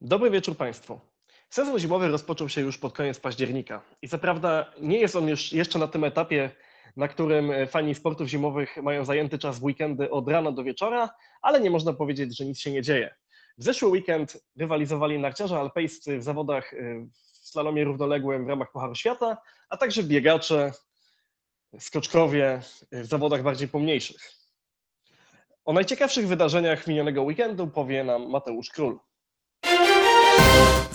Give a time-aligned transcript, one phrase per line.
[0.00, 1.00] Dobry wieczór Państwu.
[1.50, 5.52] Sezon zimowy rozpoczął się już pod koniec października i co prawda nie jest on już
[5.52, 6.50] jeszcze na tym etapie,
[6.96, 11.10] na którym fani sportów zimowych mają zajęty czas w weekendy od rana do wieczora,
[11.42, 13.14] ale nie można powiedzieć, że nic się nie dzieje.
[13.58, 17.06] W zeszły weekend rywalizowali narciarze alpejscy w zawodach y,
[17.42, 19.36] w slalomie równoległym w ramach Pucharu Świata,
[19.68, 20.72] a także biegacze,
[21.78, 22.60] skoczkowie
[22.92, 24.35] w zawodach bardziej pomniejszych.
[25.66, 28.98] O najciekawszych wydarzeniach minionego weekendu powie nam Mateusz Król.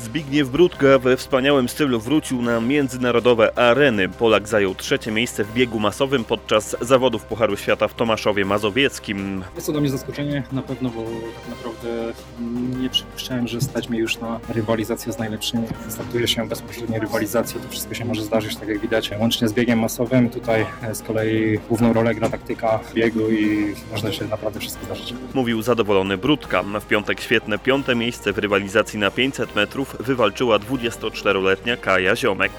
[0.04, 4.10] Zbigniew Brudka we wspaniałym stylu wrócił na międzynarodowe areny.
[4.10, 9.44] Polak zajął trzecie miejsce w biegu masowym podczas zawodów Pucharu Świata w Tomaszowie Mazowieckim.
[9.56, 12.14] Jest to dla mnie zaskoczenie na pewno, bo tak naprawdę
[12.82, 15.68] nie przypuszczałem, że stać mnie już na rywalizację z najlepszymi.
[15.90, 19.80] Startuje się bezpośredniej rywalizacji, to wszystko się może zdarzyć, tak jak widać, łącznie z biegiem
[19.80, 20.30] masowym.
[20.30, 25.14] Tutaj z kolei główną rolę gra taktyka biegu i można się naprawdę wszystko zdarzyć.
[25.34, 26.64] Mówił zadowolony Brudka.
[26.64, 32.52] W piątek świetne piąte miejsce w rywalizacji na 500 metrów wywalczyła 24-letnia Kaja Ziomek.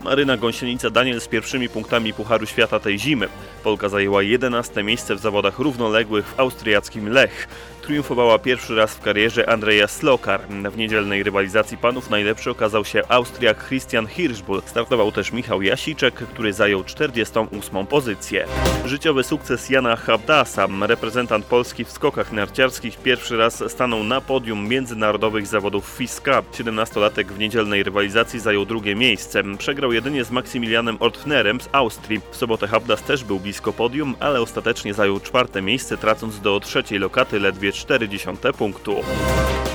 [0.00, 3.28] Maryna Gąsienica Daniel z pierwszymi punktami Pucharu Świata tej zimy.
[3.64, 7.48] Polka zajęła 11 miejsce w zawodach równoległych w austriackim Lech
[7.86, 10.40] triumfowała pierwszy raz w karierze Andrzeja Slokar.
[10.48, 14.62] W niedzielnej rywalizacji panów najlepszy okazał się Austriak Christian Hirschbull.
[14.66, 18.46] Startował też Michał Jasiczek, który zajął 48 pozycję.
[18.84, 20.66] Życiowy sukces Jana Habdasa.
[20.80, 26.42] Reprezentant Polski w skokach narciarskich pierwszy raz stanął na podium międzynarodowych zawodów FISKA.
[26.52, 29.42] 17-latek w niedzielnej rywalizacji zajął drugie miejsce.
[29.58, 32.20] Przegrał jedynie z Maksymilianem Ortnerem z Austrii.
[32.30, 36.98] W sobotę Habdas też był blisko podium, ale ostatecznie zajął czwarte miejsce, tracąc do trzeciej
[36.98, 38.96] lokaty ledwie 0,4 punktu.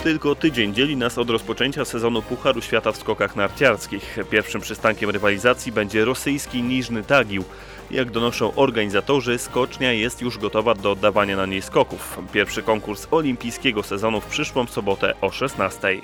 [0.04, 4.18] Tylko tydzień dzieli nas od rozpoczęcia sezonu Pucharu Świata w skokach narciarskich.
[4.30, 7.44] Pierwszym przystankiem rywalizacji będzie rosyjski Niżny Tagił.
[7.92, 12.20] Jak donoszą organizatorzy, skocznia jest już gotowa do oddawania na niej skoków.
[12.34, 16.02] Pierwszy konkurs olimpijskiego sezonu w przyszłą sobotę o 16.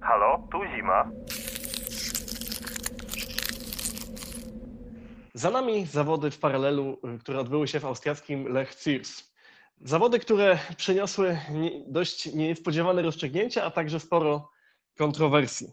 [0.00, 1.10] Halo, tu zima.
[5.36, 9.24] Za nami zawody w paralelu, y, które odbyły się w austriackim Lech Zürs.
[9.80, 11.38] Zawody, które przyniosły
[11.86, 14.50] dość niespodziewane rozstrzygnięcia, a także sporo
[14.98, 15.72] kontrowersji.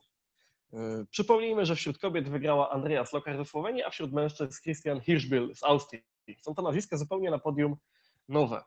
[0.74, 0.78] Y,
[1.12, 5.64] przypomnijmy, że wśród kobiet wygrała Andrea Slokar ze Słowenii, a wśród mężczyzn Christian Hirschbill z
[5.64, 6.04] Austrii.
[6.42, 7.76] Są to nazwiska zupełnie na podium
[8.30, 8.64] nowe.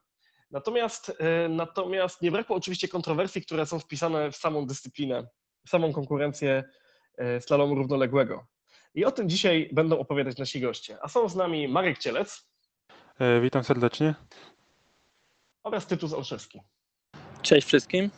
[0.50, 5.28] Natomiast, y, natomiast nie brakło oczywiście kontrowersji, które są wpisane w samą dyscyplinę,
[5.66, 6.64] w samą konkurencję
[7.40, 8.55] slalomu równoległego.
[8.96, 10.98] I o tym dzisiaj będą opowiadać nasi goście.
[11.02, 12.48] A są z nami Marek Cielec.
[13.18, 14.14] E, witam serdecznie.
[15.62, 16.60] Oraz Tytus Olszewski.
[17.42, 18.10] Cześć wszystkim.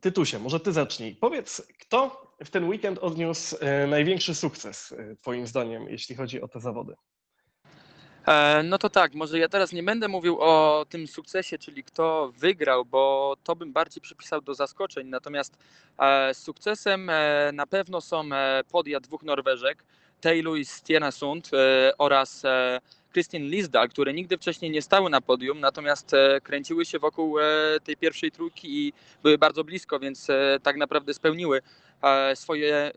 [0.00, 1.16] Tytusie, może ty zacznij.
[1.16, 6.48] Powiedz, kto w ten weekend odniósł e, największy sukces, e, twoim zdaniem, jeśli chodzi o
[6.48, 6.94] te zawody?
[8.26, 12.32] E, no to tak, może ja teraz nie będę mówił o tym sukcesie, czyli kto
[12.36, 15.08] wygrał, bo to bym bardziej przypisał do zaskoczeń.
[15.08, 15.56] Natomiast
[15.98, 18.22] e, sukcesem e, na pewno są
[18.70, 19.84] podia dwóch Norweżek,
[20.20, 21.50] Taylor i Stienesund
[21.98, 22.42] oraz
[23.12, 26.10] Kristin Lisdal, które nigdy wcześniej nie stały na podium, natomiast
[26.42, 27.36] kręciły się wokół
[27.84, 30.28] tej pierwszej trójki i były bardzo blisko, więc
[30.62, 31.62] tak naprawdę spełniły
[32.34, 32.92] swoje,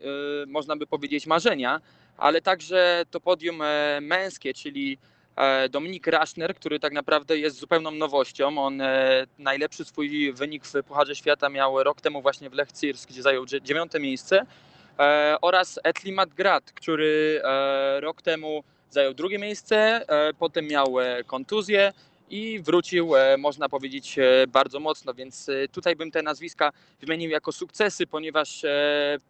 [0.46, 1.80] można by powiedzieć, marzenia,
[2.16, 3.62] ale także to podium
[4.00, 4.98] męskie, czyli
[5.70, 8.58] Dominik Raszner, który tak naprawdę jest zupełną nowością.
[8.58, 13.08] On e, najlepszy swój wynik w Pucharze Świata miał rok temu właśnie w Lech Cirsk,
[13.10, 14.46] gdzie zajął dziewiąte miejsce.
[14.98, 17.42] E, oraz Etli Madgrat, który
[18.00, 20.06] rok temu zajął drugie miejsce,
[20.38, 20.94] potem miał
[21.26, 21.92] kontuzję
[22.30, 24.16] i wrócił, można powiedzieć,
[24.48, 28.62] bardzo mocno, więc tutaj bym te nazwiska wymienił jako sukcesy, ponieważ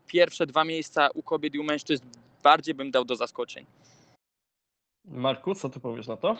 [0.06, 2.04] pierwsze dwa miejsca u kobiet i u mężczyzn
[2.42, 3.66] bardziej bym dał do zaskoczeń.
[5.06, 6.36] Marku, co ty powiesz na to?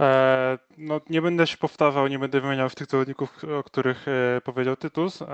[0.00, 4.76] E, no, nie będę się powtarzał, nie będę wymieniał tych zawodników, o których e, powiedział
[4.76, 5.22] Tytus.
[5.22, 5.26] E,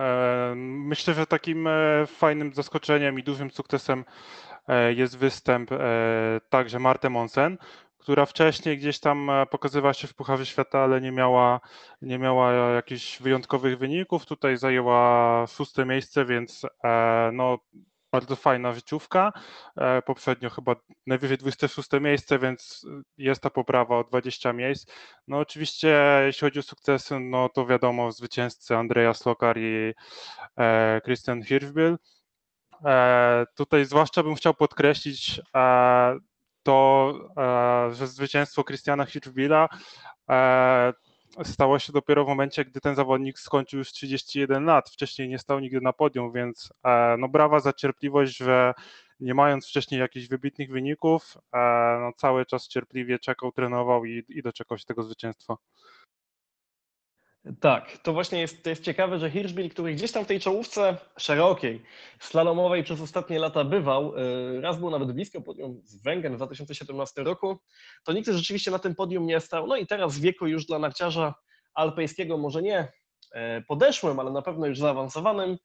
[0.56, 1.69] myślę, że takim
[2.06, 4.04] fajnym zaskoczeniem i dużym sukcesem
[4.94, 5.70] jest występ
[6.48, 7.58] także Marte Monsen,
[7.98, 11.60] która wcześniej gdzieś tam pokazywała się w Pucharze Świata, ale nie miała,
[12.02, 14.26] nie miała jakichś wyjątkowych wyników.
[14.26, 16.66] Tutaj zajęła szóste miejsce, więc
[17.32, 17.58] no,
[18.12, 19.32] bardzo fajna życiówka.
[19.76, 20.76] E, poprzednio chyba
[21.06, 22.87] najwyżej 26 miejsce, więc
[23.19, 24.93] jest ta poprawa o 20 miejsc.
[25.29, 29.94] No oczywiście jeśli chodzi o sukcesy, no to wiadomo zwycięzcy Andrea Slokar i
[30.59, 31.99] e, Christian Hirschbill.
[32.85, 35.41] E, tutaj zwłaszcza bym chciał podkreślić
[36.62, 37.14] to,
[37.93, 39.69] że zwycięstwo Christiana Hirschbilla
[41.44, 44.90] stało się dopiero w momencie, gdy ten zawodnik skończył już 31 lat.
[44.90, 48.75] Wcześniej nie stał nigdy na podium, więc e, no brawa za cierpliwość, że
[49.20, 51.58] nie mając wcześniej jakichś wybitnych wyników, e,
[52.00, 55.56] no cały czas cierpliwie czekał, trenował i, i doczekał się tego zwycięstwa.
[57.60, 60.96] Tak, to właśnie jest, to jest ciekawe, że Hirschbill, który gdzieś tam w tej czołówce
[61.16, 61.82] szerokiej,
[62.20, 67.22] slalomowej przez ostatnie lata bywał, y, raz był nawet blisko podium z Węgiem w 2017
[67.22, 67.58] roku,
[68.04, 69.66] to nikt rzeczywiście na tym podium nie stał.
[69.66, 71.34] No i teraz w wieku już dla narciarza
[71.74, 72.92] alpejskiego może nie
[73.32, 75.58] e, podeszłym, ale na pewno już zaawansowanym,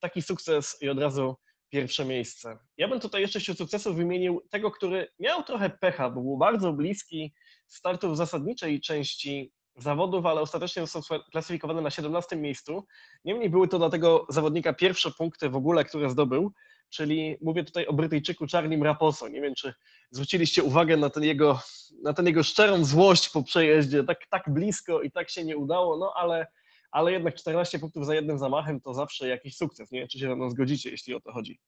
[0.00, 1.36] taki sukces i od razu
[1.68, 2.58] pierwsze miejsce.
[2.76, 7.34] Ja bym tutaj jeszcze wśród sukcesów wymienił tego, który miał trochę pecha, był bardzo bliski
[7.66, 12.86] startu w zasadniczej części zawodów, ale ostatecznie został klasyfikowany na 17 miejscu.
[13.24, 16.52] Niemniej były to dla tego zawodnika pierwsze punkty w ogóle, które zdobył,
[16.90, 19.28] czyli mówię tutaj o Brytyjczyku Charlie Raposo.
[19.28, 19.74] Nie wiem, czy
[20.10, 21.60] zwróciliście uwagę na ten jego,
[22.02, 25.96] na ten jego szczerą złość po przejeździe, tak, tak blisko i tak się nie udało,
[25.96, 26.46] no ale,
[26.90, 29.90] ale jednak 14 punktów za jednym zamachem to zawsze jakiś sukces.
[29.90, 31.60] Nie czy się ze mną zgodzicie, jeśli o to chodzi.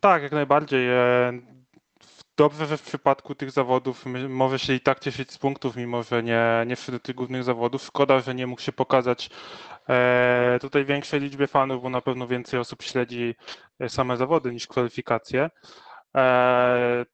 [0.00, 0.88] Tak, jak najbardziej.
[2.36, 6.22] Dobrze, że w przypadku tych zawodów może się i tak cieszyć z punktów, mimo że
[6.22, 7.82] nie, nie wśród tych głównych zawodów.
[7.82, 9.30] Szkoda, że nie mógł się pokazać
[9.88, 13.34] e, tutaj większej liczbie fanów, bo na pewno więcej osób śledzi
[13.78, 15.50] e, same zawody niż kwalifikacje.
[16.16, 17.06] E,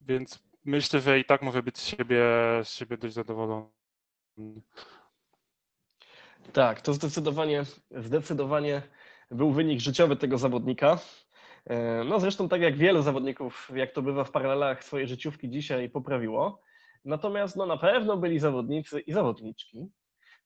[0.00, 2.22] więc myślę, że i tak może być z siebie,
[2.64, 3.70] z siebie dość zadowolony.
[6.52, 8.82] Tak, to zdecydowanie, zdecydowanie
[9.30, 10.98] był wynik życiowy tego zawodnika.
[11.66, 15.90] E, no zresztą tak jak wielu zawodników, jak to bywa w paralelach swojej życiówki dzisiaj
[15.90, 16.60] poprawiło.
[17.04, 19.86] Natomiast no, na pewno byli zawodnicy i zawodniczki,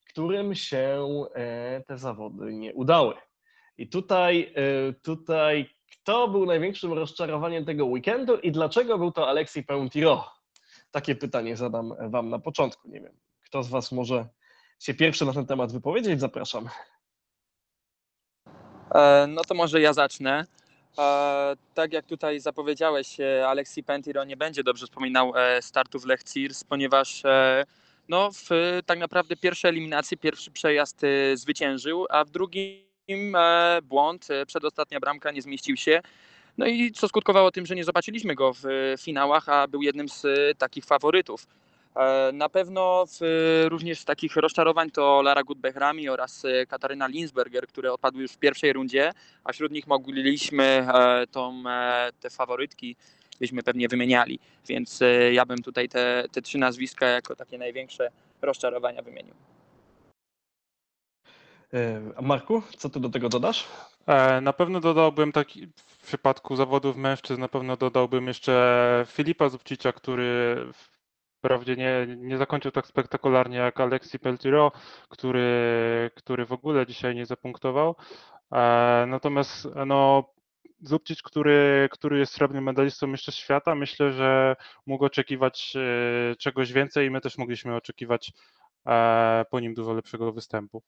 [0.08, 3.14] którym się e, te zawody nie udały.
[3.78, 9.66] I tutaj, e, tutaj kto był największym rozczarowaniem tego weekendu i dlaczego był to Alexis
[9.66, 10.32] Peutiro?
[10.90, 12.88] Takie pytanie zadam Wam na początku.
[12.88, 13.12] Nie wiem,
[13.44, 14.28] kto z Was może
[14.78, 16.20] się pierwszy na ten temat wypowiedzieć?
[16.20, 16.68] Zapraszam.
[19.28, 20.46] No to może ja zacznę.
[21.74, 26.22] Tak jak tutaj zapowiedziałeś, e, Alexi Pentiro nie będzie dobrze wspominał e, startu w Lech
[26.22, 27.64] Cirs, ponieważ e,
[28.08, 31.02] no, w tak naprawdę pierwszej eliminacji, pierwszy przejazd
[31.34, 33.36] zwyciężył, a w drugim
[33.82, 36.02] błąd, przedostatnia bramka nie zmieścił się.
[36.58, 38.64] No i co skutkowało tym, że nie zobaczyliśmy go w
[39.00, 40.26] finałach, a był jednym z
[40.58, 41.46] takich faworytów.
[41.96, 43.20] E, na pewno w,
[43.68, 48.38] również z takich rozczarowań to Lara Gutbechrami oraz e, Kataryna Linsberger, które odpadły już w
[48.38, 49.12] pierwszej rundzie,
[49.44, 51.62] a wśród nich mogliśmy e, tą,
[52.20, 52.96] te faworytki
[53.40, 54.38] byśmy pewnie wymieniali,
[54.68, 55.00] więc
[55.32, 58.10] ja bym tutaj te, te trzy nazwiska jako takie największe
[58.42, 59.34] rozczarowania wymienił.
[62.16, 63.68] A Marku, co ty do tego dodasz?
[64.42, 70.56] Na pewno dodałbym taki w przypadku zawodów mężczyzn, na pewno dodałbym jeszcze Filipa Zubcicia, który
[71.40, 74.72] Wprawdzie nie, nie zakończył tak spektakularnie jak Alexi Peltiro,
[75.08, 77.96] który, który w ogóle dzisiaj nie zapunktował.
[78.52, 80.24] E, natomiast no,
[80.82, 84.56] Zubcic, który, który jest srebrnym medalistą Mistrzostw Świata, myślę, że
[84.86, 88.32] mógł oczekiwać e, czegoś więcej i my też mogliśmy oczekiwać
[88.86, 90.82] e, po nim dużo lepszego występu.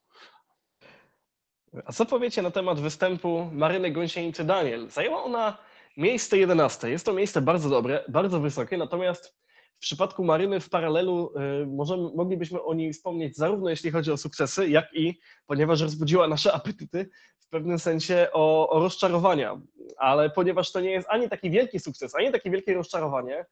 [1.85, 4.89] A co powiecie na temat występu Maryny Gąsienicy-Daniel?
[4.89, 5.59] Zajęła ona
[5.97, 6.91] miejsce 11.
[6.91, 9.42] Jest to miejsce bardzo dobre, bardzo wysokie, natomiast
[9.83, 14.17] w przypadku Maryny w paralelu y, możemy, moglibyśmy o niej wspomnieć zarówno jeśli chodzi o
[14.17, 19.61] sukcesy, jak i, ponieważ rozbudziła nasze apetyty, w pewnym sensie o, o rozczarowania.
[19.97, 23.47] Ale ponieważ to nie jest ani taki wielki sukces, ani takie wielkie rozczarowanie,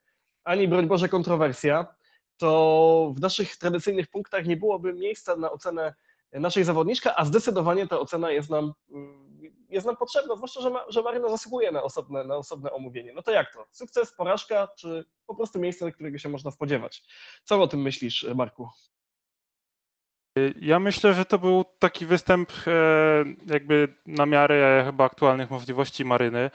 [0.44, 1.86] ani broń Boże kontrowersja,
[2.36, 5.94] to w naszych tradycyjnych punktach nie byłoby miejsca na ocenę
[6.32, 8.72] naszej zawodniczka, a zdecydowanie ta ocena jest nam,
[9.70, 13.12] jest nam potrzebna, zwłaszcza, że, ma, że Maryna zasługuje na osobne, na osobne omówienie.
[13.12, 13.66] No to jak to?
[13.72, 17.02] Sukces, porażka, czy po prostu miejsce, do którego się można spodziewać?
[17.44, 18.68] Co o tym myślisz, Marku?
[20.60, 22.72] Ja myślę, że to był taki występ e,
[23.46, 26.50] jakby na miarę chyba aktualnych możliwości Maryny.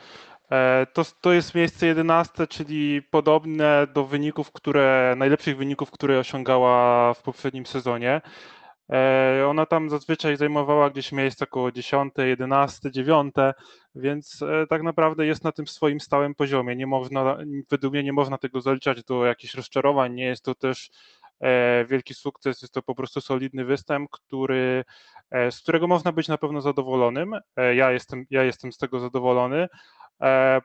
[0.51, 7.13] E, to, to jest miejsce 11, czyli podobne do wyników, które, najlepszych wyników, które osiągała
[7.13, 8.21] w poprzednim sezonie.
[8.91, 13.35] E, ona tam zazwyczaj zajmowała gdzieś miejsce około 10, 11, 9,
[13.95, 16.75] więc e, tak naprawdę jest na tym swoim stałym poziomie.
[16.75, 17.37] Nie można,
[17.71, 20.89] według mnie nie można tego zaliczać do jakichś rozczarowań, nie jest to też
[21.39, 24.83] e, wielki sukces, jest to po prostu solidny występ, który,
[25.51, 27.35] z którego można być na pewno zadowolonym.
[27.75, 29.67] Ja jestem, ja jestem z tego zadowolony,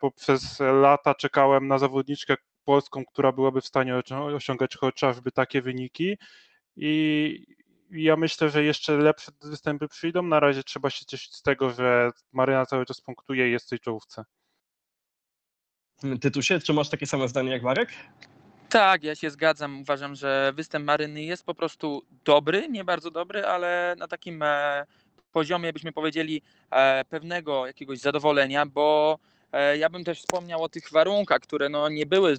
[0.02, 6.16] bo przez lata czekałem na zawodniczkę polską, która byłaby w stanie osiągać chociażby takie wyniki
[6.76, 7.59] i
[7.90, 10.22] ja myślę, że jeszcze lepsze występy przyjdą.
[10.22, 13.68] Na razie trzeba się cieszyć z tego, że Maryna cały czas punktuje i jest w
[13.68, 14.24] tej czołówce.
[16.20, 17.88] Tytusie, czy masz takie same zdanie jak Marek?
[18.68, 19.80] Tak, ja się zgadzam.
[19.80, 24.86] Uważam, że występ Maryny jest po prostu dobry, nie bardzo dobry, ale na takim e,
[25.32, 29.18] poziomie, byśmy powiedzieli, e, pewnego jakiegoś zadowolenia, bo
[29.52, 32.36] e, ja bym też wspomniał o tych warunkach, które no nie były,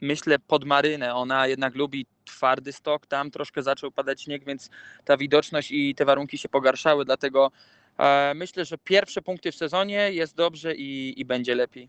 [0.00, 1.14] myślę, pod Marynę.
[1.14, 4.70] Ona jednak lubi twardy stok, tam troszkę zaczął padać śnieg, więc
[5.04, 7.50] ta widoczność i te warunki się pogarszały, dlatego
[7.98, 11.88] e, myślę, że pierwsze punkty w sezonie jest dobrze i, i będzie lepiej.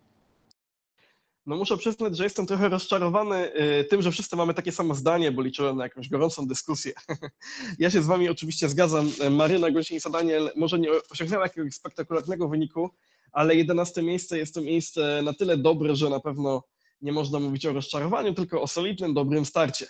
[1.46, 5.32] No muszę przyznać, że jestem trochę rozczarowany y, tym, że wszyscy mamy takie samo zdanie,
[5.32, 6.94] bo liczyłem na jakąś gorącą dyskusję.
[7.80, 9.12] Ja się z wami oczywiście zgadzam.
[9.32, 12.90] Maryna Gąsienica-Daniel może nie osiągnęła jakiegoś spektakularnego wyniku,
[13.32, 16.64] ale 11 miejsce jest to miejsce na tyle dobre, że na pewno
[17.02, 19.88] nie można mówić o rozczarowaniu, tylko o solidnym, dobrym starcie.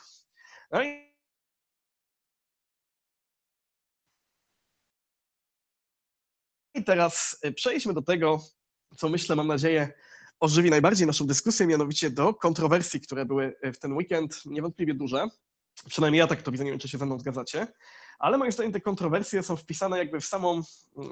[0.71, 1.09] No i
[6.73, 8.43] I teraz y, przejdźmy do tego,
[8.97, 9.93] co myślę, mam nadzieję,
[10.39, 15.27] ożywi najbardziej naszą dyskusję, mianowicie do kontrowersji, które były w ten weekend niewątpliwie duże.
[15.89, 17.67] Przynajmniej ja tak to widzę, nie wiem, czy się ze mną zgadzacie.
[18.19, 20.61] Ale moim zdaniem te kontrowersje są wpisane jakby w, samą,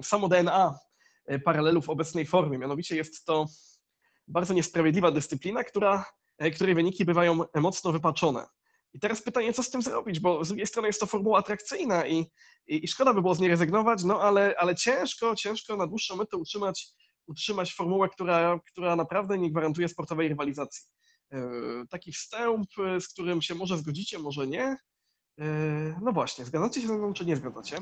[0.02, 0.80] w samo DNA
[1.46, 2.58] paralelu w obecnej formie.
[2.58, 3.46] Mianowicie jest to
[4.28, 6.06] bardzo niesprawiedliwa dyscyplina, która,
[6.56, 8.46] której wyniki bywają mocno wypaczone.
[8.94, 12.08] I teraz pytanie, co z tym zrobić, bo z drugiej strony jest to formuła atrakcyjna
[12.08, 12.20] i,
[12.68, 16.16] i, i szkoda by było z niej rezygnować, no ale, ale ciężko, ciężko na dłuższą
[16.16, 16.94] metę utrzymać
[17.28, 20.90] utrzymać formułę, która, która naprawdę nie gwarantuje sportowej rywalizacji.
[21.32, 21.40] E,
[21.90, 24.78] taki wstęp, e, z którym się może zgodzicie, może nie.
[25.40, 27.78] E, no właśnie, zgadzacie się ze mną, czy nie zgadzacie?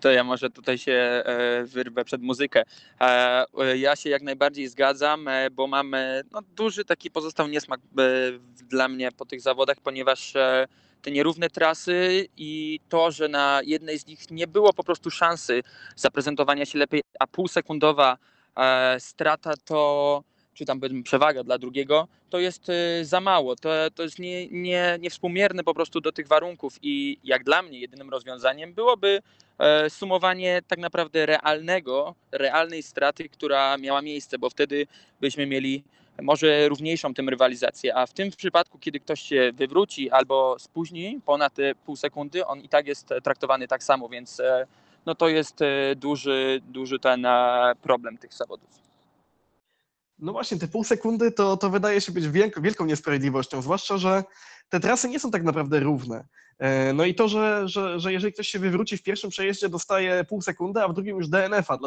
[0.00, 1.22] To ja może tutaj się
[1.64, 2.62] wyrwę przed muzykę.
[3.76, 7.80] Ja się jak najbardziej zgadzam, bo mamy no, duży taki pozostał niesmak
[8.68, 10.34] dla mnie po tych zawodach, ponieważ
[11.02, 15.62] te nierówne trasy i to, że na jednej z nich nie było po prostu szansy
[15.96, 18.18] zaprezentowania się lepiej, a półsekundowa
[18.56, 20.22] e, strata to,
[20.58, 23.56] czy tam przewaga dla drugiego, to jest e, za mało.
[23.56, 27.80] To, to jest nie, nie, niewspółmierne po prostu do tych warunków i jak dla mnie
[27.80, 29.22] jedynym rozwiązaniem byłoby
[29.58, 34.86] e, sumowanie tak naprawdę realnego, realnej straty, która miała miejsce, bo wtedy
[35.20, 35.84] byśmy mieli
[36.22, 41.56] może równiejszą tym rywalizację, a w tym przypadku, kiedy ktoś się wywróci albo spóźni ponad
[41.86, 44.66] pół sekundy, on i tak jest traktowany tak samo, więc e,
[45.06, 48.87] no to jest e, duży, duży ten e, problem tych zawodów.
[50.18, 54.24] No właśnie, te pół sekundy to, to wydaje się być wielką, wielką niesprawiedliwością, zwłaszcza, że
[54.68, 56.24] te trasy nie są tak naprawdę równe.
[56.58, 60.24] E, no i to, że, że, że jeżeli ktoś się wywróci w pierwszym przejeździe, dostaje
[60.24, 61.78] pół sekundy, a w drugim już DNF-a.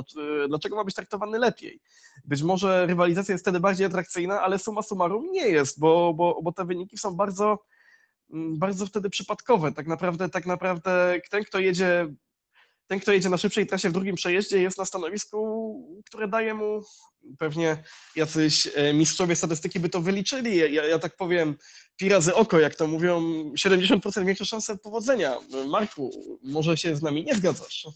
[0.47, 1.79] Dlaczego ma być traktowany lepiej?
[2.25, 6.51] Być może rywalizacja jest wtedy bardziej atrakcyjna, ale suma summarum nie jest, bo, bo, bo
[6.51, 7.59] te wyniki są bardzo,
[8.33, 9.71] mm, bardzo wtedy przypadkowe.
[9.71, 12.07] Tak naprawdę, tak naprawdę ten, kto jedzie
[12.91, 15.41] ten, kto jedzie na szybszej trasie w drugim przejeździe, jest na stanowisku,
[16.05, 16.81] które daje mu
[17.37, 17.83] pewnie
[18.15, 20.57] jacyś e, mistrzowie statystyki by to wyliczyli.
[20.57, 21.55] Ja, ja tak powiem,
[21.97, 23.21] pi razy oko, jak to mówią,
[23.53, 25.35] 70% większe szanse powodzenia.
[25.67, 26.11] Marku,
[26.43, 27.87] może się z nami nie zgadzasz?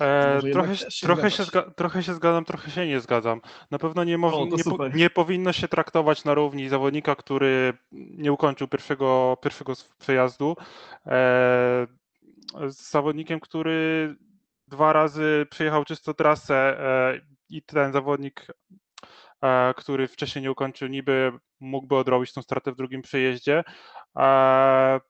[0.00, 1.44] E, trochę, się trochę, się
[1.76, 3.40] trochę się zgadzam, trochę się nie zgadzam.
[3.70, 8.32] Na pewno nie, o, nie, po, nie, powinno się traktować na równi zawodnika, który nie
[8.32, 10.56] ukończył pierwszego, pierwszego przejazdu.
[11.06, 11.99] E,
[12.68, 14.16] z zawodnikiem, który
[14.68, 18.46] dwa razy przejechał czysto trasę e, i ten zawodnik,
[19.42, 23.64] e, który wcześniej nie ukończył, niby mógłby odrobić tą stratę w drugim przejeździe.
[24.18, 25.00] E,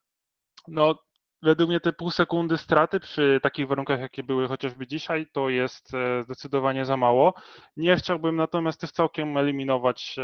[0.69, 0.95] no,
[1.43, 5.93] według mnie te pół sekundy straty przy takich warunkach, jakie były chociażby dzisiaj, to jest
[6.25, 7.35] zdecydowanie za mało.
[7.77, 10.17] Nie chciałbym natomiast też całkiem eliminować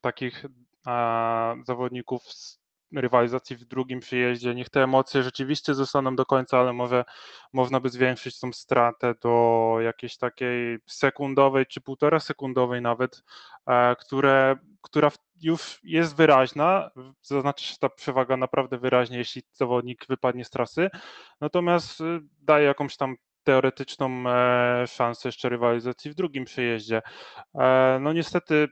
[0.00, 0.44] takich
[1.64, 4.54] zawodników z rywalizacji w drugim przyjeździe.
[4.54, 7.04] Niech te emocje rzeczywiście zostaną do końca, ale może
[7.52, 13.22] można by zwiększyć tą stratę do jakiejś takiej sekundowej czy półtora sekundowej nawet,
[13.66, 15.10] e, które, która
[15.42, 16.90] już jest wyraźna,
[17.22, 20.90] zaznaczy się ta przewaga naprawdę wyraźnie, jeśli zawodnik wypadnie z trasy,
[21.40, 27.02] natomiast y, daje jakąś tam teoretyczną e, szansę jeszcze rywalizacji w drugim przejeździe.
[27.54, 28.68] E, no niestety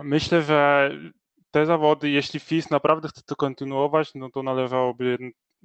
[0.00, 0.90] myślę, że
[1.56, 5.18] te zawody, jeśli FIS naprawdę chce to kontynuować, no to należałoby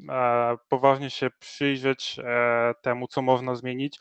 [0.09, 3.99] e, poważnie się przyjrzeć e, temu, co można zmienić.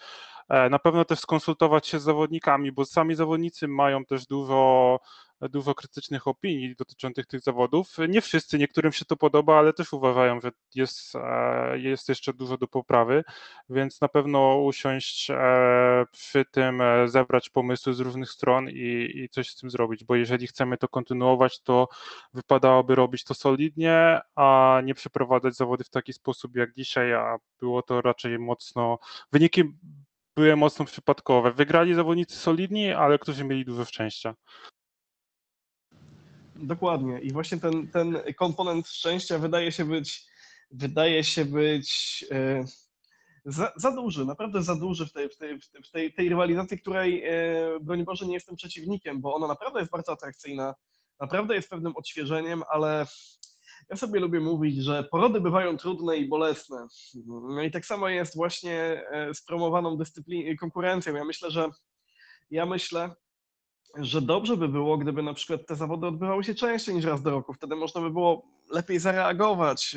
[0.49, 4.99] E, na pewno też skonsultować się z zawodnikami, bo sami zawodnicy mają też dużo
[5.49, 7.97] dużo krytycznych opinii dotyczących tych zawodów.
[8.09, 12.59] Nie wszyscy, niektórym się to podoba, ale też uważają, że jest, e, jest jeszcze dużo
[12.59, 13.25] do poprawy,
[13.70, 15.37] więc na pewno usiąść e,
[16.12, 20.16] przy tym, e, zebrać pomysły z różnych stron i, i coś z tym zrobić, bo
[20.16, 21.88] jeżeli chcemy to kontynuować, to
[22.35, 27.82] wypadałoby robić to solidnie, a nie przeprowadzać zawody w taki sposób jak dzisiaj, a było
[27.82, 28.99] to raczej mocno,
[29.32, 29.64] wyniki
[30.37, 31.52] były mocno przypadkowe.
[31.52, 34.35] Wygrali zawodnicy solidni, ale którzy mieli dużo szczęścia.
[36.62, 37.21] Dokładnie.
[37.21, 40.26] I właśnie ten, ten komponent szczęścia wydaje się być,
[40.71, 42.64] wydaje się być e,
[43.45, 47.25] za, za duży, naprawdę za duży w tej, w tej, w tej, tej rywalizacji, której,
[47.25, 47.33] e,
[47.81, 50.75] broń Boże, nie jestem przeciwnikiem, bo ona naprawdę jest bardzo atrakcyjna,
[51.21, 53.07] naprawdę jest pewnym odświeżeniem, ale
[53.90, 56.87] ja sobie lubię mówić, że porody bywają trudne i bolesne.
[57.26, 61.14] No i tak samo jest właśnie e, z promowaną dyscyplin- konkurencją.
[61.14, 61.69] Ja myślę, że
[62.50, 63.11] ja myślę,
[63.97, 67.30] że dobrze by było, gdyby na przykład te zawody odbywały się częściej niż raz do
[67.30, 67.54] roku.
[67.54, 69.97] Wtedy można by było lepiej zareagować,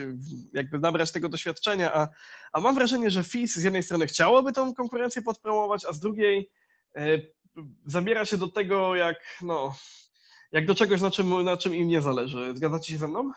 [0.53, 1.93] jakby nabrać tego doświadczenia.
[1.93, 2.07] A,
[2.53, 6.49] a mam wrażenie, że FIS z jednej strony chciałoby tą konkurencję podpromować, a z drugiej
[6.95, 7.01] e,
[7.85, 9.75] zabiera się do tego jak, no,
[10.51, 12.53] jak do czegoś, na czym, na czym im nie zależy.
[12.55, 13.31] Zgadzacie się ze mną?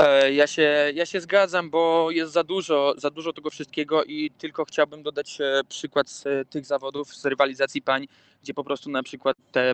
[0.00, 4.30] E, Ja się, ja się zgadzam, bo jest za dużo, za dużo tego wszystkiego i
[4.30, 8.06] tylko chciałbym dodać e, przykład z e, tych zawodów, z rywalizacji pań,
[8.42, 9.72] gdzie po prostu na przykład te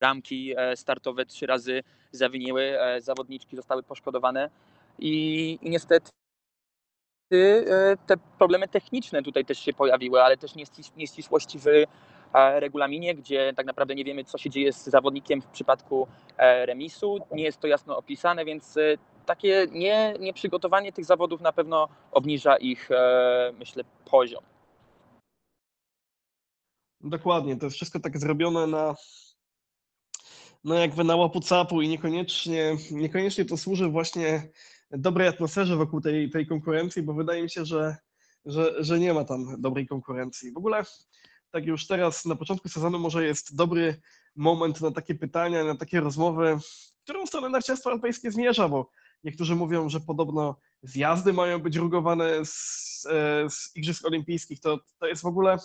[0.00, 4.50] bramki e, startowe trzy razy zawiniły, zawodniczki zostały poszkodowane
[4.98, 6.10] i, i niestety
[8.06, 11.64] te problemy techniczne tutaj też się pojawiły, ale też nieścis- nieścisłości w
[12.36, 17.18] regulaminie, gdzie tak naprawdę nie wiemy, co się dzieje z zawodnikiem w przypadku e, remisu.
[17.32, 18.80] Nie jest to jasno opisane, więc e,
[19.26, 24.44] takie nie, nieprzygotowanie tych zawodów na pewno obniża ich, e, myślę, poziom.
[27.00, 28.94] Dokładnie, to jest wszystko tak zrobione na,
[30.64, 34.48] no jakby na łapu capu i niekoniecznie, niekoniecznie to służy właśnie
[34.90, 37.96] dobrej atmosferze wokół tej, tej konkurencji, bo wydaje mi się, że,
[38.44, 40.52] że, że nie ma tam dobrej konkurencji.
[40.52, 40.82] W ogóle
[41.50, 44.00] tak już teraz na początku sezonu może jest dobry
[44.36, 48.90] moment na takie pytania, na takie rozmowy, w którą stronę narciarstwo alpejskie zmierza, bo
[49.24, 54.60] niektórzy mówią, że podobno zjazdy mają być rugowane z, e, z Igrzysk Olimpijskich.
[54.60, 55.58] To, to jest w ogóle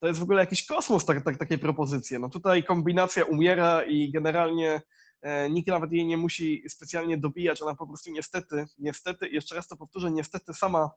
[0.00, 2.18] to jest w ogóle jakiś kosmos, tak, tak, takie propozycje.
[2.18, 4.82] No tutaj kombinacja umiera i generalnie
[5.22, 9.68] e, nikt nawet jej nie musi specjalnie dobijać, ona po prostu niestety, niestety, jeszcze raz
[9.68, 10.90] to powtórzę, niestety sama,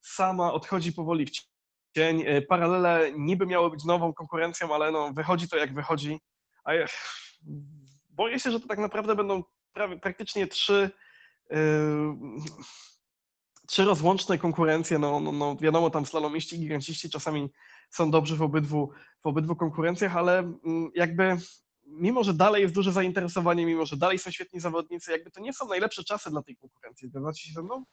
[0.00, 1.30] sama odchodzi powoli w
[1.96, 6.20] E, Paralele niby miały być nową konkurencją, ale no, wychodzi to jak wychodzi.
[6.64, 6.86] A ja,
[8.10, 10.90] boję się, że to tak naprawdę będą prawie, praktycznie trzy,
[11.50, 11.56] yy,
[13.66, 14.98] trzy rozłączne konkurencje.
[14.98, 17.50] No, no, no wiadomo, tam slalomiści i giganciści czasami
[17.90, 18.90] są dobrzy w obydwu,
[19.22, 21.36] w obydwu konkurencjach, ale mm, jakby
[21.86, 25.52] mimo, że dalej jest duże zainteresowanie, mimo, że dalej są świetni zawodnicy, jakby to nie
[25.52, 27.08] są najlepsze czasy dla tej konkurencji.
[27.08, 27.84] Zgadzacie się ze mną?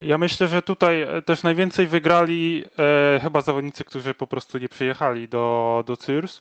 [0.00, 4.68] Ja myślę, że tutaj e, też najwięcej wygrali e, chyba zawodnicy, którzy po prostu nie
[4.68, 6.40] przyjechali do, do CIRS.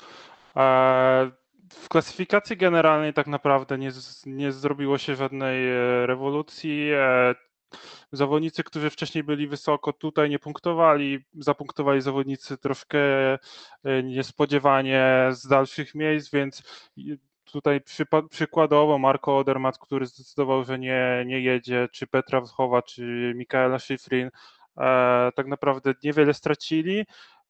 [0.55, 1.31] E,
[1.73, 3.91] w klasyfikacji generalnej tak naprawdę nie,
[4.25, 6.89] nie zrobiło się żadnej e, rewolucji.
[6.93, 7.35] E,
[8.11, 11.25] zawodnicy, którzy wcześniej byli wysoko, tutaj nie punktowali.
[11.33, 12.99] Zapunktowali zawodnicy troszkę
[13.33, 13.39] e,
[14.03, 16.63] niespodziewanie z dalszych miejsc, więc
[17.57, 17.81] tutaj
[18.29, 24.29] przykładowo Marko Odermatt, który zdecydował, że nie, nie jedzie, czy Petra Wchowa, czy Mikaela Schifrin,
[24.77, 27.05] e, tak naprawdę niewiele stracili.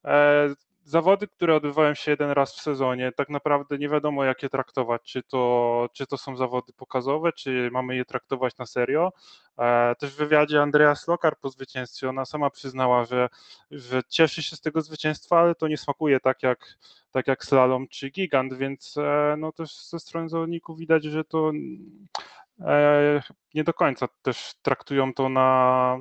[0.06, 0.48] E,
[0.88, 5.02] zawody, które odbywają się jeden raz w sezonie, tak naprawdę nie wiadomo jak je traktować,
[5.04, 9.12] czy to, czy to są zawody pokazowe, czy mamy je traktować na serio.
[9.60, 13.30] E, Też w wywiadzie Andrea Slokar po zwycięstwie, ona sama przyznała, że,
[13.71, 16.78] że cieszy się z tego zwycięstwa, ale to nie smakuje tak jak,
[17.12, 21.52] tak jak slalom czy gigant, więc e, no też ze strony zawodników widać, że to
[22.60, 23.21] e,
[23.54, 25.97] nie do końca też traktują to na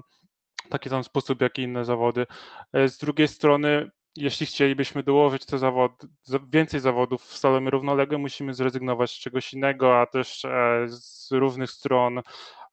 [0.71, 2.27] taki sam sposób jak i inne zawody.
[2.75, 8.55] Z drugiej strony, jeśli chcielibyśmy dołożyć te zawody, za- więcej zawodów w slalomie równoległym, musimy
[8.55, 12.23] zrezygnować z czegoś innego, a też e, z różnych stron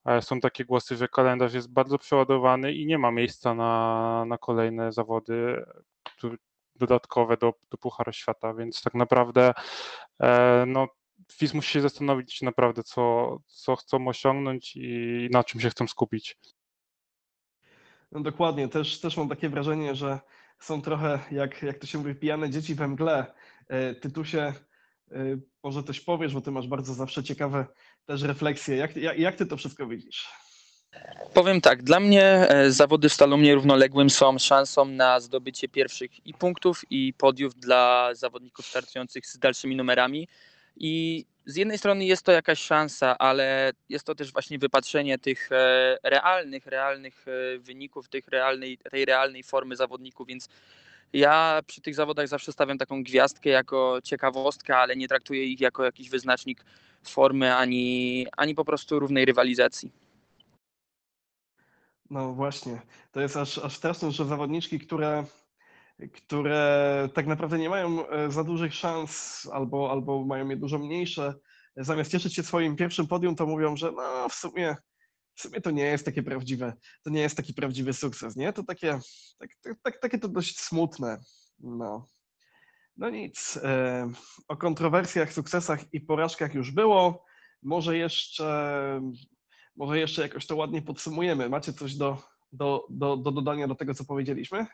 [0.06, 4.38] e, są takie głosy, że kalendarz jest bardzo przeładowany i nie ma miejsca na, na
[4.38, 5.66] kolejne zawody
[6.76, 9.54] dodatkowe do, do Pucharu Świata, więc tak naprawdę
[10.20, 10.88] e, no,
[11.32, 16.38] FIS musi się zastanowić naprawdę, co, co chcą osiągnąć i na czym się chcą skupić.
[18.12, 20.20] No dokładnie, też, też mam takie wrażenie, że
[20.64, 23.26] są trochę, jak, jak to się mówi, pijane dzieci we mgle.
[23.68, 24.54] E, Tytusie,
[25.12, 27.66] e, może coś powiesz, bo ty masz bardzo zawsze ciekawe
[28.06, 28.76] też refleksje.
[28.76, 30.30] Jak, jak, jak ty to wszystko widzisz?
[31.34, 36.34] Powiem tak, dla mnie e, zawody w slalomie równoległym są szansą na zdobycie pierwszych i
[36.34, 40.28] punktów, i podiów dla zawodników startujących z dalszymi numerami.
[40.76, 45.52] I z jednej strony jest to jakaś szansa, ale jest to też właśnie wypatrzenie tych
[45.52, 50.50] e, realnych, realnych e, wyników, tych realnej, tej realnej formy zawodników, więc
[51.14, 55.84] ja przy tych zawodach zawsze stawiam taką gwiazdkę jako ciekawostkę, ale nie traktuję ich jako
[55.84, 56.66] jakiś wyznacznik
[57.04, 59.92] formy ani, ani po prostu równej rywalizacji.
[62.10, 65.26] No właśnie, to jest aż, aż straszne, że zawodniczki, które
[66.14, 71.34] które tak naprawdę nie mają e, za dużych szans albo, albo mają je dużo mniejsze,
[71.78, 74.76] zamiast cieszyć się swoim pierwszym podium, to mówią, że no w sumie,
[75.36, 78.54] w sumie to nie jest takie prawdziwe, to nie jest taki prawdziwy sukces, nie?
[78.54, 79.00] To takie,
[79.40, 81.20] tak, tak, tak, takie to dość smutne.
[81.60, 82.08] No,
[82.98, 83.60] no nic.
[83.64, 84.12] E,
[84.48, 87.26] o kontrowersjach, sukcesach i porażkach już było.
[87.62, 89.02] Może jeszcze,
[89.76, 91.50] może jeszcze jakoś to ładnie podsumujemy.
[91.50, 92.18] Macie coś do,
[92.52, 94.68] do, do, do dodania do tego, co powiedzieliśmy?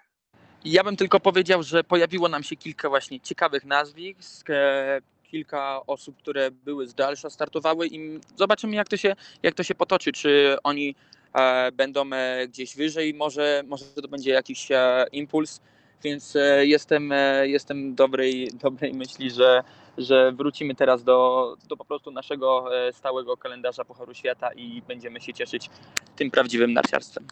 [0.65, 6.17] Ja bym tylko powiedział, że pojawiło nam się kilka właśnie ciekawych nazwisk, e, kilka osób,
[6.17, 10.57] które były z dalsza startowały i zobaczymy jak to się, jak to się potoczy, czy
[10.63, 10.95] oni
[11.33, 14.67] e, będą e, gdzieś wyżej, może, może to będzie jakiś
[15.11, 15.61] impuls,
[16.03, 19.63] więc jestem, jestem dobrej, dobrej myśli, że,
[19.97, 25.33] że wrócimy teraz do, do po prostu naszego stałego kalendarza Pucharu Świata i będziemy się
[25.33, 25.69] cieszyć
[26.15, 27.27] tym prawdziwym narciarstwem.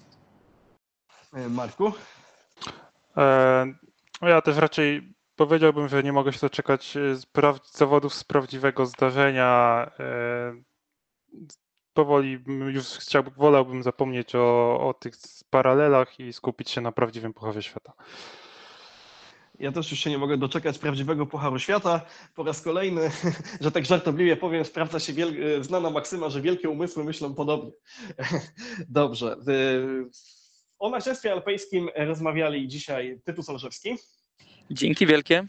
[1.50, 1.94] Marku?
[4.21, 7.25] No ja też raczej powiedziałbym, że nie mogę się doczekać e, z
[7.71, 9.91] zawodów z prawdziwego zdarzenia.
[9.99, 10.53] E,
[11.93, 15.15] powoli już chciałbym, wolałbym zapomnieć o, o tych
[15.49, 17.93] paralelach i skupić się na prawdziwym Pucharze Świata.
[19.60, 22.01] Ja też już się nie mogę doczekać prawdziwego Pucharu Świata.
[22.36, 23.12] Po raz kolejny,
[23.62, 25.13] że tak żartobliwie powiem, sprawdza się
[25.62, 27.71] znana maksyma, że wielkie umysły myślą podobnie.
[28.89, 29.38] Dobrze.
[30.80, 33.96] O narciarstwie alpejskim rozmawiali dzisiaj Tytus Olszewski.
[34.72, 35.46] Dzięki wielkie.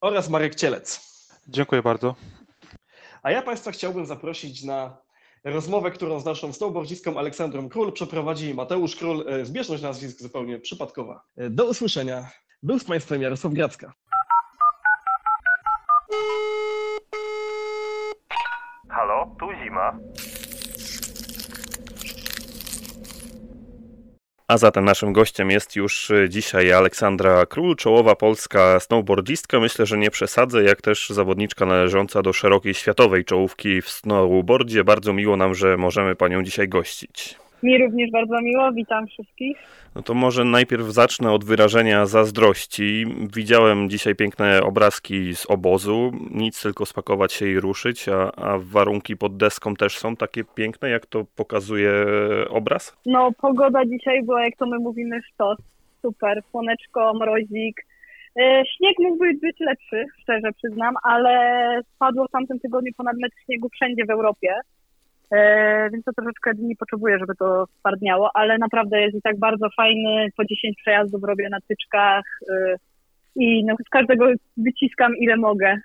[0.00, 1.00] Oraz Marek Cielec.
[1.48, 2.14] Dziękuję bardzo.
[3.22, 4.98] A ja Państwa chciałbym zaprosić na
[5.44, 9.28] rozmowę, którą z naszą snowboardzistką Aleksandrą Król przeprowadzi Mateusz Król.
[9.28, 11.22] E, zbieżność nazwisk zupełnie przypadkowa.
[11.36, 12.30] E, do usłyszenia.
[12.62, 13.92] Był z Państwem Jarosław Gracka.
[18.88, 19.98] Halo, tu zima.
[24.48, 29.60] A zatem naszym gościem jest już y, dzisiaj Aleksandra Król, czołowa polska snowboardistka.
[29.60, 34.84] Myślę, że nie przesadzę, jak też zawodniczka należąca do szerokiej światowej czołówki w snowboardzie.
[34.84, 37.38] Bardzo miło nam, że możemy panią dzisiaj gościć.
[37.66, 39.56] Mi również bardzo miło, witam wszystkich.
[39.94, 43.04] No to może najpierw zacznę od wyrażenia zazdrości.
[43.36, 46.12] Widziałem dzisiaj piękne obrazki z obozu.
[46.30, 50.90] Nic tylko spakować się i ruszyć, a, a warunki pod deską też są takie piękne,
[50.90, 51.92] jak to pokazuje
[52.50, 52.96] obraz?
[53.06, 55.58] No, pogoda dzisiaj była, jak to my mówimy, sztos.
[56.02, 57.86] Super, słoneczko, mrozik.
[58.40, 61.32] E, śnieg mógłby być lepszy, szczerze przyznam, ale
[61.94, 64.54] spadło w tamtym tygodniu ponad metr śniegu wszędzie w Europie.
[65.32, 69.68] E, więc to troszeczkę dni potrzebuję, żeby to spardniało, ale naprawdę jest i tak bardzo
[69.76, 70.28] fajny.
[70.36, 72.76] Po 10 przejazdów robię na tyczkach e,
[73.36, 75.76] i no, z każdego wyciskam ile mogę.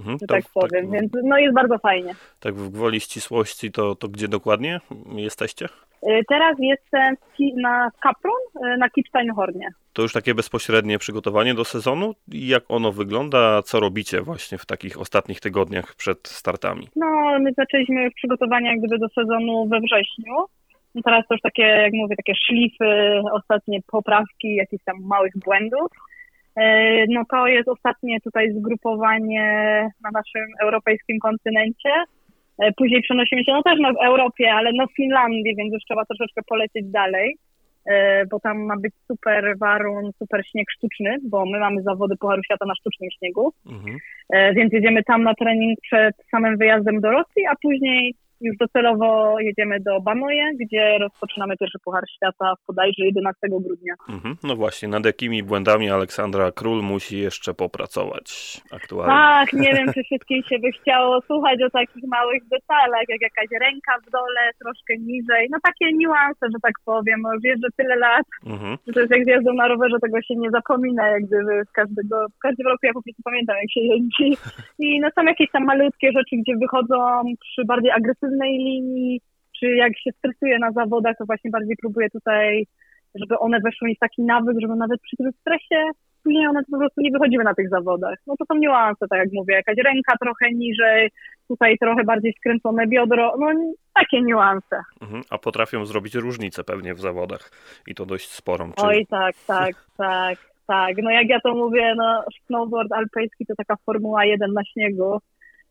[0.00, 2.14] Mhm, że tak powiem, tak, więc no jest bardzo fajnie.
[2.40, 4.80] Tak w gwoli ścisłości, to, to gdzie dokładnie
[5.16, 5.66] jesteście?
[6.02, 7.16] Y, teraz jestem
[7.56, 9.68] na Kapron, y, na Kipsteinhornie.
[9.92, 12.14] To już takie bezpośrednie przygotowanie do sezonu.
[12.28, 13.62] Jak ono wygląda?
[13.62, 16.88] Co robicie właśnie w takich ostatnich tygodniach przed startami?
[16.96, 20.34] No, my zaczęliśmy przygotowania jak gdyby do sezonu we wrześniu.
[20.94, 25.90] No teraz to już takie, jak mówię, takie szlify, ostatnie poprawki, jakichś tam małych błędów.
[26.58, 29.44] Y, no to jest ostatnie tutaj zgrupowanie
[30.04, 31.90] na naszym europejskim kontynencie.
[32.58, 35.84] E, później przenosimy się no też no, w Europie, ale no w Finlandii, więc już
[35.84, 37.36] trzeba troszeczkę polecieć dalej,
[37.86, 42.42] e, bo tam ma być super warun, super śnieg sztuczny, bo my mamy zawody Pucharu
[42.42, 43.98] Świata na sztucznym śniegu, mhm.
[44.32, 49.40] E, więc jedziemy tam na trening przed samym wyjazdem do Rosji, a później już docelowo
[49.40, 53.94] jedziemy do Banoje, gdzie rozpoczynamy pierwszy Puchar Świata w bodajże 11 grudnia.
[54.08, 59.14] Mhm, no właśnie, nad jakimi błędami Aleksandra Król musi jeszcze popracować aktualnie?
[59.14, 63.48] Tak, nie wiem, czy wszystkim się by chciało słuchać o takich małych detalach, jak jakaś
[63.60, 68.26] ręka w dole, troszkę niżej, no takie niuanse, że tak powiem, no że tyle lat,
[68.46, 68.76] mhm.
[68.86, 72.26] że to jest jak zjazdą na rowerze, tego się nie zapomina, jak gdyby w każdego,
[72.36, 74.28] w każdym roku ja po prostu pamiętam, jak się jeździ
[74.86, 76.96] i no są jakieś tam malutkie rzeczy, gdzie wychodzą
[77.40, 79.20] przy bardziej agresywnym sztywnej linii,
[79.60, 82.66] czy jak się stresuje na zawodach, to właśnie bardziej próbuję tutaj,
[83.14, 85.90] żeby one weszły mi w taki nawyk, żeby nawet przy tym stresie
[86.24, 88.18] później one po prostu nie wychodziły na tych zawodach.
[88.26, 91.10] No to są niuanse, tak jak mówię, jakaś ręka trochę niżej,
[91.48, 93.46] tutaj trochę bardziej skręcone biodro, no
[93.94, 94.82] takie niuanse.
[95.02, 97.50] Mhm, a potrafią zrobić różnicę pewnie w zawodach
[97.86, 98.72] i to dość sporą.
[98.72, 98.86] Czy...
[98.86, 100.96] Oj tak, tak, tak, tak.
[101.02, 105.18] No jak ja to mówię, no snowboard alpejski to taka Formuła 1 na śniegu,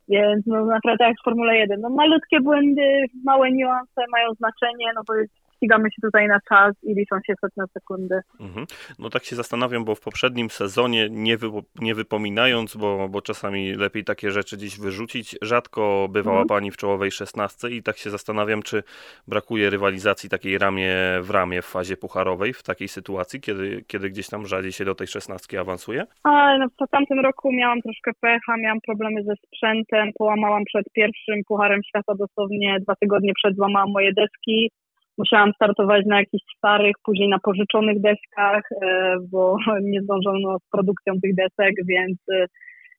[0.09, 5.01] więc no naprawdę jak w Formule 1, no malutkie błędy, małe niuanse mają znaczenie, no
[5.07, 8.19] bo jest ścigamy się tutaj na czas i liczą się setne sekundy.
[8.39, 8.65] Mhm.
[8.99, 11.47] No tak się zastanawiam, bo w poprzednim sezonie, nie, wy,
[11.81, 16.47] nie wypominając, bo, bo czasami lepiej takie rzeczy dziś wyrzucić, rzadko bywała Mhm.
[16.47, 18.83] Pani w czołowej szesnastce i tak się zastanawiam, czy
[19.27, 24.27] brakuje rywalizacji takiej ramię w ramię w fazie pucharowej, w takiej sytuacji, kiedy, kiedy gdzieś
[24.29, 26.05] tam rzadziej się do tej szesnastki awansuje?
[26.23, 31.41] Ale no, po tamtym roku miałam troszkę pecha, miałam problemy ze sprzętem, połamałam przed pierwszym
[31.47, 34.71] Pucharem Świata dosłownie dwa tygodnie przed złamałam moje deski.
[35.19, 39.57] Musiałam startować na jakichś starych, później na pożyczonych deskach, e, bo
[39.91, 42.45] nie zdążono z produkcją tych desek, więc e,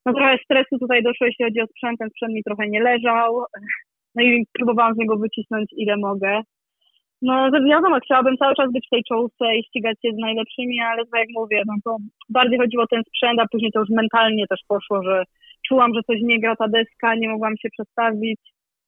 [0.06, 1.98] no trochę stresu tutaj doszło, jeśli chodzi o sprzęt.
[1.98, 3.30] Ten sprzęt mi trochę nie leżał.
[4.14, 6.40] No i próbowałam z niego wycisnąć ile mogę.
[7.22, 11.02] No, wiadomo, chciałabym cały czas być w tej czołówce i ścigać się z najlepszymi, ale
[11.06, 11.96] tak jak mówię, no to
[12.28, 15.24] bardziej chodziło o ten sprzęt, a później to już mentalnie też poszło, że
[15.68, 18.40] czułam, że coś nie gra ta deska, nie mogłam się przestawić.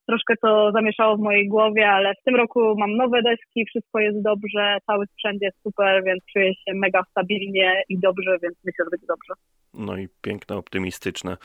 [0.09, 4.23] Troszkę to zamieszało w mojej głowie, ale w tym roku mam nowe deski, wszystko jest
[4.23, 8.91] dobrze, cały sprzęt jest super, więc czuję się mega stabilnie i dobrze, więc myślę, że
[8.91, 9.35] będzie dobrze.
[9.75, 11.37] No i piękne, optymistyczne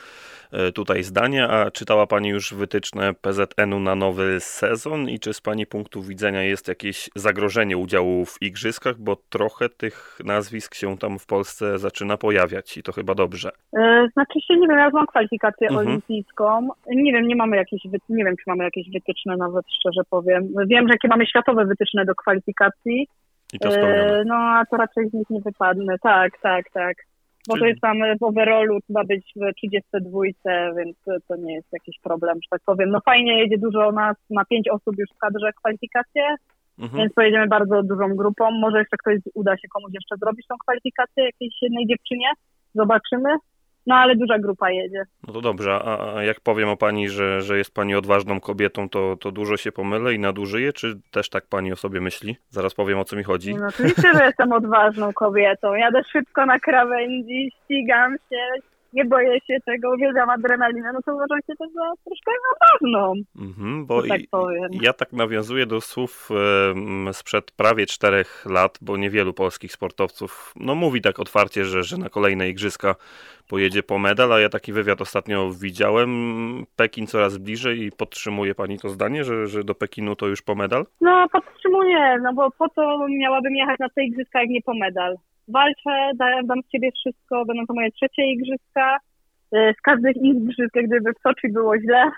[0.52, 1.48] e, tutaj zdania.
[1.50, 6.42] A czytała Pani już wytyczne PZN-u na nowy sezon i czy z Pani punktu widzenia
[6.42, 12.16] jest jakieś zagrożenie udziału w igrzyskach, bo trochę tych nazwisk się tam w Polsce zaczyna
[12.16, 13.50] pojawiać i to chyba dobrze.
[13.78, 15.88] E, Znaczy się, nie wiem, ja mam kwalifikację Mhm.
[15.88, 16.68] olimpijską.
[16.86, 20.48] Nie wiem, nie mamy jakieś, wy- nie wiem, czy mamy jakieś wytyczne nawet, szczerze powiem.
[20.66, 23.08] Wiem, że jakie mamy światowe wytyczne do kwalifikacji,
[23.52, 24.18] I to spełnione.
[24.20, 25.96] E, No, a to raczej z nich nie wypadnę.
[26.02, 26.96] Tak, tak, tak.
[27.48, 30.20] Bo to jest tam w overallu, trzeba być w 32,
[30.76, 30.96] więc
[31.28, 32.90] to nie jest jakiś problem, że tak powiem.
[32.90, 36.22] No fajnie jedzie dużo nas, ma pięć osób już w kadrze kwalifikacje,
[36.78, 36.98] Mhm.
[36.98, 38.50] więc pojedziemy bardzo dużą grupą.
[38.50, 42.28] Może jeszcze ktoś uda się komuś jeszcze zrobić tą kwalifikację, jakiejś jednej dziewczynie.
[42.74, 43.28] Zobaczymy.
[43.86, 45.02] No ale duża grupa jedzie.
[45.26, 48.88] No to dobrze, a, a jak powiem o Pani, że, że jest Pani odważną kobietą,
[48.88, 52.36] to, to dużo się pomylę i nadużyję, czy też tak Pani o sobie myśli?
[52.48, 53.54] Zaraz powiem o co mi chodzi.
[53.54, 55.74] No oczywiście, że jestem odważną kobietą.
[55.74, 58.46] Jadę szybko na krawędzi, ścigam się,
[58.92, 63.86] nie boję się tego, uwielbiam adrenalinę, no to uważam się też za troszkę odważną, Mhm,
[63.86, 64.68] bo tak powiem.
[64.72, 66.28] Ja tak nawiązuję do słów
[67.12, 72.08] sprzed prawie czterech lat, bo niewielu polskich sportowców no, mówi tak otwarcie, że, że na
[72.08, 72.94] kolejne igrzyska
[73.48, 76.10] pojedzie po medal, a ja taki wywiad ostatnio widziałem.
[76.76, 80.54] Pekin coraz bliżej i podtrzymuje pani to zdanie, że, że do Pekinu to już po
[80.54, 80.86] medal?
[81.00, 85.16] No podtrzymuję, no bo po to miałabym jechać na te igrzyska, jak nie po medal.
[85.48, 88.98] Walczę, dam, dam z siebie wszystko, będą to moje trzecie igrzyska.
[89.54, 92.10] Y, Z każdych igrzysk, jak gdyby w Soczi było źle,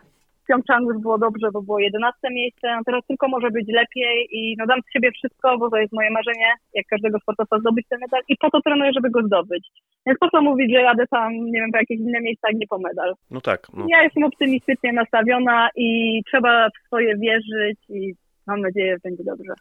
[0.43, 4.29] w Pjongczangu już było dobrze, bo było 11 miejsce, no teraz tylko może być lepiej
[4.31, 7.87] i no dam z siebie wszystko, bo to jest moje marzenie, jak każdego sportowca zdobyć
[7.89, 9.69] ten medal i po to trenuję, żeby go zdobyć.
[10.07, 12.79] Więc po co mówić, że jadę tam, nie wiem, po jakieś inne miejsca, nie po
[12.79, 13.15] medal.
[13.31, 13.67] No tak.
[13.75, 13.87] No.
[13.89, 18.15] Ja jestem optymistycznie nastawiona i trzeba w swoje wierzyć i
[18.51, 19.53] mam nadzieję, że będzie dobrze.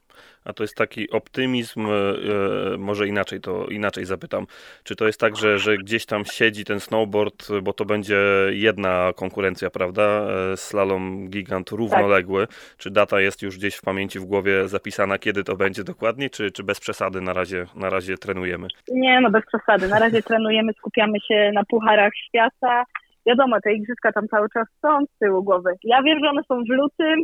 [0.45, 1.89] A to jest taki optymizm, e,
[2.73, 4.47] e, może inaczej to inaczej zapytam.
[4.83, 9.11] Czy to jest tak, że, że gdzieś tam siedzi ten snowboard, bo to będzie jedna
[9.15, 10.27] konkurencja, prawda?
[10.53, 12.47] E, Slalom gigant równoległy.
[12.77, 16.51] Czy data jest już gdzieś w pamięci, w głowie zapisana, kiedy to będzie dokładnie, czy,
[16.51, 18.67] czy bez przesady na razie, na razie trenujemy?
[18.91, 19.87] Nie, no bez przesady.
[19.87, 22.83] Na razie trenujemy, skupiamy się na pucharach świata.
[23.25, 25.69] Wiadomo, te igrzyska tam cały czas są z tyłu głowy.
[25.83, 27.19] Ja wiem, że one są w lutym.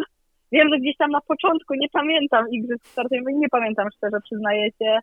[0.56, 5.00] Wiem, że gdzieś tam na początku nie pamiętam igrzysk startujemy, nie pamiętam szczerze, przyznaję się,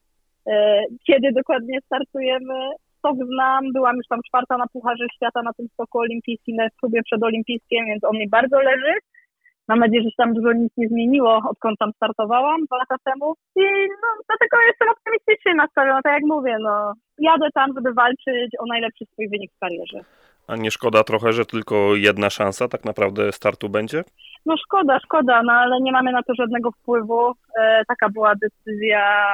[0.46, 2.54] e, kiedy dokładnie startujemy.
[2.98, 7.02] Stok znam, byłam już tam czwarta na Pucharze Świata na tym stoku olimpijskim, na próbie
[7.02, 8.92] przedolimpijskim, więc on mi bardzo leży.
[9.68, 13.34] Mam nadzieję, że się tam dużo nic nie zmieniło, odkąd tam startowałam dwa lata temu.
[13.56, 13.64] I
[14.02, 16.92] no, dlatego jestem optymistycznie nastawiona, tak jak mówię, no.
[17.18, 20.00] Jadę tam, żeby walczyć o najlepszy swój wynik w karierze.
[20.46, 24.04] A nie szkoda trochę, że tylko jedna szansa tak naprawdę startu będzie?
[24.46, 27.32] No szkoda, szkoda, no ale nie mamy na to żadnego wpływu.
[27.60, 29.26] E, taka była decyzja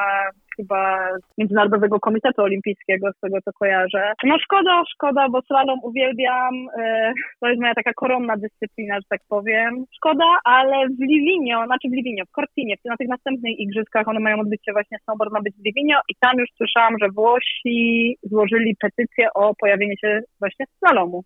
[0.57, 4.13] chyba Międzynarodowego Komitetu Olimpijskiego, z tego co kojarzę.
[4.25, 6.55] No szkoda, szkoda, bo slalom uwielbiam.
[6.79, 9.85] E, to jest moja taka koronna dyscyplina, że tak powiem.
[9.97, 14.41] Szkoda, ale w Livinio, znaczy w Livinio, w Cortinie, na tych następnych igrzyskach, one mają
[14.41, 18.77] odbyć się właśnie, snowboard ma być w Livinio i tam już słyszałam, że Włosi złożyli
[18.81, 21.25] petycję o pojawienie się właśnie slalomu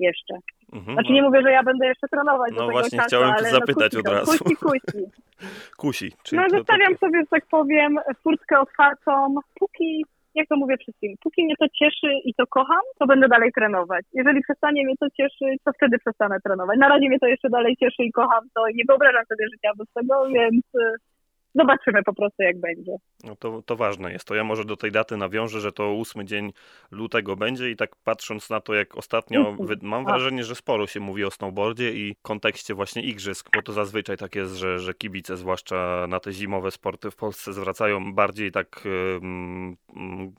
[0.00, 0.34] jeszcze.
[0.72, 0.94] Mhm.
[0.94, 3.50] Znaczy nie mówię, że ja będę jeszcze trenować No do tego właśnie czasu, chciałem ale
[3.50, 4.44] zapytać no, od kusi, razu.
[4.44, 5.04] Kusi, kusi.
[5.82, 6.12] Kusi.
[6.22, 10.76] Czyli No to- to- zostawiam sobie, że tak powiem, furtkę otwartą, póki, jak to mówię
[10.76, 14.04] wszystkim, póki mnie to cieszy i to kocham, to będę dalej trenować.
[14.12, 16.78] Jeżeli przestanie mnie to cieszyć, to wtedy przestanę trenować.
[16.78, 19.88] Na razie mnie to jeszcze dalej cieszy i kocham, to nie wyobrażam sobie życia bez
[19.92, 20.96] tego, więc y,
[21.54, 22.92] zobaczymy po prostu jak będzie.
[23.24, 24.24] No to, to ważne jest.
[24.24, 26.52] To ja może do tej daty nawiążę, że to ósmy dzień
[26.90, 31.24] lutego będzie i tak patrząc na to, jak ostatnio, mam wrażenie, że sporo się mówi
[31.24, 36.06] o snowboardzie i kontekście właśnie igrzysk, bo to zazwyczaj tak jest, że, że kibice, zwłaszcza
[36.08, 38.82] na te zimowe sporty w Polsce zwracają bardziej tak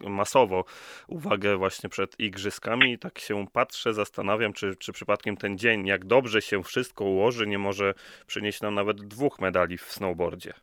[0.10, 0.66] masowo
[1.08, 6.06] uwagę właśnie przed igrzyskami i tak się patrzę, zastanawiam, czy, czy przypadkiem ten dzień, jak
[6.06, 7.94] dobrze się wszystko ułoży, nie może
[8.28, 10.54] przynieść nam nawet dwóch medali w snowboardzie.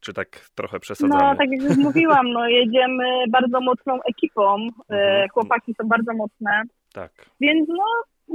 [0.00, 1.22] Czy tak trochę przesadzamy?
[1.22, 4.56] No, tak jak już mówiłam, no, jedziemy bardzo mocną ekipą.
[4.90, 5.28] E, mhm.
[5.28, 6.62] Chłopaki są bardzo mocne.
[6.92, 7.12] Tak.
[7.40, 7.84] Więc no,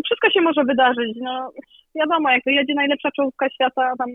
[0.05, 1.17] wszystko się może wydarzyć.
[1.21, 1.51] No,
[1.95, 4.07] wiadomo, jak to jedzie najlepsza czołówka świata, tam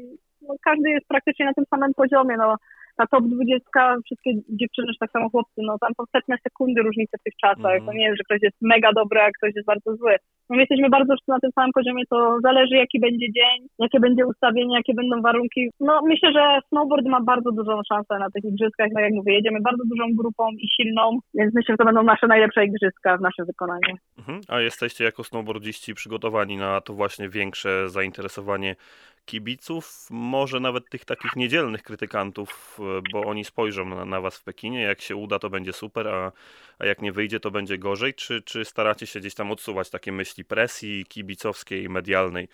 [0.43, 2.37] no, każdy jest praktycznie na tym samym poziomie.
[2.37, 2.57] No,
[2.99, 4.31] ta top 20, wszystkie
[4.61, 7.77] dziewczyny, czy tak samo chłopcy, no tam są setne sekundy różnice w tych czasach.
[7.77, 7.87] Mm.
[7.87, 10.15] To nie jest, że ktoś jest mega dobry, a ktoś jest bardzo zły.
[10.51, 14.27] No my jesteśmy bardzo na tym samym poziomie, to zależy jaki będzie dzień, jakie będzie
[14.27, 15.71] ustawienie, jakie będą warunki.
[15.81, 19.61] No myślę, że snowboard ma bardzo dużą szansę na tych igrzyskach, no jak mówię, jedziemy
[19.61, 23.47] bardzo dużą grupą i silną, więc myślę, że to będą nasze najlepsze igrzyska w naszym
[23.47, 23.95] wykonaniu.
[24.19, 24.41] Mhm.
[24.49, 28.77] A jesteście jako snowboardziści przygotowani na to właśnie większe zainteresowanie
[29.29, 34.45] kibiców, może nawet tych takich niedzielnych krytykantów, e, bo oni spojrzą na, na was w
[34.45, 34.83] Pekinie.
[34.83, 36.33] Jak się uda, to będzie super, a,
[36.79, 38.15] a jak nie wyjdzie, to będzie gorzej.
[38.15, 42.49] Czy, czy staracie się gdzieś tam odsuwać takie myśli presji kibicowskiej, medialnej?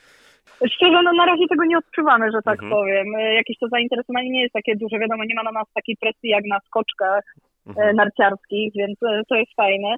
[0.73, 2.71] Szczerze, no na razie tego nie odczuwamy, że tak mhm.
[2.73, 3.07] powiem.
[3.15, 4.99] E, jakieś to zainteresowanie nie jest takie duże.
[4.99, 7.97] Wiadomo, nie ma na nas takiej presji jak na skoczkach e, mhm.
[7.97, 9.97] narciarskich, więc to jest fajne.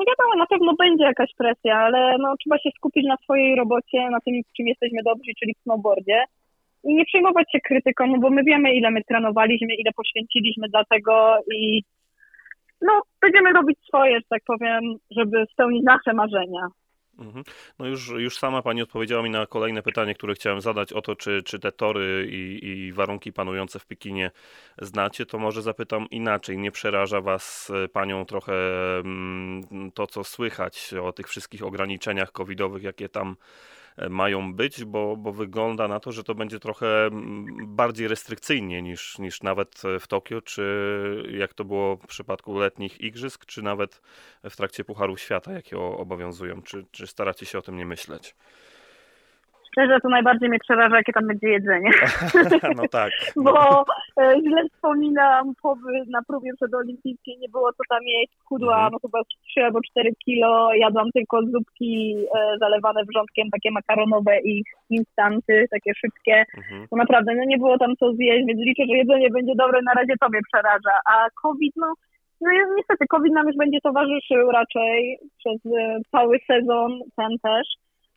[0.00, 4.10] No wiadomo, na pewno będzie jakaś presja, ale no, trzeba się skupić na swojej robocie,
[4.10, 6.24] na tym, czym jesteśmy dobrzy, czyli w snowboardzie.
[6.84, 10.84] I nie przejmować się krytyką, no bo my wiemy, ile my trenowaliśmy, ile poświęciliśmy dla
[10.84, 11.82] tego i
[12.82, 16.66] no, będziemy robić swoje, że tak powiem, żeby spełnić nasze marzenia.
[17.20, 17.44] Mhm.
[17.78, 21.16] No już, już sama Pani odpowiedziała mi na kolejne pytanie, które chciałem zadać o to,
[21.16, 24.30] czy, czy te tory i, i warunki panujące w Pekinie
[24.82, 26.58] znacie, to może zapytam inaczej.
[26.58, 28.52] Nie przeraża Was e, Panią trochę
[28.98, 33.36] mm, to, co słychać o tych wszystkich ograniczeniach covidowych, jakie tam
[34.08, 39.18] mają być, bo, bo wygląda na to, że to będzie trochę mm, bardziej restrykcyjnie niż,
[39.18, 40.64] niż nawet w Tokio, czy
[41.38, 44.02] jak to było w przypadku letnich igrzysk, czy nawet
[44.50, 46.62] w trakcie Pucharów Świata, jakie obowiązują.
[46.62, 48.34] Czy, czy staracie się o tym nie myśleć?
[49.70, 51.90] Szczerze, to najbardziej mnie przeraża, jakie tam będzie jedzenie.
[52.76, 53.10] No tak.
[53.44, 53.84] Bo
[54.20, 58.92] e, źle wspominam pobyt na próbie przedolimpijskiej, nie było co tam jeść, chudłam mhm.
[58.92, 59.18] no chyba
[59.50, 65.92] 3 albo 4 kilo, jadłam tylko zupki e, zalewane wrzątkiem, takie makaronowe i instanty, takie
[65.94, 66.44] szybkie.
[66.56, 66.86] Mhm.
[66.92, 69.92] No naprawdę, no nie było tam co zjeść, więc liczę, że jedzenie będzie dobre, na
[69.92, 70.94] razie to mnie przeraża.
[71.12, 71.94] A COVID, no
[72.40, 77.66] no niestety, COVID nam już będzie towarzyszył raczej przez e, cały sezon, ten też.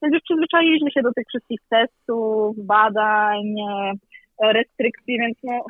[0.03, 3.43] Więc już przyzwyczailiśmy się do tych wszystkich testów, badań,
[4.41, 5.65] restrykcji, więc no,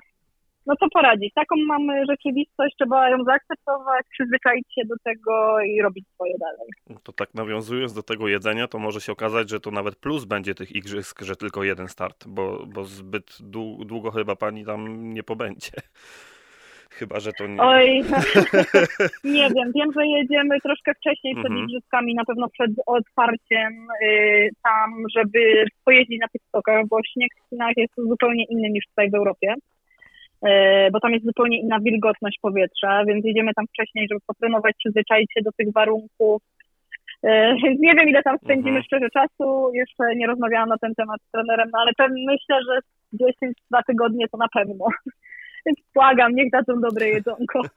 [0.66, 1.34] no co poradzić?
[1.34, 7.00] Taką mamy rzeczywistość, trzeba ją zaakceptować, przyzwyczaić się do tego i robić swoje dalej.
[7.04, 10.56] To tak nawiązując do tego jedzenia, to może się okazać, że to nawet plus będzie
[10.56, 13.38] tych igrzysk, że tylko jeden start, bo, bo zbyt
[13.86, 15.72] długo chyba pani tam nie pobędzie.
[17.00, 17.62] Chyba, że to nie.
[17.62, 18.04] Oj,
[19.38, 19.72] nie wiem.
[19.76, 21.64] Wiem, że jedziemy troszkę wcześniej przed mhm.
[21.66, 27.50] igrzyskami, na pewno przed otwarciem y, tam, żeby pojeździć na tych stokach, bo śnieg w
[27.50, 29.54] Chinach jest zupełnie inny niż tutaj w Europie.
[30.48, 35.34] Y, bo tam jest zupełnie inna wilgotność powietrza, więc jedziemy tam wcześniej, żeby potrenować, przyzwyczaić
[35.34, 36.42] się do tych warunków.
[37.26, 37.30] Y,
[37.80, 38.84] nie wiem, ile tam spędzimy mhm.
[38.84, 42.80] szczerze czasu, jeszcze nie rozmawiałam na ten temat z trenerem, no ale myślę, że
[43.74, 44.86] 10-2 tygodnie to na pewno.
[45.96, 47.62] Błagam, niech dadzą dobre jedzonko.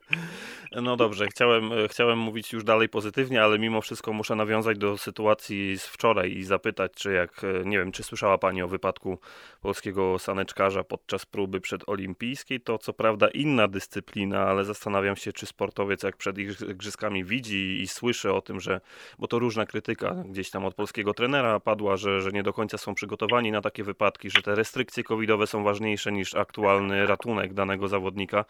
[0.83, 5.79] No dobrze, chciałem, chciałem mówić już dalej pozytywnie, ale mimo wszystko muszę nawiązać do sytuacji
[5.79, 9.19] z wczoraj i zapytać, czy jak, nie wiem, czy słyszała Pani o wypadku
[9.61, 12.61] polskiego saneczkarza podczas próby przedolimpijskiej.
[12.61, 17.89] To co prawda inna dyscyplina, ale zastanawiam się, czy sportowiec jak przed igrzyskami widzi i
[17.89, 18.81] słyszy o tym, że,
[19.19, 22.79] bo to różna krytyka gdzieś tam od polskiego trenera padła, że, że nie do końca
[22.79, 27.76] są przygotowani na takie wypadki, że te restrykcje covidowe są ważniejsze niż aktualny ratunek danego
[27.89, 28.45] zawodnika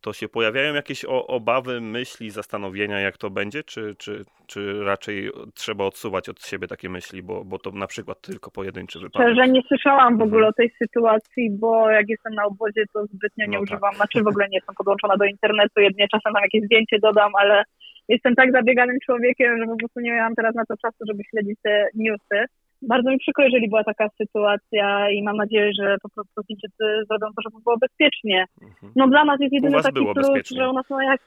[0.00, 5.84] to się pojawiają jakieś obawy, myśli, zastanowienia, jak to będzie, czy, czy, czy raczej trzeba
[5.84, 9.28] odsuwać od siebie takie myśli, bo, bo to na przykład tylko pojedynczy wypadek?
[9.28, 10.50] Szczerze nie słyszałam w ogóle mhm.
[10.50, 13.62] o tej sytuacji, bo jak jestem na obozie, to zbytnio nie no tak.
[13.62, 17.32] używam, znaczy w ogóle nie jestem podłączona do internetu, jedynie czasem tam jakieś zdjęcie dodam,
[17.34, 17.62] ale
[18.08, 21.58] jestem tak zabieganym człowiekiem, że po prostu nie miałam teraz na to czasu, żeby śledzić
[21.62, 22.44] te newsy
[22.82, 27.26] bardzo mi przykro, jeżeli była taka sytuacja i mam nadzieję, że po prostu Chińczycy zrobią
[27.36, 28.44] to, żeby było bezpiecznie.
[28.62, 28.92] Mhm.
[28.96, 31.20] No dla nas jest jedyny taki plus, że u nas no jak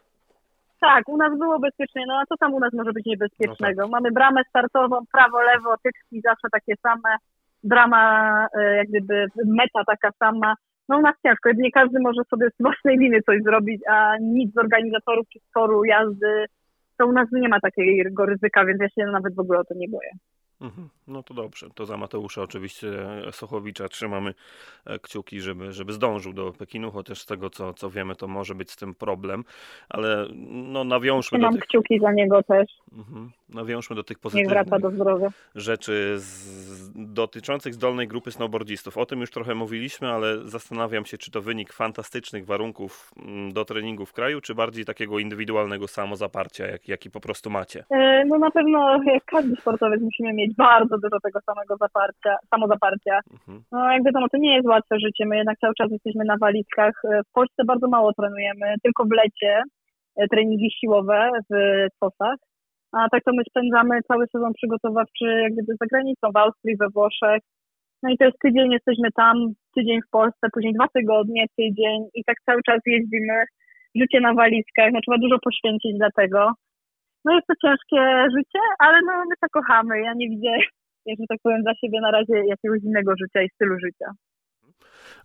[0.82, 3.82] tak, u nas było bezpiecznie, no a co tam u nas może być niebezpiecznego?
[3.82, 3.91] No tak.
[3.91, 7.16] Mamy bramę startową, prawo, lewo, tyczki zawsze takie same,
[7.64, 10.56] brama, e, jak gdyby meta taka sama,
[10.89, 14.54] no u nas ciężko, nie każdy może sobie z własnej liny coś zrobić, a nic
[14.54, 16.45] z organizatorów czy z toru jazdy,
[16.97, 19.74] to u nas nie ma takiego ryzyka, więc ja się nawet w ogóle o to
[19.74, 20.12] nie boję.
[20.62, 20.89] Mhm.
[21.07, 21.70] No to dobrze.
[21.76, 22.88] To za Mateusza oczywiście
[23.32, 24.34] Sochowicza trzymamy
[24.86, 28.55] e, kciuki, żeby, żeby zdążył do Pekinu, chociaż z tego co, co wiemy, to może
[28.55, 29.43] być z tym problem,
[29.89, 31.68] ale no nawiążmy Trzymam do tych...
[31.68, 32.72] kciuki za niego też.
[32.91, 33.32] Mhm.
[33.54, 34.58] Nawiążmy do tych pozytywnych
[35.56, 38.97] rzeczy z, dotyczących zdolnej grupy snowboardzistów.
[38.97, 43.66] O tym już trochę mówiliśmy, ale zastanawiam się, czy to wynik fantastycznych warunków mm, do
[43.66, 47.84] treningu w kraju, czy bardziej takiego indywidualnego samozaparcia, jak, jaki po prostu macie.
[47.91, 53.20] E, No na pewno jak każdy sportowiec musimy mieć bardzo dużo tego samego zaparcia, samozaparcia.
[53.32, 53.64] Mhm.
[53.72, 56.93] No jak wiadomo, to nie jest łatwe życie, my jednak cały czas jesteśmy na walizkach.
[57.06, 59.64] E, W Polsce bardzo mało trenujemy, tylko w lecie
[60.16, 61.54] e, treningi siłowe w
[61.99, 62.38] COS-ach.
[62.92, 66.88] A tak to my spędzamy cały sezon przygotowawczy jak gdyby za granicą, w Austrii, we
[66.96, 67.42] Włoszech.
[68.04, 69.36] No i to jest tydzień, jesteśmy tam,
[69.76, 73.44] tydzień w Polsce, później dwa tygodnie, tydzień i tak cały czas jeździmy.
[73.96, 76.52] Życie na walizkach, no trzeba dużo poświęcić dla tego.
[77.26, 78.02] No jest to ciężkie
[78.38, 80.02] życie, ale no my to kochamy.
[80.02, 80.50] Ja nie widzę,
[81.06, 84.12] jak że tak powiem, dla siebie na razie jakiegoś innego życia i stylu życia.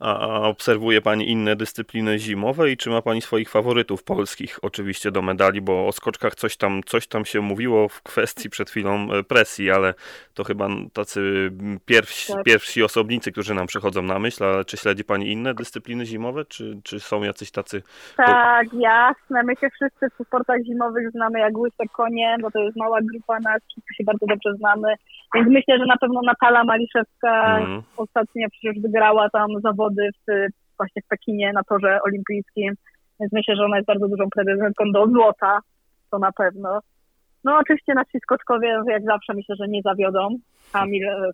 [0.00, 5.22] A, obserwuje Pani inne dyscypliny zimowe i czy ma Pani swoich faworytów polskich oczywiście do
[5.22, 9.22] medali, bo o skoczkach coś tam, coś tam się mówiło w kwestii przed chwilą e,
[9.22, 9.94] presji, ale
[10.34, 11.50] to chyba tacy
[11.86, 12.44] pierwsi, Tak.
[12.44, 16.80] pierwsi osobnicy, którzy nam przychodzą na myśl, ale czy śledzi Pani inne dyscypliny zimowe, czy,
[16.84, 17.82] czy są jacyś tacy
[18.16, 19.42] Tak, jasne.
[19.42, 23.40] My się wszyscy w sportach zimowych znamy jak łyse konie, bo to jest mała grupa
[23.40, 24.94] nas, wszyscy się bardzo dobrze znamy.
[25.34, 31.02] Więc myślę, że na pewno Natala Maliszewska mm, ostatnio przecież wygrała tam zawody w, właśnie
[31.02, 32.74] w Pekinie na torze olimpijskim,
[33.20, 35.58] więc myślę, że ona jest bardzo dużą pretendentką do złota,
[36.10, 36.80] to na pewno.
[37.44, 40.28] No oczywiście nasi skoczkowie jak zawsze myślę, że nie zawiodą.
[40.72, 41.30] Kamil e,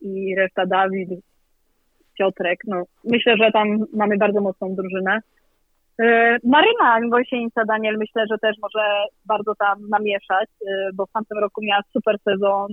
[0.00, 1.10] i reszta Dawid,
[2.18, 5.18] Piotrek, no myślę, że tam mamy bardzo mocną drużynę.
[6.00, 11.38] E, Maryna Gąsienica Daniel myślę, że też może bardzo tam namieszać, e, bo w tamtym
[11.38, 12.66] roku miała super sezon,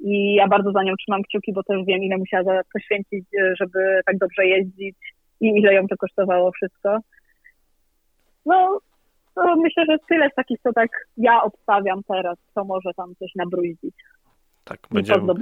[0.00, 4.00] i ja bardzo za nią trzymam kciuki, bo też wiem, ile musiała poświęcić, e, żeby
[4.06, 4.96] tak dobrze jeździć
[5.40, 6.98] i ile ją to kosztowało wszystko.
[8.46, 8.78] No,
[9.56, 13.94] myślę, że tyle z takich, co tak ja obstawiam teraz, co może tam coś nabruździć
[14.66, 15.32] tak, będziemy.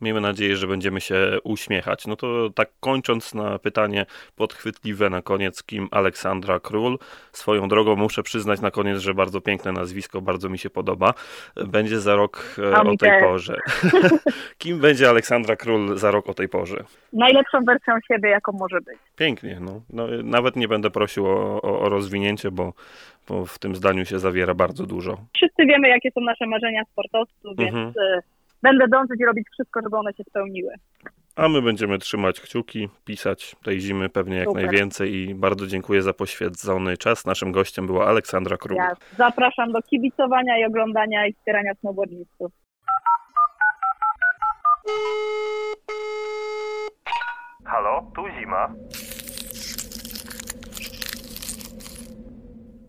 [0.00, 2.06] Miejmy nadzieję, że będziemy się uśmiechać.
[2.06, 4.06] No to tak kończąc na pytanie
[4.36, 6.98] podchwytliwe na koniec, kim Aleksandra Król.
[7.32, 11.14] Swoją drogą muszę przyznać na koniec, że bardzo piękne nazwisko, bardzo mi się podoba.
[11.66, 13.22] Będzie za rok e, A o tej też.
[13.22, 13.56] porze.
[14.58, 16.84] kim będzie Aleksandra Król za rok o tej porze?
[17.12, 18.98] Najlepszą wersją siebie, jaką może być.
[19.16, 19.80] Pięknie, no.
[19.90, 22.72] no nawet nie będę prosił o, o, o rozwinięcie, bo,
[23.28, 25.18] bo w tym zdaniu się zawiera bardzo dużo.
[25.36, 27.92] Wszyscy wiemy, jakie są nasze marzenia sportowców, więc Mhm.
[28.66, 30.72] Będę dążyć i robić wszystko, żeby one się spełniły.
[31.36, 34.62] A my będziemy trzymać kciuki, pisać tej zimy pewnie jak Super.
[34.62, 37.26] najwięcej i bardzo dziękuję za poświęcony czas.
[37.26, 38.76] Naszym gościem była Aleksandra Król.
[38.76, 42.52] Ja zapraszam do kibicowania i oglądania i wspierania snowboardistów.
[47.64, 48.74] Halo, tu zima.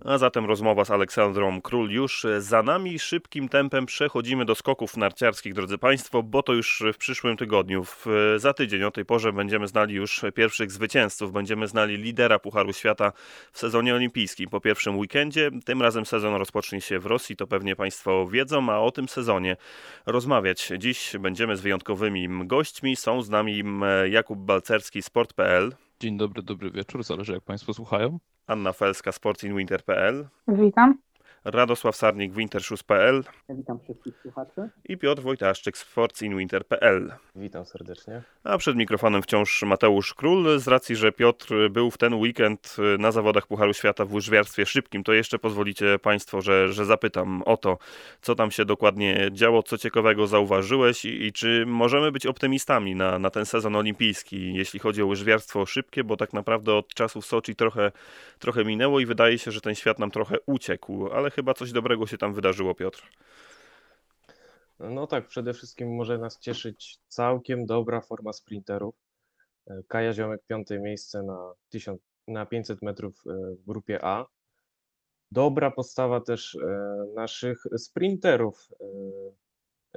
[0.07, 2.99] A zatem rozmowa z Aleksandrą Król już za nami.
[2.99, 7.83] Szybkim tempem przechodzimy do skoków narciarskich, drodzy Państwo, bo to już w przyszłym tygodniu.
[7.83, 8.05] W,
[8.37, 11.31] za tydzień o tej porze będziemy znali już pierwszych zwycięzców.
[11.31, 13.11] Będziemy znali lidera Pucharu Świata
[13.51, 15.51] w sezonie olimpijskim po pierwszym weekendzie.
[15.65, 19.57] Tym razem sezon rozpocznie się w Rosji, to pewnie Państwo wiedzą, a o tym sezonie
[20.05, 22.95] rozmawiać dziś będziemy z wyjątkowymi gośćmi.
[22.95, 23.63] Są z nami
[24.09, 28.19] Jakub Balcerski, Sport.pl, Dzień dobry, dobry wieczór, zależy jak Państwo słuchają.
[28.47, 31.01] Anna Felska, sportsinwinter.pl, Witam.
[31.51, 34.69] Radosław Sarnik, wintershoes.pl Witam wszystkich słuchaczy.
[34.85, 37.13] i Piotr Wojtaszczyk, sportsinwinter.pl.
[37.35, 38.21] Witam serdecznie.
[38.43, 40.59] A przed mikrofonem wciąż Mateusz Król.
[40.59, 45.03] Z racji, że Piotr był w ten weekend na zawodach Pucharu Świata w łyżwiarstwie szybkim,
[45.03, 47.77] to jeszcze pozwolicie Państwo, że, że zapytam o to,
[48.21, 53.19] co tam się dokładnie działo, co ciekawego zauważyłeś i, i czy możemy być optymistami na,
[53.19, 57.25] na ten sezon olimpijski, jeśli chodzi o łyżwiarstwo szybkie, bo tak naprawdę od czasu w
[57.25, 57.91] Soczi trochę,
[58.39, 62.07] trochę minęło i wydaje się, że ten świat nam trochę uciekł, ale chyba coś dobrego
[62.07, 63.09] się tam wydarzyło, Piotr.
[64.79, 68.95] No tak, przede wszystkim może nas cieszyć całkiem dobra forma sprinterów.
[69.67, 74.25] E, Kaja Ziomek piąte miejsce na, 1000, na 500 metrów e, w grupie A.
[75.31, 78.69] Dobra postawa też e, naszych sprinterów,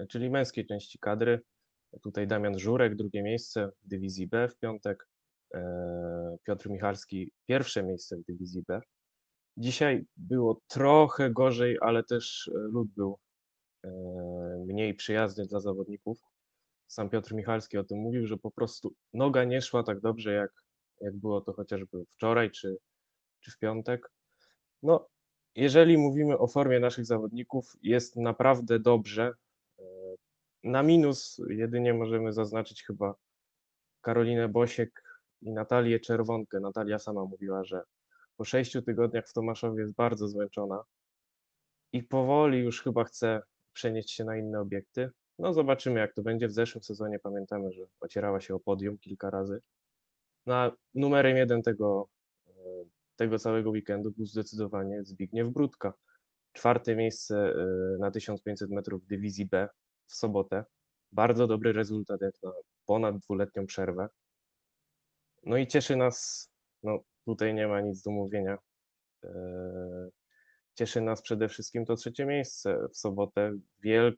[0.09, 1.41] czyli męskiej części kadry.
[2.03, 5.09] Tutaj Damian Żurek, drugie miejsce w dywizji B w piątek.
[6.45, 8.81] Piotr Michalski, pierwsze miejsce w dywizji B.
[9.57, 13.19] Dzisiaj było trochę gorzej, ale też e, lód był
[13.85, 13.91] e,
[14.67, 16.23] mniej przyjazny dla zawodników.
[16.87, 20.53] Sam Piotr Michalski o tym mówił, że po prostu noga nie szła tak dobrze jak
[21.01, 22.79] jak było to chociażby wczoraj czy,
[23.41, 24.13] czy w piątek.
[24.83, 25.09] No,
[25.55, 29.33] jeżeli mówimy o formie naszych zawodników, jest naprawdę dobrze.
[29.79, 29.83] E,
[30.65, 33.15] na minus jedynie możemy zaznaczyć chyba
[34.01, 35.03] Karolinę Bosiek
[35.43, 36.61] i Natalię Czerwonkę.
[36.61, 37.83] Natalia sama mówiła, że
[38.41, 40.85] po sześciu tygodniach w Tomaszowie jest bardzo zmęczona
[41.93, 45.11] i powoli już chyba chce przenieść się na inne obiekty.
[45.39, 46.49] No zobaczymy jak to będzie.
[46.49, 49.61] W zeszłym sezonie pamiętamy, że ocierała się o podium kilka razy.
[50.47, 52.09] No, numerem jeden tego,
[52.47, 52.53] e,
[53.17, 55.93] tego całego weekendu był zdecydowanie Zbigniew Brudka.
[56.53, 59.69] Czwarte miejsce e, na 1500 metrów dywizji B
[60.07, 60.65] w sobotę.
[61.13, 62.53] Bardzo dobry rezultat jak na
[62.87, 64.09] ponad dwuletnią przerwę.
[65.43, 66.51] No i cieszy nas,
[66.83, 68.59] no tutaj nie ma nic do mówienia.
[69.25, 69.31] E,
[70.75, 73.53] cieszy nas przede wszystkim to trzecie miejsce w sobotę.
[73.83, 74.17] Wiel,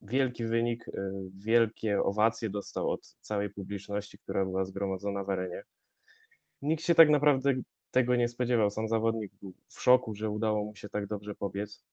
[0.00, 0.92] wielki wynik, e,
[1.34, 5.62] wielkie owacje dostał od całej publiczności, która była zgromadzona w arenie.
[6.62, 7.54] Nikt się tak naprawdę
[7.90, 8.70] tego nie spodziewał.
[8.70, 11.84] Sam zawodnik był w szoku, że udało mu się tak dobrze pobiec.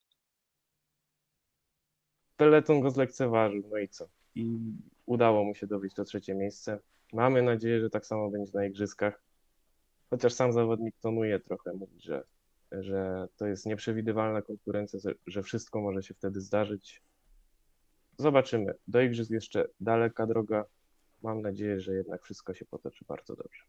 [2.37, 4.07] Peleton go zlekceważył, no i co?
[4.35, 4.57] I
[5.05, 6.79] udało mu się dobyć to trzecie miejsce.
[7.13, 9.21] Mamy nadzieję, że tak samo będzie na igrzyskach.
[10.13, 12.23] Chociaż sam zawodnik tonuje trochę, mówi, że,
[12.71, 17.01] że to jest nieprzewidywalna konkurencja, że wszystko może się wtedy zdarzyć.
[18.17, 18.73] Zobaczymy.
[18.87, 20.65] Do igrzysk jeszcze daleka droga.
[21.23, 23.63] Mam nadzieję, że jednak wszystko się potoczy bardzo dobrze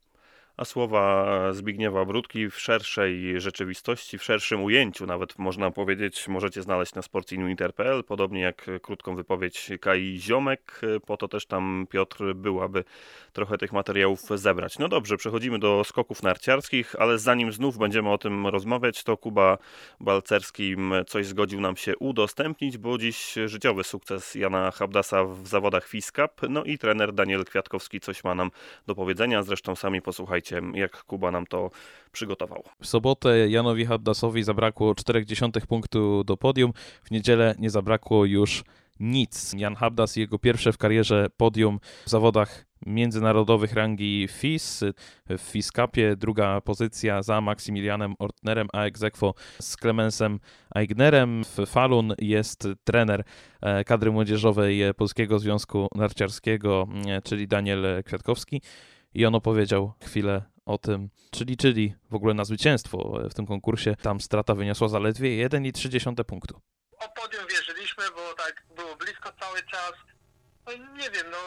[0.57, 6.95] a słowa Zbigniewa Brudki w szerszej rzeczywistości, w szerszym ujęciu nawet można powiedzieć, możecie znaleźć
[6.95, 12.85] na sportinwinter.pl, podobnie jak krótką wypowiedź Kai Ziomek, po to też tam Piotr był, aby
[13.33, 14.79] trochę tych materiałów zebrać.
[14.79, 19.59] No dobrze, przechodzimy do skoków narciarskich, ale zanim znów będziemy o tym rozmawiać, to Kuba
[20.01, 20.77] Balcerski
[21.07, 26.65] coś zgodził nam się udostępnić, bo dziś życiowy sukces Jana Habdasa w zawodach FISCAP, no
[26.65, 28.51] i trener Daniel Kwiatkowski coś ma nam
[28.87, 30.44] do powiedzenia, zresztą sami posłuchajcie
[30.75, 31.71] Jak Kuba nam to
[32.13, 32.63] przygotował.
[32.81, 36.73] W sobotę Janowi Haddasowi zabrakło 0,4 punktu do podium,
[37.03, 38.65] w niedzielę nie zabrakło już
[39.01, 39.53] nic.
[39.57, 44.85] Jan Habdas jego pierwsze w karierze podium w zawodach międzynarodowych rangi FIS.
[45.29, 50.41] W FIS Cupie druga pozycja za Maksymilianem Ortnerem, a egzekwo z Clemensem
[50.71, 51.45] Aignerem.
[51.45, 53.25] W Falun jest trener
[53.61, 58.63] e, kadry młodzieżowej Polskiego Związku Narciarskiego, e, czyli Daniel Kwiatkowski
[59.15, 63.97] i on opowiedział chwilę o tym, czy liczyli w ogóle na zwycięstwo w tym konkursie.
[64.03, 66.61] Tam strata wyniosła zaledwie 1,3 punktu.
[66.99, 69.93] O podium wierzyliśmy, bo tak było blisko cały czas.
[70.67, 71.39] No nie wiem, no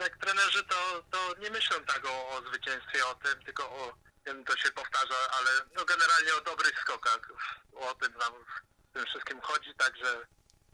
[0.00, 3.92] jak trenerzy to, to nie myślą tak o, o zwycięstwie, o tym, tylko o
[4.26, 7.20] wiem, to się powtarza, ale no generalnie o dobrych skokach.
[7.72, 8.32] O tym nam
[8.90, 10.26] w tym wszystkim chodzi, także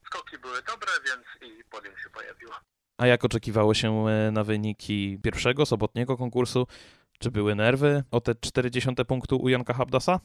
[0.07, 2.55] skoki były dobre, więc i podium się pojawiło.
[3.01, 6.67] A jak oczekiwało się e, na wyniki pierwszego, sobotniego konkursu?
[7.19, 10.21] Czy były nerwy o te 40 punktu u Janka Habdasa?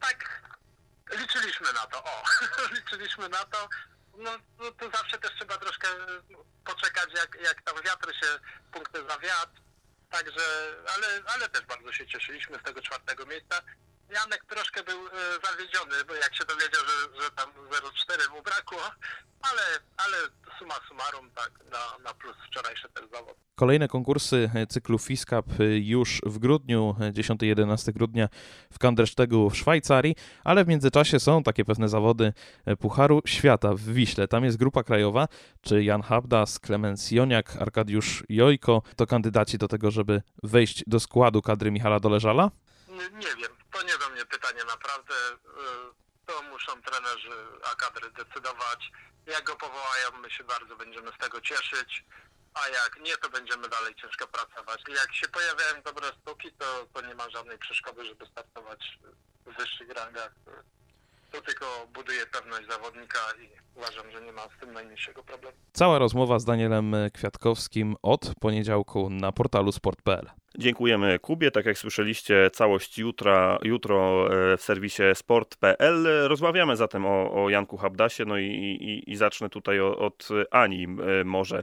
[0.00, 0.42] Tak,
[1.20, 2.22] liczyliśmy na to, o,
[2.76, 3.68] liczyliśmy na to.
[4.18, 5.88] No, no to zawsze też trzeba troszkę
[6.64, 8.26] poczekać, jak, jak tam wiatr się,
[8.72, 9.60] punkty za wiatr.
[10.10, 10.42] Także,
[10.96, 13.62] ale, ale też bardzo się cieszyliśmy z tego czwartego miejsca.
[14.10, 15.10] Janek troszkę był e,
[15.44, 18.78] zawiedziony, bo jak się dowiedział, że, że tam 0,4 mu brakło,
[19.42, 19.62] ale,
[19.96, 20.16] ale
[20.58, 23.34] suma summarum tak na, na plus wczorajszy ten zawód.
[23.54, 25.46] Kolejne konkursy cyklu FISCAP
[25.80, 28.28] już w grudniu, 10-11 grudnia
[28.72, 32.32] w Kanderstegu w Szwajcarii, ale w międzyczasie są takie pewne zawody
[32.78, 34.28] Pucharu Świata w Wiśle.
[34.28, 35.28] Tam jest grupa krajowa,
[35.62, 41.42] czy Jan Habdas, Klemens Joniak, Arkadiusz Jojko to kandydaci do tego, żeby wejść do składu
[41.42, 42.50] kadry Michala Doleżala?
[42.88, 45.14] Nie, nie wiem, to nie do mnie pytanie naprawdę.
[45.14, 47.30] Y, to muszą trenerzy
[47.72, 48.90] Akadry decydować.
[49.26, 52.04] Jak go powołają, my się bardzo będziemy z tego cieszyć.
[52.54, 54.82] A jak nie, to będziemy dalej ciężko pracować.
[54.88, 58.98] Jak się pojawiają dobre sztuki, to, to nie ma żadnej przeszkody, żeby startować
[59.46, 60.32] w wyższych rangach.
[61.32, 65.56] To tylko buduje pewność zawodnika i uważam, że nie ma z tym najmniejszego problemu.
[65.72, 70.30] Cała rozmowa z Danielem Kwiatkowskim od poniedziałku na portalu sport.pl.
[70.58, 71.50] Dziękujemy Kubie.
[71.50, 76.06] Tak jak słyszeliście, całość jutra, jutro e, w serwisie sport.pl.
[76.28, 81.24] Rozmawiamy zatem o, o Janku Habdasie, no i, i, i zacznę tutaj od Ani e,
[81.24, 81.62] może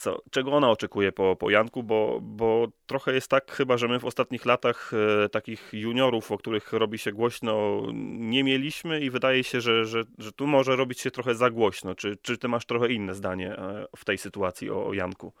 [0.00, 3.98] co, czego ona oczekuje po, po Janku, bo, bo trochę jest tak chyba, że my
[3.98, 4.92] w ostatnich latach
[5.24, 7.82] e, takich juniorów, o których robi się głośno,
[8.18, 11.94] nie mieliśmy i wydaje się, że, że, że tu może robić się trochę za głośno.
[11.94, 15.32] Czy, czy ty masz trochę inne zdanie e, w tej sytuacji o, o Janku?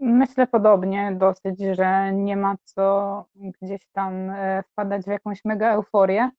[0.00, 3.24] Myślę podobnie dosyć, że nie ma co
[3.62, 6.30] gdzieś tam e, wpadać w jakąś mega euforię,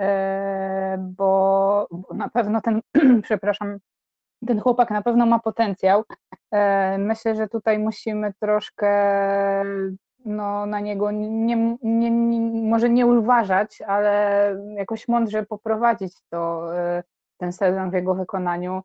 [0.00, 2.80] e, bo, bo na pewno ten,
[3.22, 3.78] przepraszam,
[4.46, 6.04] ten chłopak na pewno ma potencjał.
[6.50, 8.88] E, myślę, że tutaj musimy troszkę
[10.24, 17.02] no, na niego nie, nie, nie, może nie uważać, ale jakoś mądrze poprowadzić to, e,
[17.36, 18.82] ten sezon w jego wykonaniu.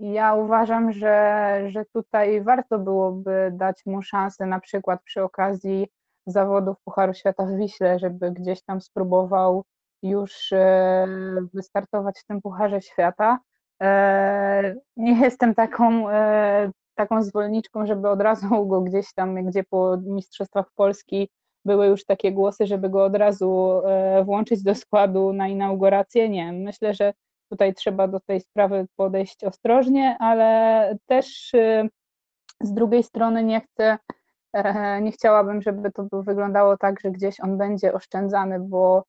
[0.00, 5.88] Ja uważam, że, że tutaj warto byłoby dać mu szansę na przykład przy okazji
[6.26, 9.64] zawodów Pucharu Świata w Wiśle, żeby gdzieś tam spróbował
[10.02, 11.06] już e,
[11.54, 13.38] wystartować w tym Pucharze Świata.
[13.82, 19.96] E, nie jestem taką, e, taką zwolenniczką, żeby od razu go gdzieś tam, gdzie po
[19.96, 21.30] Mistrzostwach Polski
[21.64, 23.82] były już takie głosy, żeby go od razu
[24.24, 26.28] włączyć do składu na inaugurację.
[26.28, 27.12] Nie, myślę, że
[27.50, 31.52] tutaj trzeba do tej sprawy podejść ostrożnie, ale też
[32.60, 33.98] z drugiej strony nie chcę,
[35.02, 39.04] nie chciałabym, żeby to wyglądało tak, że gdzieś on będzie oszczędzany, bo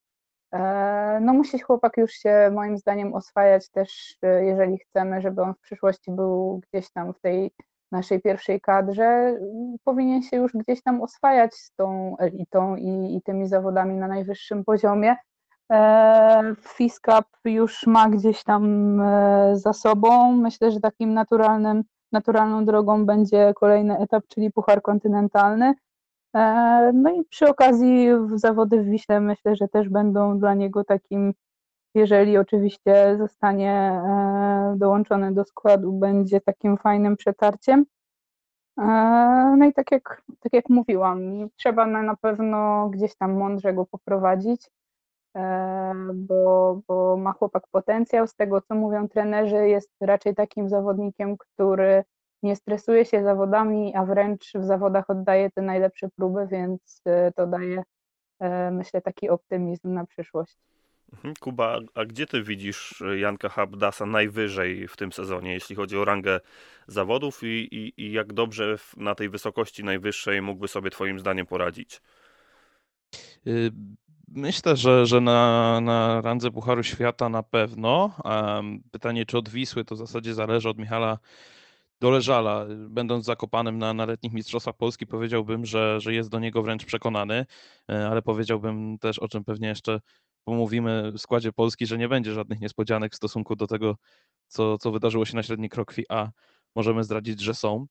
[1.22, 5.60] no musi chłopak już się moim zdaniem oswajać też, e, jeżeli chcemy, żeby on w
[5.60, 7.52] przyszłości był gdzieś tam w tej
[7.92, 9.38] naszej pierwszej kadrze,
[9.84, 14.64] powinien się już gdzieś tam oswajać z tą elitą i, i tymi zawodami na najwyższym
[14.66, 15.16] poziomie.
[15.72, 18.64] E, Fiskap już ma gdzieś tam
[19.54, 20.32] za sobą.
[20.32, 25.74] Myślę, że takim naturalnym, naturalną drogą będzie kolejny etap, czyli Puchar Kontynentalny.
[26.36, 31.34] E, no i przy okazji zawody w Wiśle myślę, że też będą dla niego takim,
[31.96, 37.86] jeżeli oczywiście zostanie e, dołączony do składu, będzie takim fajnym przetarciem.
[38.80, 38.86] E,
[39.58, 41.20] no i tak jak, tak jak mówiłam,
[41.56, 44.70] trzeba na pewno gdzieś tam mądrze go poprowadzić,
[46.14, 48.28] bo, bo ma chłopak potencjał.
[48.28, 52.04] Z tego co mówią trenerzy, jest raczej takim zawodnikiem, który
[52.44, 57.48] nie stresuje się zawodami, a wręcz w zawodach oddaje te najlepsze próby, więc e, to
[57.48, 57.84] daje,
[58.40, 60.58] e, myślę, taki optymizm na przyszłość.
[61.14, 61.34] Mhm.
[61.40, 66.40] Kuba, a gdzie ty widzisz Janka Habdasa najwyżej w tym sezonie, jeśli chodzi o rangę
[66.88, 72.02] zawodów i, i, i jak dobrze na tej wysokości najwyższej mógłby sobie twoim zdaniem poradzić?
[73.48, 73.72] Y,
[74.28, 78.12] myślę, że, że na, na randze Pucharu Świata na pewno.
[78.92, 81.18] Pytanie, czy od Wisły, to w zasadzie zależy od Michala
[82.02, 86.64] do Leżala, będąc zakopanym na, na letnich Mistrzostwach Polski, powiedziałbym, że, że jest do niego
[86.64, 87.46] wręcz przekonany,
[87.90, 90.00] e, ale powiedziałbym też, o czym pewnie jeszcze
[90.44, 93.96] pomówimy w składzie Polski, że nie będzie żadnych niespodzianek w stosunku do tego,
[94.48, 96.30] co, co wydarzyło się na średniej krokwi A.
[96.76, 97.86] Możemy zdradzić, że są.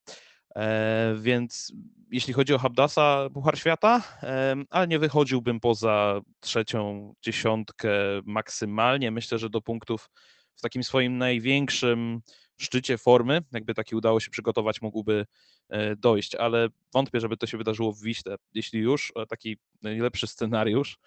[0.57, 1.73] E, więc
[2.11, 7.91] jeśli chodzi o Habdasa, Puchar Świata, e, ale nie wychodziłbym poza trzecią dziesiątkę
[8.25, 9.11] maksymalnie.
[9.11, 10.11] Myślę, że do punktów
[10.57, 12.21] w takim swoim największym
[12.59, 15.27] szczycie formy, jakby taki udało się przygotować, mógłby
[15.69, 18.37] e, dojść, ale wątpię, żeby to się wydarzyło w Wiśle.
[18.55, 20.99] Jeśli już, e, taki najlepszy scenariusz,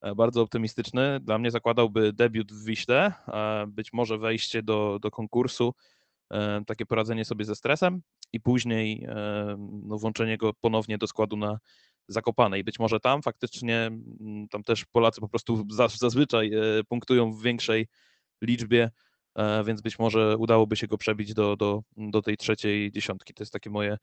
[0.00, 3.12] e, bardzo optymistyczny, dla mnie zakładałby debiut w Wiśle,
[3.68, 5.74] być może wejście do, do konkursu,
[6.66, 8.02] takie poradzenie sobie ze stresem
[8.32, 9.06] i później
[9.58, 11.58] no, włączenie go ponownie do składu na
[12.08, 12.64] Zakopanej.
[12.64, 13.90] Być może tam faktycznie,
[14.50, 15.64] tam też Polacy po prostu
[15.98, 16.50] zazwyczaj
[16.88, 17.86] punktują w większej
[18.42, 18.90] liczbie,
[19.64, 23.34] więc być może udałoby się go przebić do, do, do tej trzeciej dziesiątki.
[23.34, 23.98] To jest takie moje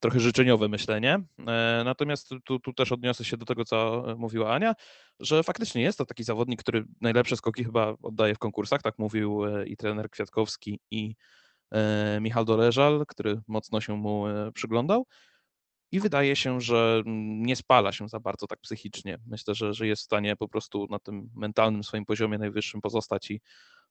[0.00, 1.22] trochę życzeniowe myślenie.
[1.46, 4.74] E, natomiast tu, tu też odniosę się do tego, co mówiła Ania,
[5.20, 9.44] że faktycznie jest to taki zawodnik, który najlepsze skoki chyba oddaje w konkursach, tak mówił
[9.44, 11.14] e, i trener Kwiatkowski i
[12.20, 14.24] Michał Doleżal, który mocno się mu
[14.54, 15.06] przyglądał.
[15.92, 19.18] I wydaje się, że nie spala się za bardzo tak psychicznie.
[19.26, 23.30] Myślę, że, że jest w stanie po prostu na tym mentalnym swoim poziomie najwyższym pozostać
[23.30, 23.83] i Mm,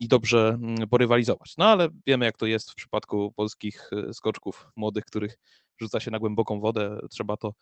[0.00, 1.54] i dobrze mm, porywalizować.
[1.58, 5.38] No ale wiemy, jak to jest w przypadku polskich e, skoczków młodych, których
[5.80, 6.98] rzuca się na głęboką wodę.
[7.10, 7.54] Trzeba to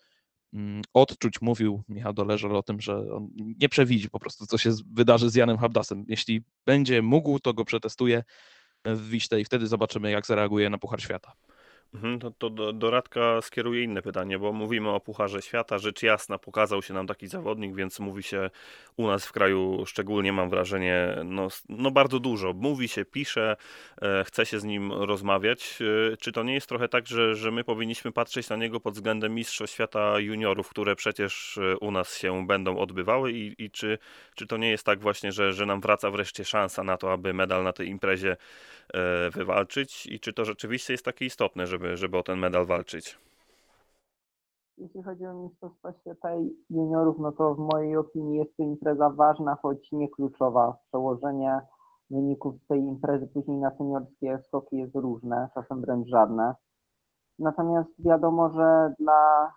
[0.53, 1.41] mm, odczuć.
[1.41, 5.35] Mówił Michał Doleżel o tym, że on nie przewidzi po prostu, co się wydarzy z
[5.35, 6.05] Janem Habdasem.
[6.09, 8.25] Jeśli będzie mógł, to go przetestuje
[8.85, 11.33] w Wiśle i wtedy zobaczymy, jak zareaguje na Puchar Świata.
[11.95, 13.03] Mhm, to, to do,
[13.75, 15.79] inne pytanie, bo mówimy o Pucharze Świata.
[15.79, 18.51] Rzecz jasna, pokazał się nam taki zawodnik, więc mówi się
[18.97, 22.53] u nas w kraju szczególnie, mam wrażenie, no, no bardzo dużo.
[22.53, 23.57] Mówi się, pisze,
[24.03, 25.79] e, chce się z nim rozmawiać.
[26.13, 28.95] E, czy to nie jest trochę tak, że, że my powinniśmy patrzeć na niego pod
[28.95, 33.99] względem Mistrzostw Świata juniorów, które przecież e, u nas się będą odbywały i, i czy,
[34.35, 37.35] czy to nie jest tak właśnie, że, że nam wraca wreszcie szansa na to, aby
[37.35, 38.37] medal na tej imprezie
[38.95, 42.67] e, wywalczyć i czy to rzeczywiście jest takie istotne, że żeby, żeby o ten medal
[42.67, 43.19] walczyć.
[44.79, 46.29] Jeśli chodzi o Mistrzostwa Świata
[46.71, 50.77] juniorów, no to w mojej opinii jest to impreza ważna, choć nie kluczowa.
[50.89, 51.61] Przełożenie
[52.11, 56.55] wyników tej imprezy później na seniorskie skoki jest różne, czasem wręcz żadne.
[57.39, 59.53] Natomiast wiadomo, że dla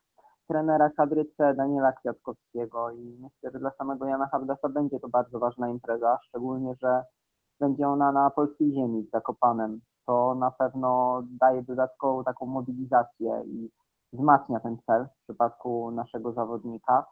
[0.47, 5.39] trenera kadry C Daniela Kwiatkowskiego i myślę, że dla samego Jana Habdasa będzie to bardzo
[5.39, 7.03] ważna impreza, szczególnie, że
[7.59, 9.81] będzie ona na polskiej ziemi, Zakopanem.
[10.07, 13.69] To na pewno daje dodatkową taką mobilizację i
[14.13, 17.05] wzmacnia ten cel w przypadku naszego zawodnika.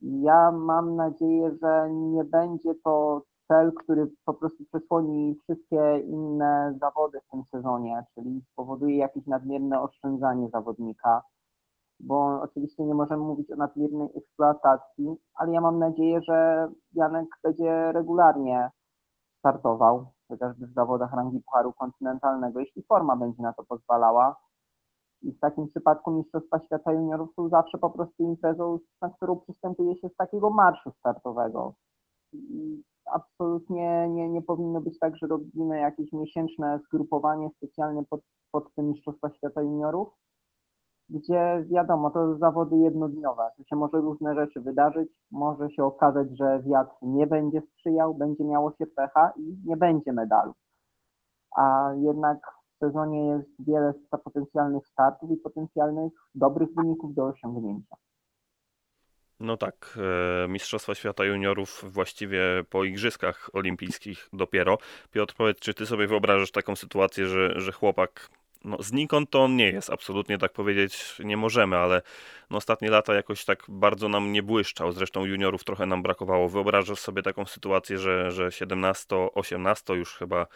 [0.00, 7.20] Ja mam nadzieję, że nie będzie to cel, który po prostu przesłoni wszystkie inne zawody
[7.20, 11.22] w tym sezonie, czyli spowoduje jakieś nadmierne oszczędzanie zawodnika,
[12.00, 17.92] bo oczywiście nie możemy mówić o nadmiernej eksploatacji, ale ja mam nadzieję, że Janek będzie
[17.92, 18.70] regularnie
[19.38, 24.36] startował, chociażby w zawodach rangi Pucharu Kontynentalnego, jeśli forma będzie na to pozwalała.
[25.22, 29.96] I w takim przypadku Mistrzostwa Świata Juniorów są zawsze po prostu imprezą, na którą przystępuje
[29.96, 31.74] się z takiego marszu startowego.
[32.32, 38.20] I absolutnie nie, nie powinno być tak, że robimy jakieś miesięczne zgrupowanie specjalne pod,
[38.52, 40.08] pod te Mistrzostwa Świata Juniorów,
[41.10, 46.62] gdzie wiadomo, to zawody jednodniowe, tu się może różne rzeczy wydarzyć, może się okazać, że
[46.62, 50.52] wiatr nie będzie sprzyjał, będzie miało się pecha i nie będzie medalu.
[51.56, 52.38] A jednak
[52.74, 53.94] w sezonie jest wiele
[54.24, 57.96] potencjalnych startów i potencjalnych dobrych wyników do osiągnięcia.
[59.40, 59.98] No tak,
[60.44, 62.40] e, Mistrzostwa Świata Juniorów właściwie
[62.70, 64.78] po Igrzyskach Olimpijskich dopiero.
[65.10, 68.28] Piotr, powiedz, czy ty sobie wyobrażasz taką sytuację, że, że chłopak
[68.64, 72.02] no, znikąd to on nie jest, absolutnie tak powiedzieć nie możemy, ale
[72.50, 76.48] no, ostatnie lata jakoś tak bardzo nam nie błyszczał, zresztą juniorów trochę nam brakowało.
[76.48, 80.46] Wyobrażasz sobie taką sytuację, że, że 17-18 już chyba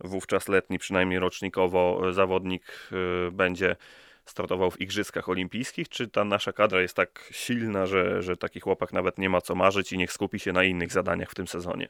[0.00, 2.88] wówczas letni, przynajmniej rocznikowo zawodnik
[3.28, 3.76] y, będzie
[4.24, 8.92] startował w Igrzyskach Olimpijskich, czy ta nasza kadra jest tak silna, że, że taki chłopak
[8.92, 11.88] nawet nie ma co marzyć i niech skupi się na innych zadaniach w tym sezonie?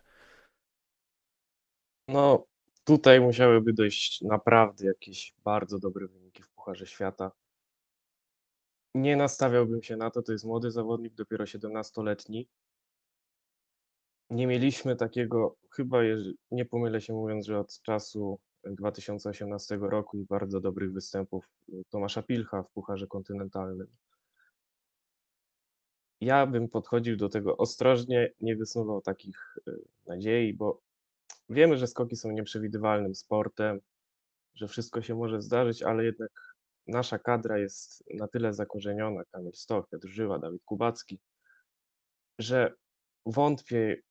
[2.09, 2.47] No,
[2.91, 7.33] tutaj musiałyby dojść naprawdę jakieś bardzo dobre wyniki w Pucharze Świata.
[8.95, 12.49] Nie nastawiałbym się na to, to jest młody zawodnik, dopiero 17-letni.
[14.31, 15.99] Nie mieliśmy takiego, chyba
[16.51, 22.23] nie pomylę się mówiąc, że od czasu 2018 roku i bardzo dobrych występów y, Tomasza
[22.23, 23.87] Pilcha w Pucharze Kontynentalnym.
[26.21, 29.73] Ja bym podchodził do tego ostrożnie, nie wysnuwał takich y,
[30.07, 30.90] nadziei, bo
[31.51, 33.81] wiemy, że skoki są nieprzewidywalnym sportem,
[34.55, 36.55] że wszystko się może zdarzyć, ale jednak
[36.87, 41.21] nasza kadra jest na tyle zakorzeniona, Kamil Stoch, Piotr Żyła, Dawid Kubacki,
[42.39, 42.75] że
[43.27, 44.03] wątpię,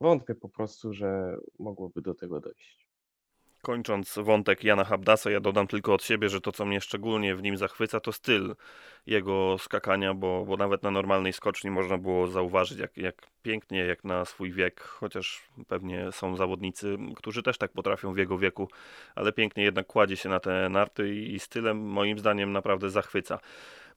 [0.00, 2.81] wątpię po prostu, że mogłoby do tego dojść.
[3.62, 7.42] Kończąc wątek Jana Habdasa, ja dodam tylko od siebie, że to, co mnie szczególnie w
[7.42, 8.56] nim zachwyca, to styl
[9.06, 14.04] jego skakania, bo, bo nawet na normalnej skoczni można było zauważyć, jak, jak pięknie, jak
[14.04, 18.68] na swój wiek, chociaż pewnie są zawodnicy, którzy też tak potrafią w jego wieku,
[19.14, 23.38] ale pięknie jednak kładzie się na te narty i stylem moim zdaniem naprawdę zachwyca.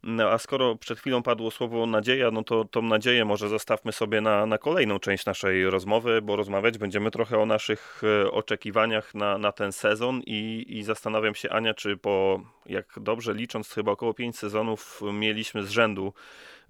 [0.07, 4.21] No, a skoro przed chwilą padło słowo nadzieja, no to tą nadzieję może zostawmy sobie
[4.21, 9.37] na, na kolejną część naszej rozmowy, bo rozmawiać będziemy trochę o naszych e, oczekiwaniach na,
[9.37, 14.13] na ten sezon i, i zastanawiam się, Ania, czy po, jak dobrze licząc, chyba około
[14.13, 16.13] 5 sezonów mieliśmy z rzędu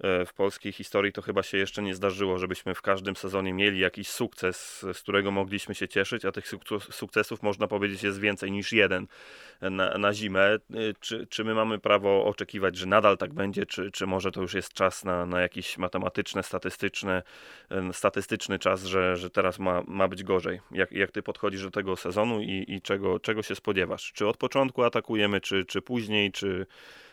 [0.00, 4.08] w polskiej historii to chyba się jeszcze nie zdarzyło, żebyśmy w każdym sezonie mieli jakiś
[4.08, 6.46] sukces, z którego mogliśmy się cieszyć, a tych
[6.90, 9.06] sukcesów można powiedzieć jest więcej niż jeden
[9.60, 10.44] na, na zimę.
[10.44, 10.58] E,
[11.00, 14.54] czy, czy my mamy prawo oczekiwać, że nadal tak będzie, czy, czy może to już
[14.54, 17.22] jest czas na, na jakiś matematyczne, statystyczne,
[17.70, 20.60] e, statystyczny czas, że, że teraz ma, ma być gorzej?
[20.70, 24.12] Jak, jak ty podchodzisz do tego sezonu i, i czego, czego się spodziewasz?
[24.12, 26.66] Czy od początku atakujemy, czy, czy później, czy,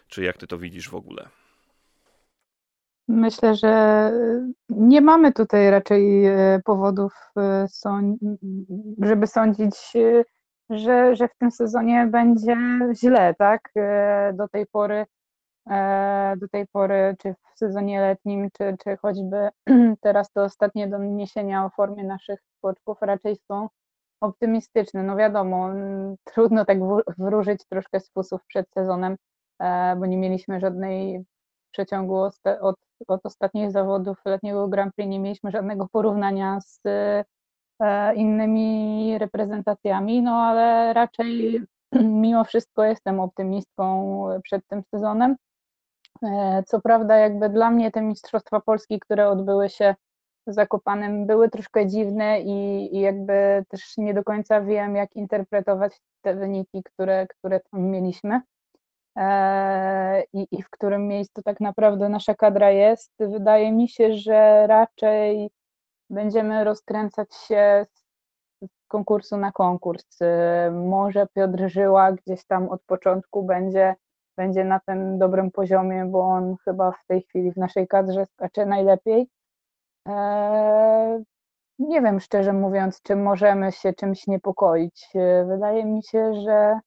[0.07, 1.42] czy jak ty to widzisz w ogóle?
[3.07, 4.11] Myślę, że
[4.69, 7.67] nie mamy tutaj raczej e, powodów, e,
[9.01, 10.23] żeby sądzić, e,
[10.69, 12.57] że, że w tym sezonie będzie
[12.93, 13.73] źle, tak?
[14.33, 15.05] Do tej pory,
[16.37, 19.49] do tej pory, czy w sezonie letnim, czy, czy choćby
[20.01, 23.69] teraz te ostatnie doniesienia o formie naszych skoczków raczej są
[24.21, 25.03] optymistyczne.
[25.03, 25.69] No wiadomo,
[26.23, 26.77] trudno tak
[27.17, 29.15] wróżyć troszkę z fusów przed sezonem,
[29.97, 31.25] bo nie mieliśmy żadnej
[31.73, 32.15] przeciągu
[32.61, 32.75] od,
[33.07, 36.81] od ostatnich zawodów letniego Grand Prix nie mieliśmy żadnego porównania z
[37.79, 41.61] e, innymi reprezentacjami, no ale raczej
[42.23, 45.35] mimo wszystko jestem optymistką przed tym sezonem.
[46.23, 49.95] E, co prawda, jakby dla mnie te Mistrzostwa Polski, które odbyły się
[50.47, 56.01] w Zakopanem, były troszkę dziwne i, i jakby też nie do końca wiem, jak interpretować
[56.21, 58.41] te wyniki, które, które tam mieliśmy.
[59.17, 63.13] E, i, i w którym miejscu tak naprawdę nasza kadra jest.
[63.19, 65.49] Wydaje mi się, że raczej
[66.09, 67.85] będziemy rozkręcać się
[68.63, 70.21] z konkursu na konkurs.
[70.21, 73.95] E, może Piotr Żyła gdzieś tam od początku będzie,
[74.37, 78.65] będzie na tym dobrym poziomie, bo on chyba w tej chwili w naszej kadrze skacze
[78.65, 79.29] najlepiej.
[80.07, 81.23] E,
[81.79, 85.09] nie wiem szczerze mówiąc, czy możemy się czymś niepokoić.
[85.47, 86.79] Wydaje mi się, że,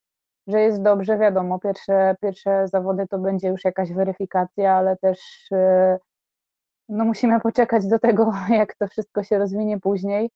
[0.46, 1.18] że jest dobrze.
[1.18, 5.20] Wiadomo, pierwsze, pierwsze zawody to będzie już jakaś weryfikacja, ale też
[6.88, 10.30] no, musimy poczekać do tego, jak to wszystko się rozwinie później.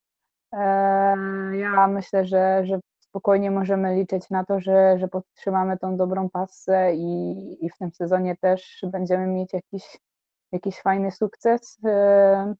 [1.53, 6.95] Ja myślę, że, że spokojnie możemy liczyć na to, że, że podtrzymamy tą dobrą pasę
[6.95, 9.99] i, i w tym sezonie też będziemy mieć jakiś,
[10.53, 12.55] jakiś fajny sukces, e,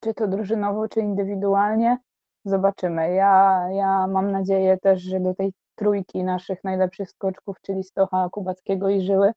[0.00, 1.98] czy to drużynowo, czy indywidualnie.
[2.44, 3.14] Zobaczymy.
[3.14, 8.88] Ja, ja mam nadzieję też, że do tej trójki naszych najlepszych skoczków, czyli Stocha, Kubackiego
[8.88, 9.32] i Żyły,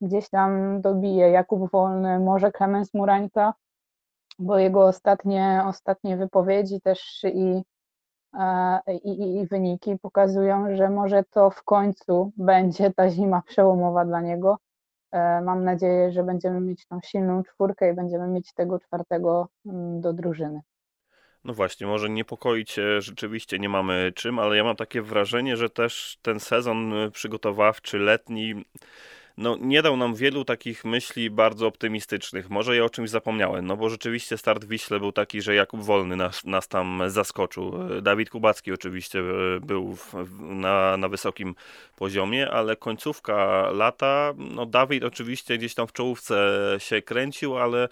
[0.00, 3.54] gdzieś tam dobije Jakub Wolny, może Klemens Murańka,
[4.38, 7.62] bo jego ostatnie, ostatnie wypowiedzi też i
[9.04, 14.58] i, i, wyniki pokazują, że może to w końcu będzie ta zima przełomowa dla niego.
[15.12, 20.00] E, mam nadzieję, że będziemy mieć tą silną czwórkę i będziemy mieć tego czwartego mm,
[20.00, 20.60] do drużyny.
[21.44, 25.70] No właśnie, może niepokoić się rzeczywiście nie mamy czym, ale ja mam takie wrażenie, że
[25.70, 28.64] też ten sezon przygotowawczy letni
[29.40, 32.50] no, nie dał nam wielu takich myśli bardzo optymistycznych.
[32.50, 36.16] Może ja o czymś zapomniałem, no bo rzeczywiście start Wiśle był taki, że Jakub Wolny
[36.16, 37.72] nas, nas tam zaskoczył.
[38.02, 41.54] Dawid Kubacki oczywiście e, był w, na, na wysokim
[41.96, 47.88] poziomie, ale końcówka lata, no Dawid oczywiście gdzieś tam w czołówce się kręcił, ale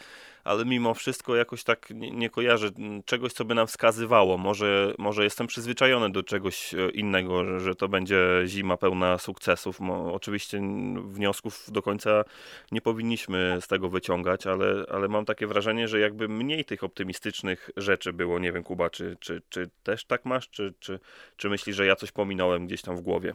[0.48, 2.70] ale mimo wszystko jakoś tak nie, nie kojarzę
[3.04, 4.38] czegoś, co by nam wskazywało.
[4.38, 9.80] Może, może jestem przyzwyczajony do czegoś e, innego, że, że to będzie zima pełna sukcesów.
[9.80, 10.60] Mo, oczywiście
[11.04, 12.24] wniosków do końca
[12.72, 17.70] nie powinniśmy z tego wyciągać, ale, ale mam takie wrażenie, że jakby mniej tych optymistycznych
[17.76, 18.38] rzeczy było.
[18.38, 21.00] Nie wiem, Kuba, czy, czy, czy też tak masz, czy, czy,
[21.36, 23.34] czy myślisz, że ja coś pominąłem gdzieś tam w głowie?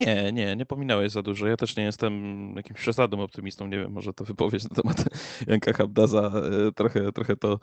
[0.00, 1.46] Nie, nie, nie pominąłeś za dużo.
[1.46, 3.66] Ja też nie jestem jakimś przesadnym optymistą.
[3.66, 5.04] Nie wiem, może to wypowiedź na temat
[5.48, 6.32] Janka Habdaza
[6.68, 7.58] e, trochę, trochę to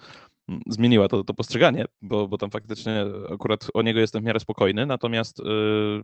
[0.50, 4.40] mm, zmieniła to, to postrzeganie, bo, bo tam faktycznie akurat o niego jestem w miarę
[4.40, 4.86] spokojny.
[4.86, 5.44] Natomiast e,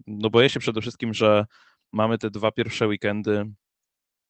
[0.08, 1.46] no boję się przede wszystkim, że
[1.94, 3.46] mamy te dwa pierwsze weekendy,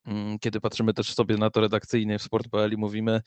[0.06, 3.22] mm, kiedy patrzymy też sobie na to redakcyjnie w Sport.pl i mówimy,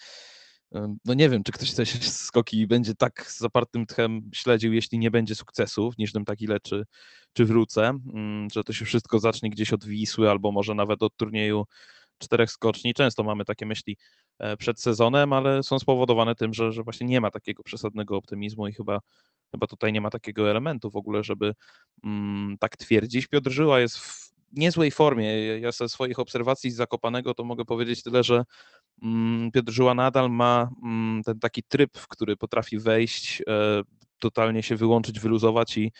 [1.04, 5.10] no nie wiem, czy ktoś te skoki będzie tak z zapartym tchem śledził, jeśli nie
[5.10, 6.84] będzie sukcesów, niż tym tak ile, czy,
[7.32, 11.16] czy wrócę, mm, że to się wszystko zacznie gdzieś od Wisły, albo może nawet od
[11.16, 11.64] turnieju
[12.18, 12.94] czterech skoczni.
[12.94, 13.96] Często mamy takie myśli
[14.38, 18.68] e, przed sezonem, ale są spowodowane tym, że, że właśnie nie ma takiego przesadnego optymizmu
[18.68, 19.00] i chyba,
[19.50, 21.54] chyba tutaj nie ma takiego elementu w ogóle, żeby
[22.04, 23.26] mm, tak twierdzić.
[23.26, 25.58] Piotr Żyła jest w niezłej formie.
[25.58, 28.44] Ja ze swoich obserwacji z Zakopanego to mogę powiedzieć tyle, że
[29.52, 33.82] Piotr Żyła nadal ma mm, ten taki tryb, w który potrafi wejść, e,
[34.18, 35.92] totalnie się wyłączyć, wyluzować i,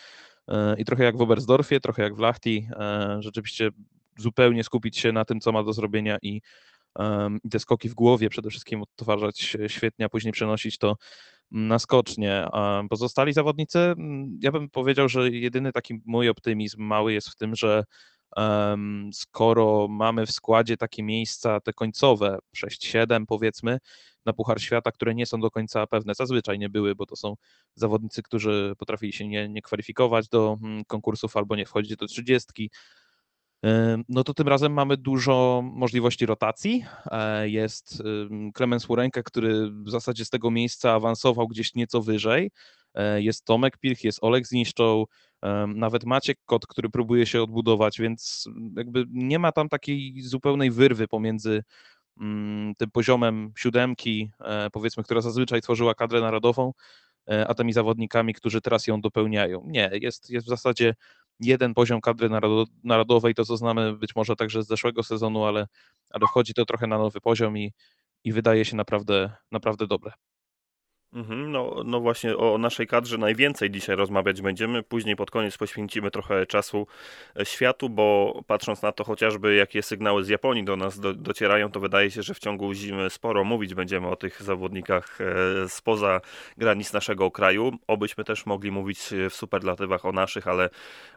[0.47, 3.69] e, i trochę jak w Oberstdorfie, trochę jak w Lachti, e, rzeczywiście
[4.17, 6.41] zupełnie skupić się na tym, co ma do zrobienia i,
[7.43, 10.95] i te skoki w głowie przede wszystkim odtwarzać świetnie, a później przenosić to
[11.51, 12.47] na skocznie.
[12.89, 17.55] Pozostali zawodnicy, mm, ja bym powiedział, że jedyny taki mój optymizm mały jest w tym,
[17.55, 17.83] że
[19.13, 23.79] skoro mamy w składzie takie miejsca, te końcowe, 6-7 powiedzmy,
[24.25, 27.35] na Puchar Świata, które nie są do końca pewne, zazwyczaj nie były, bo to są
[27.75, 32.69] zawodnicy, którzy potrafili się nie, nie kwalifikować do mm, konkursów albo nie wchodzić do 30.
[34.09, 36.85] No to tym razem mamy dużo możliwości rotacji.
[37.11, 38.03] E, jest
[38.53, 42.51] Klemens Łurenka, który w zasadzie z tego miejsca awansował gdzieś nieco wyżej.
[42.93, 45.05] E, jest Tomek Pilch, jest Olek Zniszczą,
[45.67, 51.07] nawet Maciek Kot, który próbuje się odbudować, więc jakby nie ma tam takiej zupełnej wyrwy
[51.07, 51.63] pomiędzy
[52.21, 56.73] mm, tym poziomem siódemki, e, powiedzmy, która zazwyczaj tworzyła kadrę narodową,
[57.29, 59.63] e, a tymi zawodnikami, którzy teraz ją dopełniają.
[59.67, 60.95] Nie, jest, jest w zasadzie
[61.39, 62.29] jeden poziom kadry
[62.83, 65.67] narodowej, to co znamy być może także z zeszłego sezonu, ale,
[66.09, 67.73] ale wchodzi to trochę na nowy poziom i,
[68.23, 70.11] i wydaje się naprawdę, naprawdę dobre.
[71.13, 74.83] Mhm, no, no właśnie o naszej kadrze najwięcej dzisiaj rozmawiać będziemy.
[74.83, 76.87] Później pod koniec poświęcimy trochę czasu
[77.39, 81.71] e, światu, bo patrząc na to chociażby jakie sygnały z Japonii do nas do, docierają,
[81.71, 86.21] to wydaje się, że w ciągu zimy sporo mówić będziemy o tych zawodnikach e, spoza
[86.57, 87.71] granic naszego kraju.
[87.87, 88.99] Obyśmy też mogli mówić
[89.29, 90.69] w superlatywach o naszych, ale,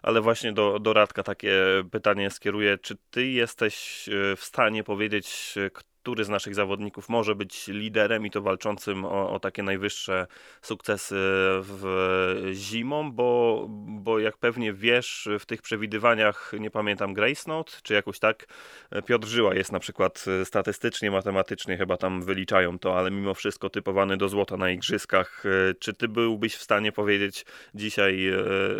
[0.03, 1.53] ale właśnie do, do Radka takie
[1.91, 2.79] pytanie skieruję.
[2.79, 5.55] Czy ty jesteś e, w stanie powiedzieć,
[6.05, 10.27] który z naszych zawodników może być liderem i to walczącym o, o takie najwyższe
[10.63, 11.15] sukcesy
[11.63, 17.95] w zimą, bo, bo jak pewnie wiesz, w tych przewidywaniach, nie pamiętam, Grace Note, czy
[17.95, 18.47] jakoś tak,
[19.07, 24.17] Piotr Żyła jest na przykład statystycznie, matematycznie chyba tam wyliczają to, ale mimo wszystko typowany
[24.17, 25.45] do złota na igrzyskach.
[25.79, 27.45] Czy ty byłbyś w stanie powiedzieć
[27.75, 28.31] dzisiaj,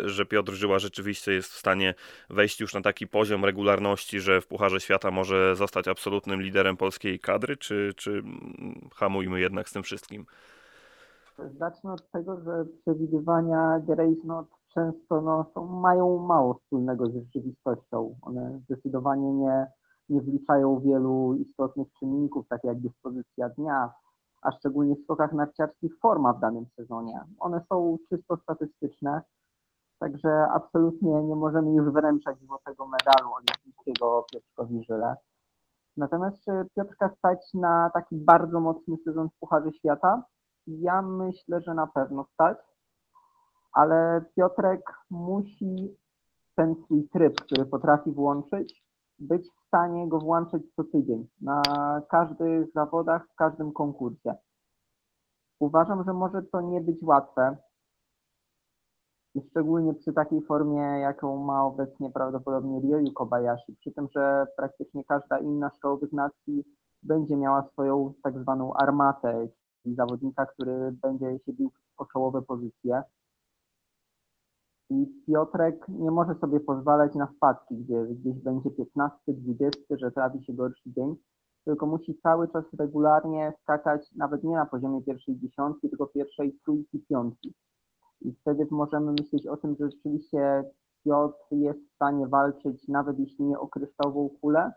[0.05, 1.93] że Piotr Żyła rzeczywiście jest w stanie
[2.29, 7.14] wejść już na taki poziom regularności, że w Pucharze Świata może zostać absolutnym liderem polskiej
[7.19, 8.23] kadry, czy, czy
[8.95, 10.25] hamujmy jednak z tym wszystkim?
[11.57, 18.15] Zacznę od tego, że przewidywania Grace Note często no, są, mają mało wspólnego z rzeczywistością.
[18.21, 19.67] One zdecydowanie nie,
[20.09, 23.93] nie wliczają wielu istotnych czynników, takie jak dyspozycja dnia,
[24.41, 27.19] a szczególnie w skokach narciarskich forma w danym sezonie.
[27.39, 29.21] One są czysto statystyczne,
[29.99, 35.15] także absolutnie nie możemy już wręczać złotego medalu olimpijskiego Piotrkowi Żyle.
[35.97, 40.23] Natomiast czy Piotrka stać na taki bardzo mocny sezon w Pucharze Świata?
[40.67, 42.57] Ja myślę, że na pewno stać,
[43.73, 45.97] ale Piotrek musi
[46.55, 48.85] ten swój tryb, który potrafi włączyć,
[49.19, 51.61] być w stanie go włączyć co tydzień na
[52.09, 54.35] każdych zawodach, w każdym konkursie.
[55.59, 57.57] Uważam, że może to nie być łatwe,
[59.35, 65.03] i szczególnie przy takiej formie, jaką ma obecnie prawdopodobnie Ryoyu Kobayashi, przy tym, że praktycznie
[65.03, 66.63] każda inna z czołowych nacji
[67.03, 69.47] będzie miała swoją tak zwaną armatę,
[69.83, 73.03] czyli zawodnika, który będzie się bił o czołowe pozycje.
[74.89, 80.45] I Piotrek nie może sobie pozwalać na wpadki, gdzie gdzieś będzie 15, 20, że trafi
[80.45, 81.15] się gorszy dzień,
[81.65, 86.99] tylko musi cały czas regularnie skakać nawet nie na poziomie pierwszej dziesiątki, tylko pierwszej trójki,
[87.09, 87.53] piątki.
[88.21, 90.63] I wtedy możemy myśleć o tym, że rzeczywiście
[91.03, 94.71] Piotr jest w stanie walczyć, nawet jeśli nie o kryształową kulę,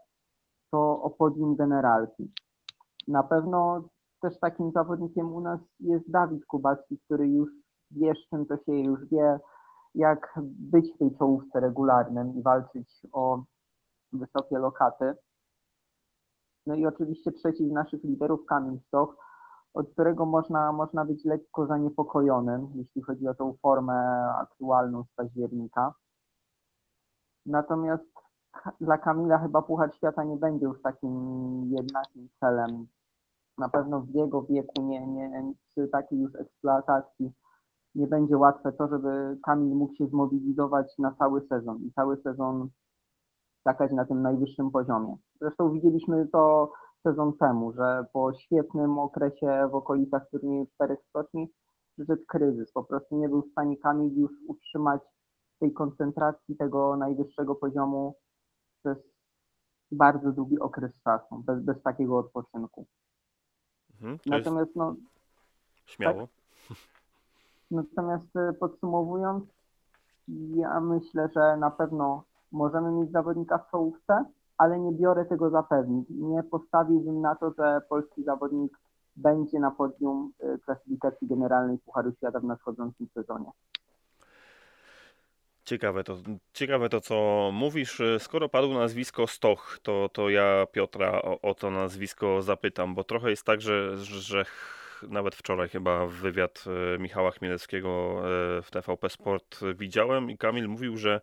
[0.70, 2.32] to o podium generalki.
[3.08, 3.88] Na pewno
[4.20, 7.50] też takim zawodnikiem u nas jest Dawid Kubacki, który już
[7.90, 9.38] wie, z czym to się już wie,
[9.94, 13.42] jak być w tej czołówce regularnym i walczyć o
[14.12, 15.14] wysokie lokaty.
[16.66, 19.16] No i oczywiście trzeci z naszych liderów, Kamil Stoch,
[19.74, 23.94] od którego można, można być lekko zaniepokojonym, jeśli chodzi o tą formę
[24.38, 25.94] aktualną z października.
[27.46, 28.04] Natomiast
[28.80, 31.12] dla Kamila chyba Puchar Świata nie będzie już takim
[31.70, 32.86] jednakim celem.
[33.58, 37.32] Na pewno w jego wieku, nie, nie, przy takiej już eksploatacji
[37.94, 42.68] nie będzie łatwe to, żeby Kamil mógł się zmobilizować na cały sezon i cały sezon
[43.60, 45.16] skakać na tym najwyższym poziomie.
[45.40, 51.48] Zresztą widzieliśmy to sezon temu, że po świetnym okresie w okolicach turnieju czterech stoczni
[51.94, 52.72] przyszedł kryzys.
[52.72, 55.00] Po prostu nie był w stanie Kamil już utrzymać
[55.58, 58.14] tej koncentracji tego najwyższego poziomu
[58.80, 58.98] przez
[59.92, 62.86] bardzo długi okres czasu, bez, bez takiego odpoczynku.
[63.94, 64.94] Mhm, Natomiast no,
[65.86, 66.28] Śmiało.
[66.68, 66.76] Tak,
[67.70, 69.44] natomiast e, podsumowując,
[70.54, 74.24] ja myślę, że na pewno możemy mieć zawodnika w czołówce,
[74.58, 76.06] ale nie biorę tego za pewnik.
[76.10, 78.78] Nie postawiłbym na to, że polski zawodnik
[79.16, 83.50] będzie na podium y, klasyfikacji generalnej Pucharu Świata w nadchodzącym sezonie.
[85.64, 86.16] Ciekawe to,
[86.52, 88.02] ciekawe to, co mówisz.
[88.18, 93.30] Skoro padło nazwisko Stoch, to, to ja Piotra o, o to nazwisko zapytam, bo trochę
[93.30, 94.44] jest tak, że, że
[95.02, 96.64] nawet wczoraj chyba wywiad
[96.96, 98.20] y, Michała Chmielewskiego
[98.58, 101.20] y, w TVP Sport widziałem i Kamil mówił, że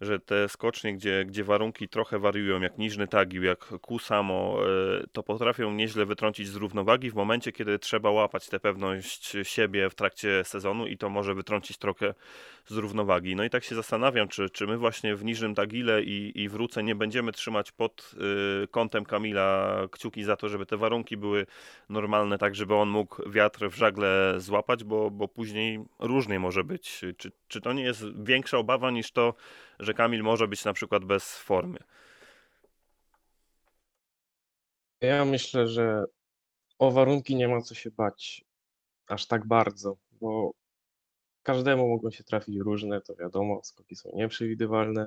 [0.00, 4.58] że te skocznie, gdzie, gdzie warunki trochę wariują, jak Niżny Tagił, jak Kusamo,
[5.02, 9.90] e, to potrafią nieźle wytrącić z równowagi w momencie, kiedy trzeba łapać tę pewność siebie
[9.90, 12.14] w trakcie sezonu i to może wytrącić trochę
[12.66, 13.36] z równowagi.
[13.36, 16.82] No i tak się zastanawiam, czy, czy my właśnie w Niżnym Tagile i, i wrócę
[16.82, 18.14] nie będziemy trzymać pod
[18.64, 21.46] y, kątem Kamila kciuki za to, żeby te warunki były
[21.88, 27.04] normalne, tak żeby on mógł wiatr w żagle złapać, bo, bo później różnie może być.
[27.16, 29.34] Czy, czy to nie jest większa obawa niż to,
[29.80, 31.78] że Kamil może być na przykład bez formy?
[35.00, 36.04] Ja myślę, że
[36.78, 38.44] o warunki nie ma co się bać
[39.06, 40.52] aż tak bardzo, bo
[41.42, 45.06] każdemu mogą się trafić różne, to wiadomo, skoki są nieprzewidywalne.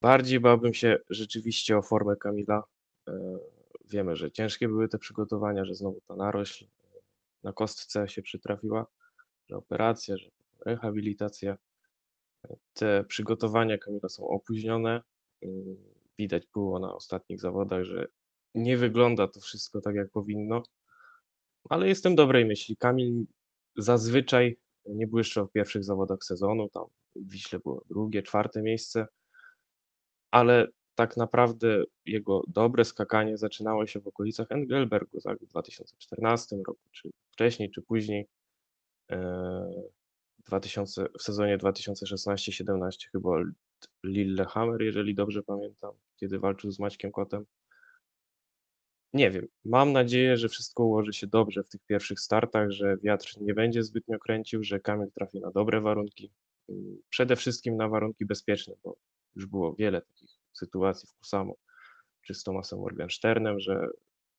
[0.00, 2.62] Bardziej bałbym się rzeczywiście o formę Kamila.
[3.08, 3.38] E,
[3.84, 6.66] wiemy, że ciężkie były te przygotowania, że znowu ta narośl
[7.42, 8.86] na kostce się przytrafiła,
[9.48, 10.30] że operacja, że
[10.66, 11.56] rehabilitacja.
[12.74, 15.02] Te przygotowania Kamila są opóźnione.
[15.42, 15.76] Mm,
[16.18, 18.06] widać było na ostatnich zawodach, że
[18.54, 20.62] nie wygląda to wszystko tak, jak powinno,
[21.68, 22.76] ale jestem dobrej myśli.
[22.76, 23.26] Kamil
[23.76, 24.56] zazwyczaj
[24.86, 26.84] nie błyszczał w pierwszych zawodach sezonu, tam
[27.16, 29.06] w Wiśle było drugie, czwarte miejsce,
[30.30, 36.88] ale tak naprawdę jego dobre skakanie zaczynało się w okolicach Engelbergu tak, w 2014 roku,
[36.92, 38.26] czy wcześniej, czy później.
[40.46, 43.30] E, 2000, w sezonie 2016-17 chyba
[44.04, 47.46] Lillehammer, jeżeli dobrze pamiętam, kiedy walczył z Maćkiem Kotem.
[49.12, 53.34] Nie wiem, mam nadzieję, że wszystko ułoży się dobrze w tych pierwszych startach, że wiatr
[53.40, 56.32] nie będzie zbytnio kręcił, że Kamil trafi na dobre warunki.
[57.08, 58.96] Przede wszystkim na warunki bezpieczne, bo
[59.36, 61.56] już było wiele takich sytuacji w Kusamo,
[62.22, 63.88] czy z Tomasem Morgensternem, że,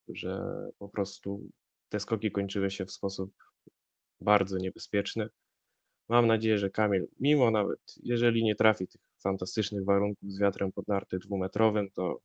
[0.08, 0.42] że
[0.78, 1.50] po prostu
[1.88, 3.32] te skoki kończyły się w sposób
[4.20, 5.28] bardzo niebezpieczny.
[6.08, 10.88] Mam nadzieję, że Kamil, mimo nawet jeżeli nie trafi tych fantastycznych warunków z wiatrem pod
[10.88, 12.20] narty dwumetrowym, to,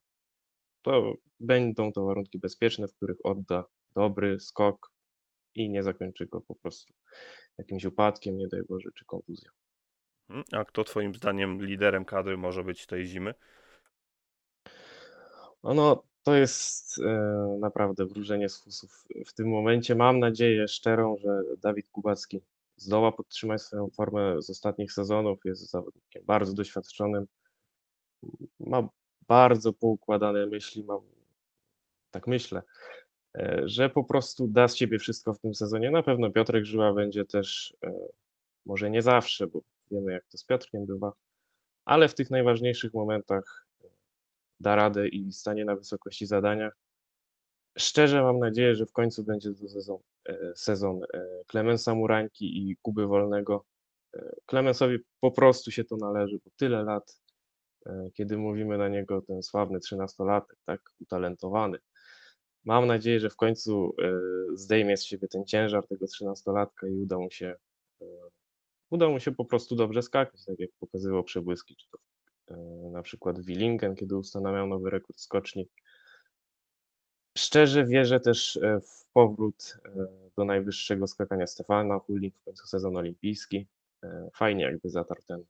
[0.81, 3.65] to będą to warunki bezpieczne, w których odda
[3.95, 4.91] dobry skok
[5.55, 6.93] i nie zakończy go po prostu
[7.57, 9.51] jakimś upadkiem, nie daj Boże, czy kontuzją.
[10.29, 10.45] Mhm.
[10.51, 13.33] A kto Twoim zdaniem liderem kadry może być tej zimy?
[15.63, 19.05] No, to jest e, naprawdę wróżenie z fusów.
[19.25, 22.41] W tym momencie mam nadzieję szczerą, że Dawid Kubacki
[22.83, 25.39] zdoła podtrzymać swoją formę z ostatnich sezonów.
[25.45, 27.25] Jest zawodnikiem bardzo doświadczonym.
[28.59, 28.89] Ma
[29.27, 30.99] bardzo poukładane myśli, mam,
[32.11, 32.61] tak myślę,
[33.35, 35.91] e, że po prostu da z siebie wszystko w tym sezonie.
[35.91, 37.93] Na pewno Piotrek Żyła będzie też, e,
[38.65, 39.61] może nie zawsze, bo
[39.91, 41.13] wiemy jak to z Piotrkiem bywa,
[41.85, 43.67] ale w tych najważniejszych momentach
[44.59, 46.71] da radę i stanie na wysokości zadania.
[47.77, 50.12] Szczerze mam nadzieję, że w końcu będzie to sezon, e,
[50.55, 51.01] sezon
[51.47, 53.65] Klemensa Murańki i Kuby Wolnego.
[54.45, 57.21] Klemensowi po prostu się to należy, bo tyle lat,
[57.85, 61.77] e, kiedy mówimy na niego ten sławny trzynastolatek, tak utalentowany.
[62.65, 64.19] Mam nadzieję, że w końcu e,
[64.53, 67.55] zdejmie z siebie ten ciężar tego trzynastolatka i uda mu się
[68.89, 71.97] uda mu się po prostu dobrze skakać, tak jak pokazywał przebłyski, czy to
[72.91, 75.69] na przykład Willingen, kiedy ustanawiał nowy rekord skoczni.
[77.37, 80.07] Szczerze wierzę też e, w powrót e,
[80.37, 83.67] do najwyższego skakania Stefana Hulnik w końcu sezon olimpijski.
[84.03, 85.43] E, fajnie jakby zatarł ten,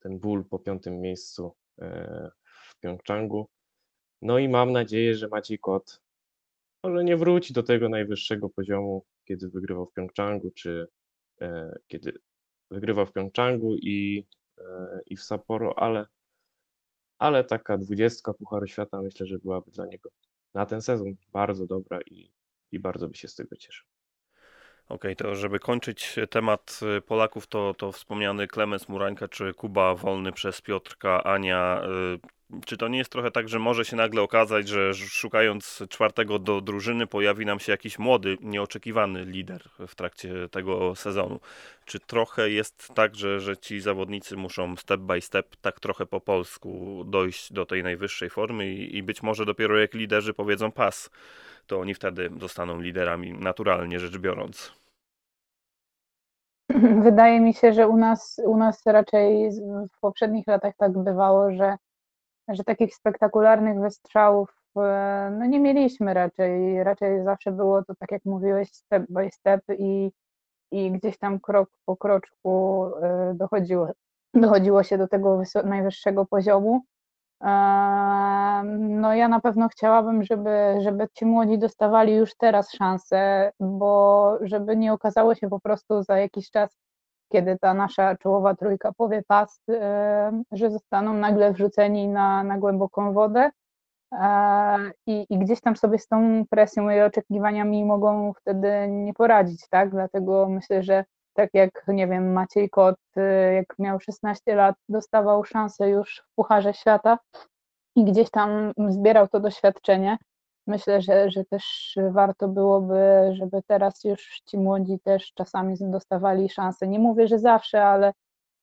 [0.00, 1.52] ten ból po piątym miejscu
[2.42, 3.48] w Pjongczangu.
[4.22, 6.00] No i mam nadzieję, że Maciej Kot
[6.84, 10.88] może nie wróci do tego najwyższego poziomu, kiedy wygrywał w Pjongczangu, czy
[11.86, 12.18] kiedy
[12.70, 14.26] wygrywał w Pjongczangu i,
[15.06, 16.06] i w Sapporo, ale,
[17.18, 20.10] ale taka dwudziestka Pucharu Świata myślę, że byłaby dla niego
[20.56, 22.32] na ten sezon bardzo dobra i,
[22.72, 23.86] i bardzo by się z tego cieszył.
[24.88, 29.94] Okej, okay, to żeby kończyć temat y, Polaków, to, to wspomniany Klemens Murańka czy Kuba
[29.94, 31.82] Wolny przez Piotrka Ania.
[32.66, 36.60] Czy to nie jest trochę tak, że może się nagle okazać, że szukając czwartego do
[36.60, 41.40] drużyny pojawi nam się jakiś młody, nieoczekiwany lider w trakcie tego sezonu?
[41.84, 46.20] Czy trochę jest tak, że, że ci zawodnicy muszą step by step, tak trochę po
[46.20, 51.10] polsku dojść do tej najwyższej formy i, i być może dopiero jak liderzy powiedzą pas,
[51.66, 54.72] to oni wtedy zostaną liderami, naturalnie rzecz biorąc.
[57.02, 59.50] Wydaje mi się, że u nas, u nas raczej
[59.96, 61.76] w poprzednich latach tak bywało, że,
[62.48, 66.84] że takich spektakularnych wystrzałów e, no nie mieliśmy raczej.
[66.84, 70.12] Raczej zawsze było to, tak jak mówiłeś, step by step i,
[70.72, 73.88] i gdzieś tam krok po kroczku e, dochodziło,
[74.34, 76.82] dochodziło się do tego najwyższego poziomu.
[78.78, 84.76] No ja na pewno chciałabym, żeby, żeby ci młodzi dostawali już teraz szansę, bo żeby
[84.76, 86.76] nie okazało się po prostu za jakiś czas,
[87.36, 89.60] kiedy ta nasza czołowa trójka powie pas,
[90.52, 93.50] że zostaną nagle wrzuceni na, na głęboką wodę
[95.06, 99.90] i, i gdzieś tam sobie z tą presją i oczekiwaniami mogą wtedy nie poradzić, tak?
[99.90, 105.44] Dlatego myślę, że tak jak, nie wiem, Maciej Kot, y, jak miał 16 lat, dostawał
[105.44, 107.18] szansę już w Pucharze Świata
[107.96, 110.18] i gdzieś tam zbierał to doświadczenie.
[110.66, 112.94] Myślę, że, że też warto byłoby,
[113.32, 116.88] żeby teraz już ci młodzi też czasami dostawali szansę.
[116.88, 118.12] Nie mówię, że zawsze, ale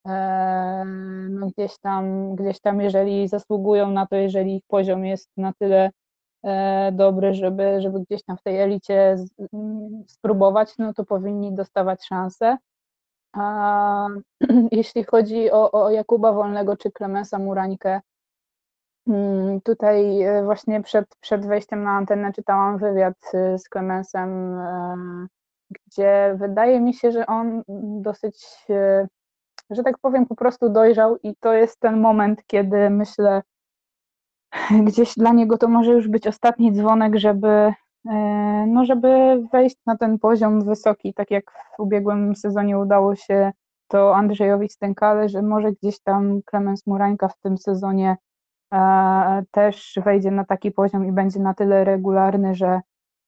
[0.06, 0.84] e,
[1.30, 5.90] no gdzieś tam, gdzieś tam, jeżeli zasługują na to, jeżeli ich poziom jest na tyle
[6.44, 9.16] E, dobry, żeby, żeby gdzieś tam w tej elicie
[9.52, 12.56] mm, spróbować, no to powinni dostawać szansę.
[13.32, 14.08] A
[14.72, 18.00] jeśli chodzi o, o Jakuba Wolnego czy Klemensa Murańkę,
[19.64, 24.58] tutaj e, właśnie przed, przed wejściem na antenę czytałam wywiad e, z Klemensem,
[25.86, 27.62] gdzie wydaje mi się, że on
[28.02, 28.66] dosyć,
[29.70, 33.42] że tak powiem, po prostu dojrzał i to jest ten moment, kiedy myślę,
[34.86, 37.72] gdzieś dla niego to może już być ostatni dzwonek, żeby,
[38.08, 38.14] e,
[38.68, 39.08] no żeby
[39.52, 41.44] wejść na ten poziom wysoki, tak jak
[41.76, 43.52] w ubiegłym sezonie udało się
[43.88, 48.16] to Andrzejowi Stękale, że może gdzieś tam Klemens Murańka w tym sezonie e,
[49.50, 52.80] też wejdzie na taki poziom i będzie na tyle regularny, że,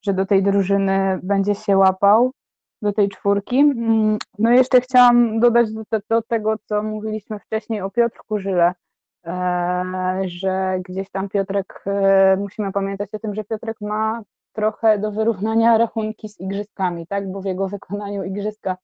[0.02, 2.32] że do tej drużyny będzie się łapał,
[2.82, 3.58] do tej czwórki.
[3.58, 8.74] Mm, no i jeszcze chciałam dodać do, do tego, co mówiliśmy wcześniej o Piotrku Żyle,
[9.26, 14.22] E, że gdzieś tam Piotrek, e, musimy pamiętać o tym, że Piotrek ma
[14.52, 18.76] trochę do wyrównania rachunki z igrzyskami, tak, bo w jego wykonaniu igrzyska,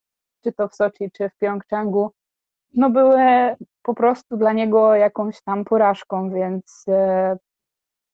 [0.44, 2.10] czy to w Soczi, czy w Pjongczangu,
[2.74, 3.20] no były
[3.82, 7.36] po prostu dla niego jakąś tam porażką, więc e,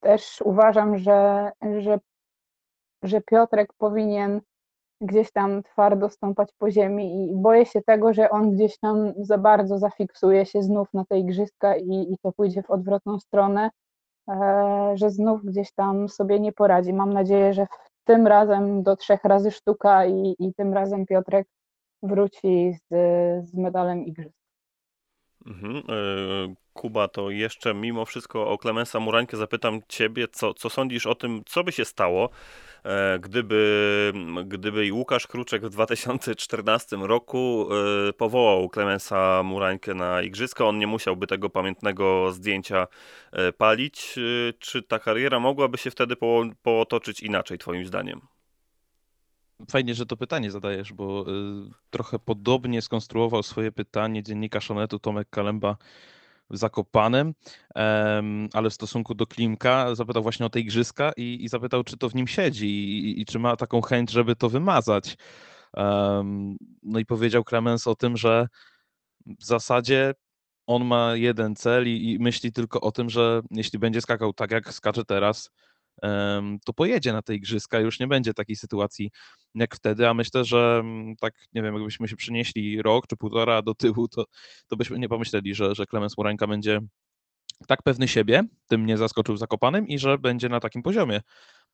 [0.01, 1.99] też uważam, że, że
[3.03, 4.41] że Piotrek powinien
[5.01, 9.39] gdzieś tam twardo stąpać po ziemi i boję się tego, że on gdzieś tam za
[9.39, 13.71] bardzo zafiksuje się znów na te igrzyska i, i to pójdzie w odwrotną stronę,
[14.29, 16.93] e, że znów gdzieś tam sobie nie poradzi.
[16.93, 17.67] Mam nadzieję, że
[18.05, 21.49] tym razem do trzech razy sztuka i, i tym razem Piotrek
[22.03, 22.89] wróci z,
[23.49, 24.38] z medalem igrzysk.
[25.49, 25.77] Mhm.
[25.77, 25.83] E,
[26.73, 31.43] Kuba, to jeszcze mimo wszystko o Klemensa Murańkę zapytam Ciebie, co, co sądzisz o tym,
[31.47, 32.31] co by się stało,
[32.85, 34.13] e, gdyby,
[34.45, 37.69] gdyby i Łukasz Kruczek w 2014 roku
[38.09, 42.87] e, powołał Klemensa Murańkę na Igrzyska, on nie musiałby tego pamiętnego zdjęcia
[43.59, 44.15] palić.
[44.59, 46.17] Czy ta kariera mogłaby się wtedy
[46.63, 48.38] potoczyć inaczej, Twoim zdaniem?
[49.71, 55.31] Fajnie, że to pytanie zadajesz, bo y, trochę podobnie skonstruował swoje pytanie dziennikarz Onetu Tomek
[55.31, 55.77] Kalemba
[56.51, 57.35] w Zakopanem,
[58.53, 62.09] ale w stosunku do Klimka zapytał właśnie o te igrzyska i, i zapytał, czy to
[62.09, 65.17] w nim siedzi i, i, czy ma taką chęć, żeby to wymazać.
[66.83, 68.49] no i powiedział Clemens o tym, że
[69.27, 70.15] w zasadzie
[70.67, 74.51] on ma jeden cel i, i myśli tylko o tym, że jeśli będzie skakał tak,
[74.51, 75.51] jak skacze teraz,
[76.65, 79.11] to pojedzie na te igrzyska, już nie będzie takiej sytuacji
[79.55, 83.63] jak wtedy, a myślę, że mm, tak, nie wiem, jakbyśmy się przenieśli rok czy półtora
[83.63, 84.25] do tyłu, to,
[84.69, 86.81] to byśmy nie pomyśleli, że, że Klemens Murańka będzie
[87.67, 91.21] tak pewny siebie, tym nie zaskoczył Zakopanym i że będzie na takim poziomie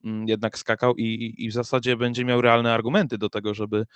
[0.04, 3.86] mm, jednak skakał i, i w zasadzie będzie miał realne argumenty do tego, żeby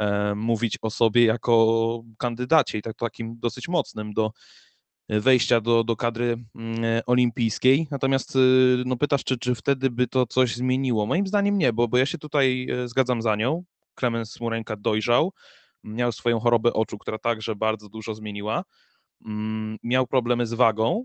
[0.00, 4.30] e, mówić o sobie jako kandydacie i tak takim dosyć mocnym do
[5.08, 7.88] wejścia do, do kadry mm, olimpijskiej.
[7.90, 11.06] Natomiast y, no, pytasz, czy, czy wtedy by to coś zmieniło?
[11.06, 13.64] Moim zdaniem nie, bo, bo ja się tutaj e, zgadzam za nią.
[13.94, 15.32] Klemens Murenka dojrzał,
[15.84, 18.64] miał swoją chorobę oczu, która także bardzo dużo zmieniła.
[19.26, 21.04] Mm, miał problemy z wagą,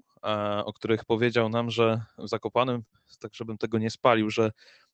[0.65, 2.84] o których powiedział nam, że w Zakopanym,
[3.19, 4.51] tak żebym tego nie spalił, że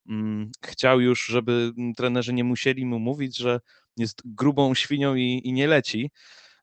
[0.09, 3.59] mm, chciał już, żeby trenerzy nie musieli mu mówić, że
[3.97, 6.11] jest grubą świnią i, i nie leci.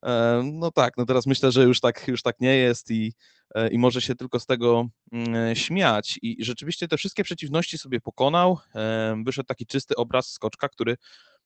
[0.06, 3.12] E, no tak, no teraz myślę, że już tak, już tak nie jest i,
[3.54, 6.18] e, i może się tylko z tego mm, śmiać.
[6.22, 8.58] I rzeczywiście te wszystkie przeciwności sobie pokonał.
[8.74, 10.96] E, wyszedł taki czysty obraz skoczka, który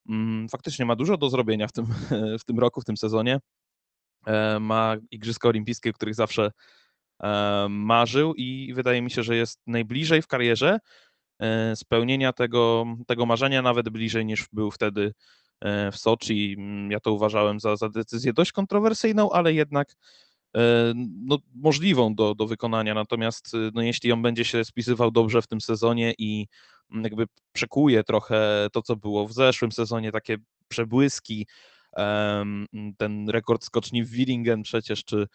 [0.09, 1.87] mm, faktycznie ma dużo do zrobienia w tym,
[2.41, 3.39] w tym roku, w tym sezonie.
[4.61, 6.51] Ma Igrzyska Olimpijskie, których zawsze
[7.69, 10.79] marzył i wydaje mi się, że jest najbliżej w karierze
[11.75, 15.46] spełnienia tego, tego marzenia, nawet bliżej niż był wtedy E,
[15.93, 16.55] w Soczi.
[16.59, 19.97] Mm, ja to uważałem za, za decyzję dość kontrowersyjną, ale jednak
[20.57, 20.93] e,
[21.23, 22.95] no, możliwą do, do wykonania.
[22.95, 26.47] Natomiast e, no, jeśli on będzie się spisywał dobrze w tym sezonie i
[26.93, 30.37] mm, jakby przekuje trochę to, co było w zeszłym sezonie, takie
[30.69, 31.47] przebłyski,
[32.97, 35.27] ten rekord skoczni w Willingen przecież, czy,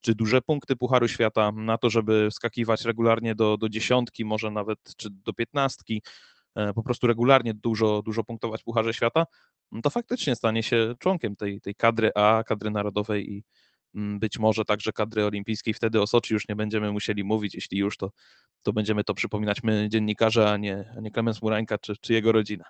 [0.00, 4.78] czy duże punkty Pucharu Świata na to, żeby skakiwać regularnie do, do dziesiątki, może nawet
[4.96, 6.39] czy do piętnastki, E,
[6.74, 9.26] po prostu regularnie dużo, dużo punktować w Pucharze Świata,
[9.72, 13.44] no to faktycznie stanie się członkiem tej, tej kadry A, kadry narodowej i
[13.94, 15.74] mm, być może także kadry olimpijskiej.
[15.74, 18.10] Wtedy o Soczi już nie będziemy musieli mówić, jeśli już, to,
[18.62, 22.32] to będziemy to przypominać my, dziennikarze, a nie, a nie Klemens Murańka czy, czy jego
[22.32, 22.64] rodzina.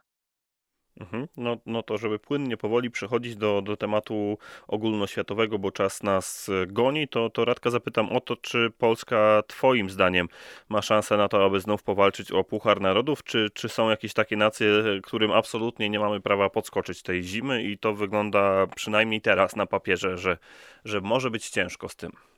[1.01, 1.29] Mhm.
[1.37, 7.09] No, no to, żeby płynnie, powoli przechodzić do, do tematu ogólnoświatowego, bo czas nas goni,
[7.09, 10.29] to, to Radka zapytam o to, czy Polska Twoim zdaniem
[10.69, 14.37] ma szansę na to, aby znów powalczyć o Puchar Narodów, czy, czy są jakieś takie
[14.37, 14.69] nacje,
[15.03, 20.19] którym absolutnie nie mamy prawa podskoczyć tej zimy i to wygląda przynajmniej teraz na papierze,
[20.19, 20.39] że,
[20.85, 22.30] że może być ciężko z tym?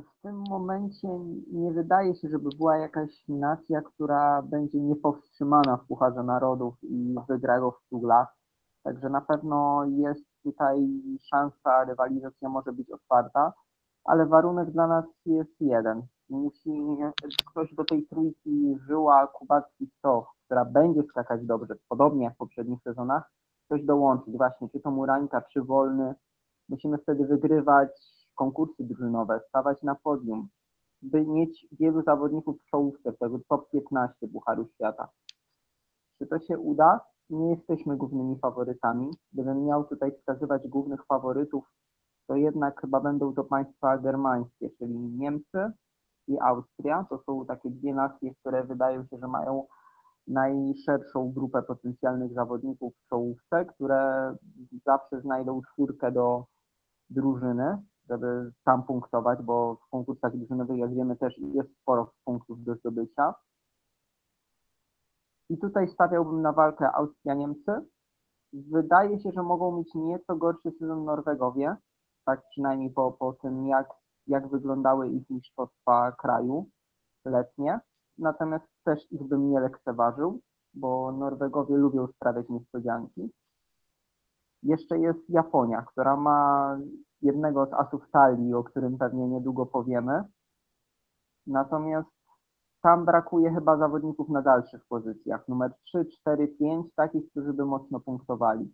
[0.00, 1.08] W tym momencie
[1.52, 7.60] nie wydaje się, żeby była jakaś nacja, która będzie niepowstrzymana w Pucharze Narodów i wygra
[7.60, 8.36] go w Tuglach.
[8.82, 10.88] Także na pewno jest tutaj
[11.20, 13.52] szansa, rywalizacja może być otwarta,
[14.04, 16.02] ale warunek dla nas jest jeden.
[16.28, 16.96] Musi
[17.50, 22.82] ktoś do tej trójki żyła Kubacki Stoch, która będzie skakać dobrze, podobnie jak w poprzednich
[22.82, 23.30] sezonach,
[23.66, 26.14] ktoś dołączyć właśnie, czy to Murańka, czy Wolny.
[26.68, 30.48] Musimy wtedy wygrywać konkursy drużynowe, stawać na podium,
[31.02, 35.08] by mieć wielu zawodników w czołówce, tego top 15 Pucharu Świata.
[36.18, 37.00] Czy to się uda?
[37.30, 39.10] Nie jesteśmy głównymi faworytami.
[39.32, 41.64] Gdybym miał tutaj wskazywać głównych faworytów,
[42.26, 45.72] to jednak chyba będą to państwa germańskie, czyli Niemcy
[46.28, 47.06] i Austria.
[47.10, 49.66] To są takie dwie nacje, które wydają się, że mają
[50.26, 54.34] najszerszą grupę potencjalnych zawodników w czołówce, które
[54.86, 56.44] zawsze znajdą czwórkę do
[57.10, 57.78] drużyny
[58.10, 63.34] żeby tam punktować, bo w konkursach drużynowych, jak wiemy, też jest sporo punktów do zdobycia.
[65.48, 67.72] I tutaj stawiałbym na walkę Austria-Niemcy.
[68.52, 71.76] Wydaje się, że mogą mieć nieco gorszy sezon Norwegowie,
[72.24, 73.88] tak przynajmniej po, po tym, jak,
[74.26, 76.66] jak wyglądały ich mistrzostwa kraju
[77.24, 77.80] letnie.
[78.18, 80.40] natomiast też ich bym nie lekceważył,
[80.74, 83.30] bo Norwegowie lubią sprawiać niespodzianki.
[84.62, 86.78] Jeszcze jest Japonia, która ma
[87.22, 90.24] jednego z asów talii, o którym pewnie niedługo powiemy.
[91.46, 92.08] Natomiast
[92.82, 95.48] tam brakuje chyba zawodników na dalszych pozycjach.
[95.48, 98.72] Numer 3, 4, 5, takich, którzy by mocno punktowali.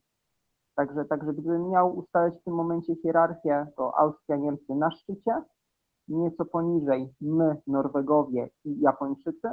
[0.75, 5.43] Także, także gdybym miał ustalać w tym momencie hierarchię, to Austria, Niemcy na szczycie,
[6.09, 9.49] nieco poniżej my, Norwegowie i Japończycy,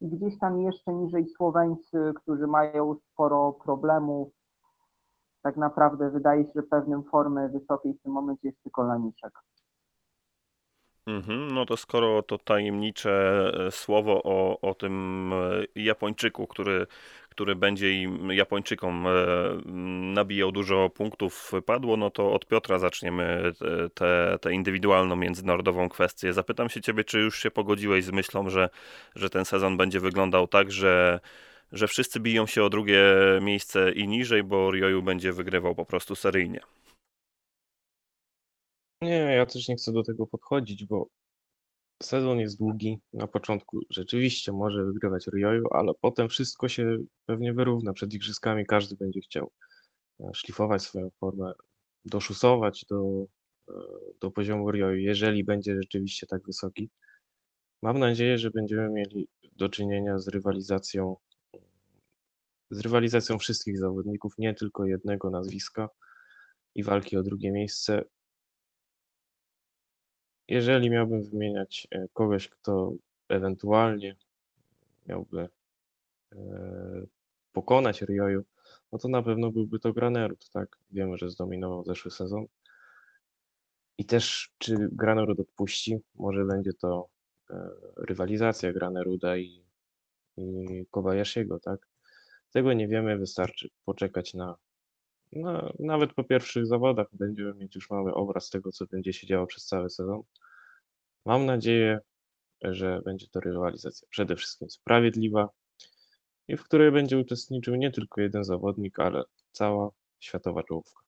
[0.00, 4.28] i gdzieś tam jeszcze niżej Słoweńcy, którzy mają sporo problemów.
[5.46, 9.32] Tak naprawdę wydaje się, że pewnym formy wysokiej w tym momencie jest tylko Laniszek.
[11.06, 15.32] Mhm, no to skoro to tajemnicze e, słowo o, o tym
[15.76, 16.86] e, Japończyku, który,
[17.28, 19.10] który będzie im Japończykom e,
[20.14, 23.52] nabijał dużo punktów padło, no to od Piotra zaczniemy
[24.40, 26.32] tę indywidualną, międzynarodową kwestię.
[26.32, 28.68] Zapytam się ciebie, czy już się pogodziłeś z myślą, że,
[29.14, 31.20] że ten sezon będzie wyglądał tak, że
[31.72, 33.02] że wszyscy biją się o drugie
[33.42, 36.60] miejsce i niżej, bo Ryoyu będzie wygrywał po prostu seryjnie.
[39.02, 41.08] Nie, ja też nie chcę do tego podchodzić, bo
[42.02, 42.98] sezon jest długi.
[43.12, 47.92] Na początku rzeczywiście może wygrywać Rioju, ale potem wszystko się pewnie wyrówna.
[47.92, 49.52] Przed igrzyskami każdy będzie chciał
[50.20, 51.52] e, szlifować swoją formę,
[52.04, 53.26] doszusować do,
[53.68, 53.72] e,
[54.20, 56.90] do poziomu Rioju, jeżeli będzie rzeczywiście tak wysoki.
[57.82, 61.16] Mam nadzieję, że będziemy mieli do czynienia z rywalizacją
[62.70, 65.88] z rywalizacją wszystkich zawodników, nie tylko jednego nazwiska
[66.74, 68.04] i walki o drugie miejsce.
[70.48, 72.92] Jeżeli miałbym wymieniać e, kogoś, kto
[73.28, 74.16] ewentualnie
[75.06, 75.48] miałby
[76.32, 77.06] e,
[77.52, 78.44] pokonać Rioju,
[78.92, 80.78] no to na pewno byłby to Granerud, tak?
[80.90, 82.46] Wiemy, że zdominował zeszły sezon.
[83.98, 87.08] I też, czy Granerud odpuści, może będzie to
[87.50, 89.64] e, rywalizacja Graneruda i,
[90.36, 91.88] i Kobayashiego, tak?
[92.56, 94.56] Tego nie wiemy, wystarczy poczekać na
[95.32, 99.46] no, nawet po pierwszych zawodach będziemy mieć już mały obraz tego, co będzie się działo
[99.46, 100.22] przez cały sezon.
[101.24, 101.98] Mam nadzieję,
[102.62, 105.48] że będzie to rywalizacja przede wszystkim sprawiedliwa
[106.48, 111.05] i w której będzie uczestniczył nie tylko jeden zawodnik, ale cała światowa czołówka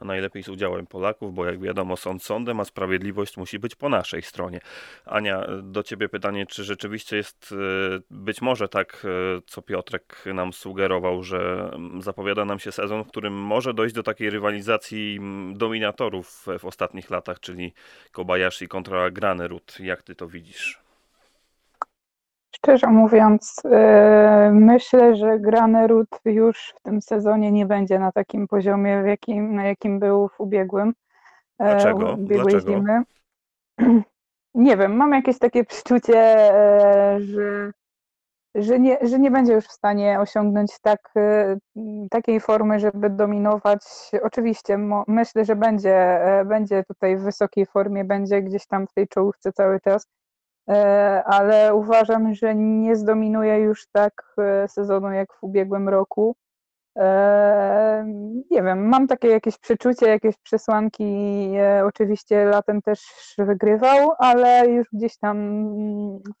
[0.00, 3.88] a najlepiej z udziałem Polaków, bo jak wiadomo, sąd sądem, a sprawiedliwość musi być po
[3.88, 4.60] naszej stronie.
[5.04, 7.54] Ania, do ciebie pytanie, czy rzeczywiście jest
[7.96, 11.70] e, być może tak, e, co Piotrek nam sugerował, że
[12.00, 15.20] zapowiada nam się sezon, w którym może dojść do takiej rywalizacji
[15.54, 17.72] dominatorów w ostatnich latach, czyli
[18.12, 19.80] Kobayashi kontra Granerud.
[19.80, 20.87] Jak ty to widzisz?
[22.56, 28.90] Szczerze mówiąc, yy, myślę, że Granerud już w tym sezonie nie będzie na takim poziomie,
[28.90, 30.94] jakim, na jakim był w ubiegłym.
[31.58, 32.12] E, Dlaczego?
[32.12, 32.72] Ubiegłej Dlaczego?
[32.72, 33.02] Zimy.
[34.54, 37.72] Nie wiem, mam jakieś takie przeczucie, e, że,
[38.54, 41.56] że, nie, że nie będzie już w stanie osiągnąć tak, e,
[42.10, 44.10] takiej formy, żeby dominować.
[44.22, 49.52] Oczywiście myślę, że będzie, będzie tutaj w wysokiej formie, będzie gdzieś tam w tej czołówce
[49.52, 50.17] cały czas E,
[51.24, 56.36] ale uważam, że nie zdominuje już tak e, sezonu jak w ubiegłym roku.
[56.98, 58.04] E,
[58.50, 61.50] nie wiem, mam takie jakieś przeczucie, jakieś przesłanki.
[61.84, 63.00] Oczywiście latem też
[63.38, 65.38] wygrywał, ale już gdzieś tam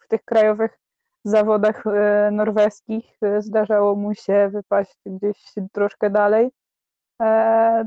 [0.04, 0.78] w tych krajowych
[1.24, 1.84] zawodach
[2.32, 6.50] norweskich zdarzało mu się wypaść gdzieś troszkę dalej.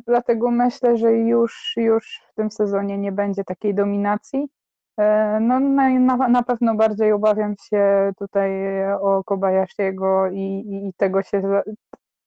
[0.07, 4.49] Dlatego myślę, że już, już w tym sezonie nie będzie takiej dominacji.
[4.97, 8.51] E, no na, na pewno bardziej obawiam się tutaj
[8.93, 11.41] o Kobayashiego i, i, i tego się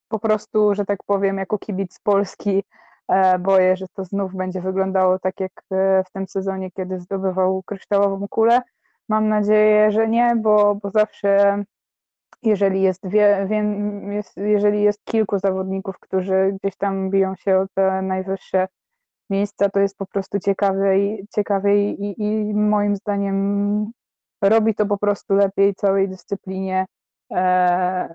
[0.09, 2.65] po prostu, że tak powiem, jako kibic Polski
[3.09, 7.63] e, boję, że to znów będzie wyglądało tak jak e, w tym sezonie, kiedy zdobywał
[7.63, 8.63] kryształową kulę.
[9.09, 11.65] Mam nadzieję, że nie, bo, bo zawsze
[12.43, 13.65] jeżeli jest, wie, wie,
[14.15, 18.69] jest, jeżeli jest kilku zawodników, którzy gdzieś tam biją się o te najwyższe
[19.31, 23.93] miejsca, to jest po prostu ciekawe i, ciekawe i, i moim zdaniem
[24.43, 26.87] robi to po prostu lepiej całej dyscyplinie
[27.33, 28.15] e,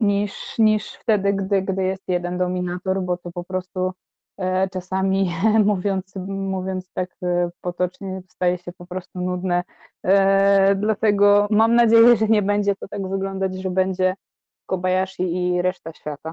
[0.00, 3.92] niż, niż wtedy, gdy, gdy jest jeden dominator, bo to po prostu
[4.38, 5.32] e, czasami
[5.64, 9.62] mówiąc, mówiąc tak e, potocznie staje się po prostu nudne.
[10.02, 14.14] E, dlatego mam nadzieję, że nie będzie to tak wyglądać, że będzie
[14.66, 16.32] Kobayashi i reszta świata.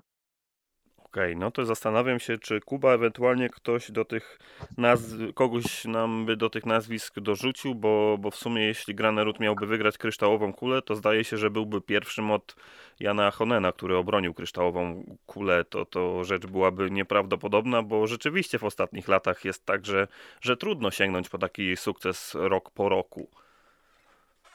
[1.16, 4.40] Okej, okay, no to zastanawiam się, czy Kuba ewentualnie ktoś do tych
[4.78, 9.66] nazw, kogoś nam by do tych nazwisk dorzucił, bo, bo w sumie jeśli Granerud miałby
[9.68, 12.56] wygrać kryształową kulę, to zdaje się, że byłby pierwszym od
[13.00, 15.66] Jana Honena, który obronił kryształową kulę.
[15.66, 20.08] To, to rzecz byłaby nieprawdopodobna, bo rzeczywiście w ostatnich latach jest tak, że,
[20.42, 23.28] że trudno sięgnąć po taki sukces rok po roku.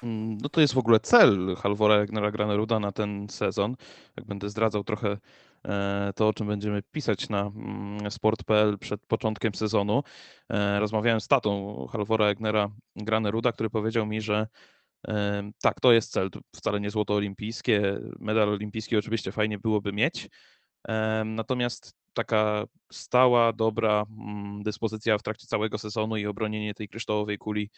[0.03, 3.77] Mm, no to jest w ogóle cel Halvora Egnera Graneruda na ten sezon.
[4.17, 5.17] Jak będę zdradzał trochę
[6.15, 10.03] to, o czym będziemy pisać na mm, sport.pl przed początkiem sezonu.
[10.49, 14.47] E, rozmawiałem z tatą Halvora Egnera Graneruda, który powiedział mi, że
[15.09, 18.01] e, tak, to jest cel, wcale nie złoto olimpijskie.
[18.19, 20.29] Medal olimpijski oczywiście fajnie byłoby mieć.
[21.25, 27.71] Natomiast taka stała, dobra mm, dyspozycja w trakcie całego sezonu i obronienie tej kryształowej kuli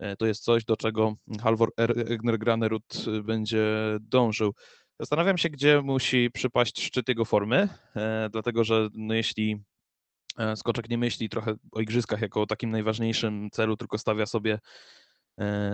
[0.00, 1.70] E, to jest coś, do czego Halvor
[2.08, 3.66] Egner Granerud będzie
[4.00, 4.54] dążył.
[5.00, 9.62] Zastanawiam się, gdzie musi przypaść szczyt jego formy, e, dlatego że no jeśli
[10.38, 14.58] e, Skoczek nie myśli trochę o igrzyskach jako o takim najważniejszym celu, tylko stawia sobie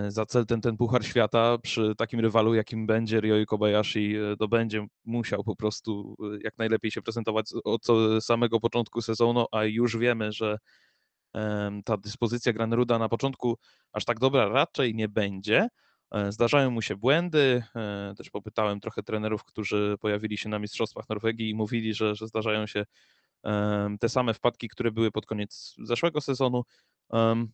[0.09, 4.87] za cel ten, ten Puchar Świata przy takim rywalu, jakim będzie Ryoi Kobayashi, to będzie
[5.05, 7.83] musiał po prostu jak najlepiej się prezentować od
[8.21, 10.59] samego początku sezonu, a już wiemy, że
[11.85, 13.59] ta dyspozycja Granruda na początku
[13.93, 15.69] aż tak dobra raczej nie będzie.
[16.11, 17.63] E, zdarzają mu się błędy.
[17.77, 22.27] E, też popytałem trochę trenerów, którzy pojawili się na Mistrzostwach Norwegii i mówili, że, że
[22.27, 22.85] zdarzają się
[24.01, 26.63] te same wpadki, które były pod koniec zeszłego sezonu.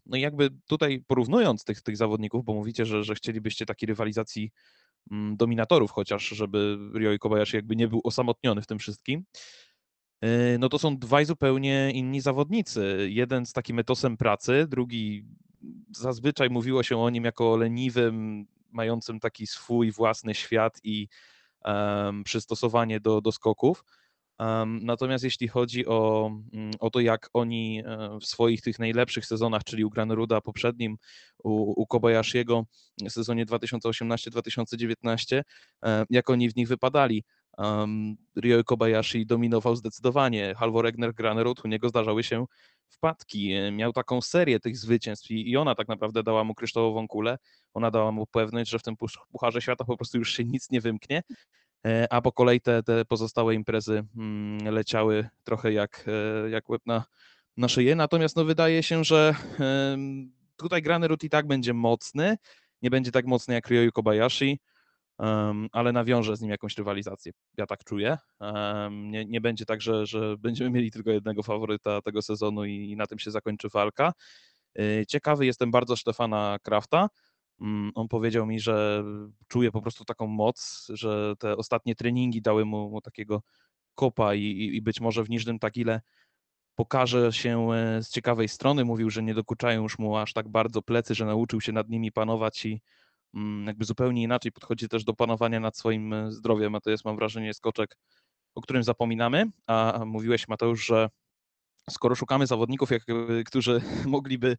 [0.07, 4.51] No i jakby tutaj porównując tych, tych zawodników, bo mówicie, że, że chcielibyście takiej rywalizacji
[5.11, 9.25] mm, dominatorów chociaż, żeby Ryoi Kobayashi jakby nie był osamotniony w tym wszystkim,
[10.23, 13.07] Yy, no to są dwaj zupełnie inni zawodnicy.
[13.11, 15.25] Jeden z takim etosem pracy, drugi
[15.91, 21.09] zazwyczaj mówiło się o nim jako o leniwym, mającym taki swój własny świat i
[21.65, 23.85] um, przystosowanie do, do skoków.
[24.39, 29.27] Um, natomiast jeśli chodzi o, mm, o to, jak oni e, w swoich tych najlepszych
[29.27, 30.97] sezonach, czyli u Graneruda poprzednim,
[31.45, 32.65] u, u Kobayashiego
[33.03, 35.43] w sezonie 2018-2019,
[35.85, 37.25] e, jak oni w nich wypadali,
[37.59, 40.55] Um, Ryo Kobayashi dominował zdecydowanie.
[40.55, 42.47] Halvor Egner Granerud, u niego zdarzały się
[42.89, 43.55] wpadki.
[43.73, 47.39] Miał taką serię tych zwycięstw i ona tak naprawdę dała mu kryształową kulę.
[47.75, 48.97] Ona dała mu pewność, że w tym
[49.33, 51.23] Pucharze Świata po prostu już się nic nie wymknie.
[51.87, 56.05] E, a po kolei te, te pozostałe imprezy mm, leciały trochę jak,
[56.47, 57.05] e, jak łeb na,
[57.57, 57.95] na szyję.
[57.95, 59.35] Natomiast no, wydaje się, że
[60.57, 62.37] tutaj Granerud i tak będzie mocny.
[62.83, 64.61] Nie będzie tak mocny jak Ryo Kobayashi
[65.73, 67.33] ale nawiąże z nim jakąś rywalizację.
[67.57, 68.19] Ja tak czuję.
[68.91, 73.07] Nie, nie będzie tak, że, że będziemy mieli tylko jednego faworyta tego sezonu i, na
[73.07, 74.13] tym się zakończy walka.
[74.79, 77.09] Y, ciekawy jestem bardzo Stefana Krafta.
[77.61, 79.05] Um, on powiedział mi, że
[79.49, 83.43] czuje po prostu taką moc, że te ostatnie treningi dały mu, mu takiego
[83.95, 86.01] kopa i, i, być może w Niżnym Tagile
[86.75, 88.85] pokaże się e, z ciekawej strony.
[88.85, 92.13] Mówił, że nie dokuczają już mu aż tak bardzo plecy, że nauczył się nad nimi
[92.13, 93.02] panować i, Mm,
[93.67, 97.17] jakby zupełnie inaczej podchodzi też do panowania nad swoim e, zdrowiem, a to jest mam
[97.17, 97.97] wrażenie skoczek,
[98.55, 101.09] o którym zapominamy, a mówiłeś Mateusz, że
[101.91, 103.03] skoro szukamy zawodników, jak,
[103.47, 104.57] którzy mogliby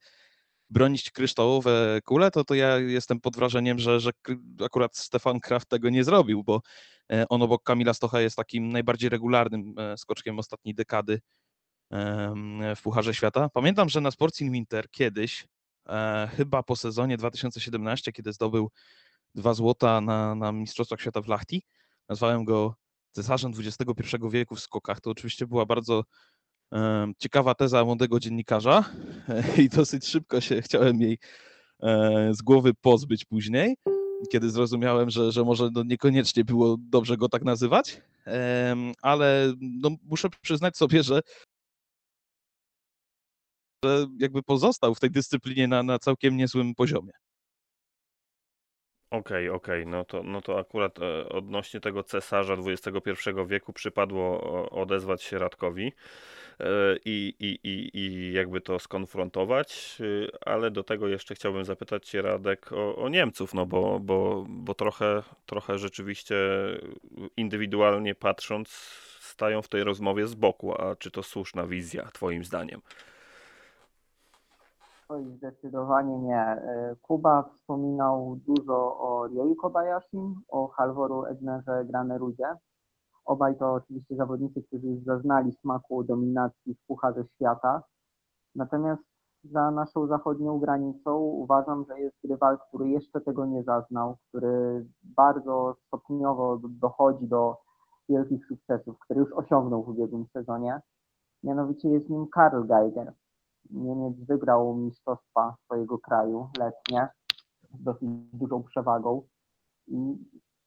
[0.69, 4.11] bronić kryształowe kule, to, to ja jestem pod wrażeniem, że, że
[4.65, 6.61] akurat Stefan Kraft tego nie zrobił, bo
[7.11, 11.21] e, on obok Kamila Stocha jest takim najbardziej regularnym e, skoczkiem ostatniej dekady
[12.75, 13.49] w Pucharze Świata.
[13.49, 15.47] Pamiętam, że na Sports in Winter kiedyś e,
[16.37, 18.69] chyba po sezonie 2017, kiedy zdobył
[19.35, 21.63] dwa złota na, na Mistrzostwach Świata w Lahti.
[22.09, 22.75] Nazwałem go
[23.11, 25.01] cesarzem XXI wieku w skokach.
[25.01, 26.03] To oczywiście była bardzo
[26.73, 28.83] e, ciekawa teza młodego dziennikarza
[29.29, 31.17] e, i dosyć szybko się chciałem jej
[31.83, 33.75] e, z głowy pozbyć później,
[34.31, 38.01] kiedy zrozumiałem, że, że może no niekoniecznie było dobrze go tak nazywać,
[39.01, 41.21] ale no muszę przyznać sobie, że
[43.83, 47.11] że jakby pozostał w tej dyscyplinie na, na całkiem niezłym poziomie.
[49.13, 49.91] Okej, okay, okej, okay.
[49.91, 55.93] no, to, no to akurat e, odnośnie tego cesarza XXI wieku przypadło odezwać się Radkowi
[56.59, 56.65] e,
[57.05, 62.21] i, i, i, i jakby to skonfrontować, e, ale do tego jeszcze chciałbym zapytać Cię
[62.21, 66.35] Radek o, o Niemców, no bo, bo, bo trochę, trochę rzeczywiście
[67.37, 68.69] indywidualnie patrząc
[69.19, 72.81] stają w tej rozmowie z boku, a czy to słuszna wizja Twoim zdaniem?
[75.13, 76.41] Oj, zdecydowanie nie.
[76.41, 80.17] E, Kuba wspominał dużo o Ryoi Kobayashi,
[80.47, 82.45] o Halvoru Egnerze Granerudzie.
[83.25, 87.83] Obaj to oczywiście zawodnicy, którzy już zaznali smaku dominacji w Pucharze Świata.
[88.55, 89.03] Natomiast
[89.43, 95.75] za naszą zachodnią granicą uważam, że jest rywal, który jeszcze tego nie zaznał, który bardzo
[95.87, 97.57] stopniowo dochodzi do
[98.09, 100.81] wielkich sukcesów, który już osiągnął w ubiegłym sezonie.
[101.43, 103.13] Mianowicie jest nim Karl Geiger.
[103.69, 107.09] Niemiec wygrał mistrzostwa swojego kraju letnie
[107.73, 109.21] z dosyć dużą przewagą
[109.87, 110.17] i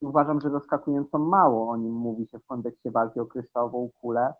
[0.01, 4.35] uważam, że zaskakująco mało o nim mówi się w kontekście walki o kryształową kulę.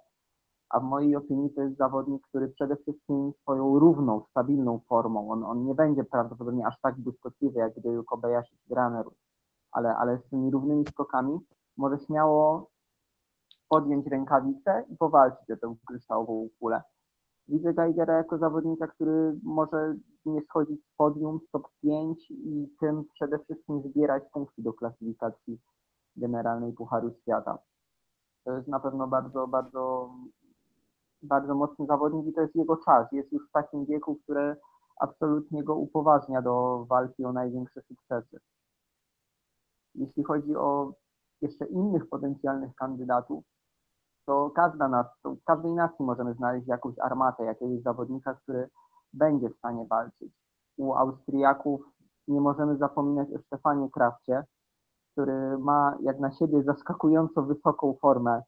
[0.71, 5.45] a w mojej opinii to jest zawodnik, który przede wszystkim swoją równą, stabilną formą, on,
[5.45, 9.15] on nie będzie prawdopodobnie aż tak błyskotliwy jak gdyby Kobayashi czy Granerus,
[9.73, 11.39] ale, ale z tymi równymi skokami
[11.77, 12.71] może śmiało
[13.69, 16.83] podjąć rękawice i powalczyć o tę kryształową kulę.
[17.49, 19.95] Widzę Geigera jako zawodnika, który może
[20.27, 25.59] nie schodzić z podium, top 5 i tym przede wszystkim zbierać punkty do klasyfikacji
[26.17, 27.59] generalnej Pucharu Świata.
[28.45, 30.11] To jest na pewno bardzo, bardzo,
[31.23, 33.13] bardzo mocny zawodnik i to jest jego czas.
[33.13, 34.57] Jest już w takim wieku, które
[35.01, 38.41] absolutnie go upoważnia do walki o największe sukcesy.
[39.95, 40.93] Jeśli chodzi o
[41.43, 43.45] jeszcze innych potencjalnych kandydatów,
[44.27, 48.69] to każda nas, to w każdej nacji możemy znaleźć jakąś armatę, jakiegoś zawodnika, który
[49.13, 50.33] będzie w stanie walczyć.
[50.77, 51.81] U Austriaków
[52.29, 54.45] nie możemy zapominać o Stefanie Krafcie,
[55.13, 58.43] który ma jak na siebie zaskakująco wysoką formę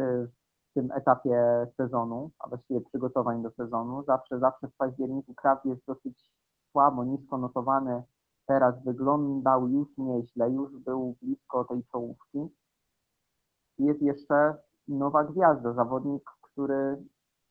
[0.00, 0.28] y,
[0.70, 4.04] w tym etapie sezonu, a właściwie przygotowań do sezonu.
[4.04, 6.32] Zawsze, zawsze w październiku Kraft jest dosyć
[6.72, 8.02] słabo, nisko notowany.
[8.46, 12.48] Teraz wyglądał już nieźle, już był blisko tej czołówki.
[13.78, 14.54] Jest jeszcze
[14.88, 17.04] nowa gwiazda, zawodnik, który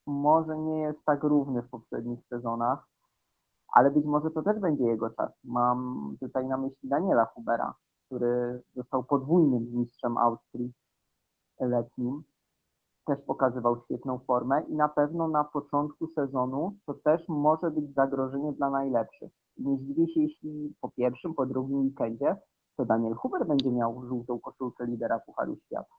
[0.06, 2.88] może nie jest tak równy w poprzednich sezonach,
[3.72, 5.32] ale być może to też będzie jego czas.
[5.44, 7.74] Mam tutaj na myśli Daniela Hubera,
[8.06, 10.72] który został podwójnym mistrzem Austrii
[11.60, 12.22] letnim.
[13.06, 18.52] Też pokazywał świetną formę i na pewno na początku sezonu to też może być zagrożenie
[18.52, 19.32] dla najlepszych.
[19.56, 22.36] Nie zdziwię się, jeśli po pierwszym, po drugim weekendzie
[22.76, 25.94] to Daniel Huber będzie miał żółtą koszulkę lidera Pucharu Świata.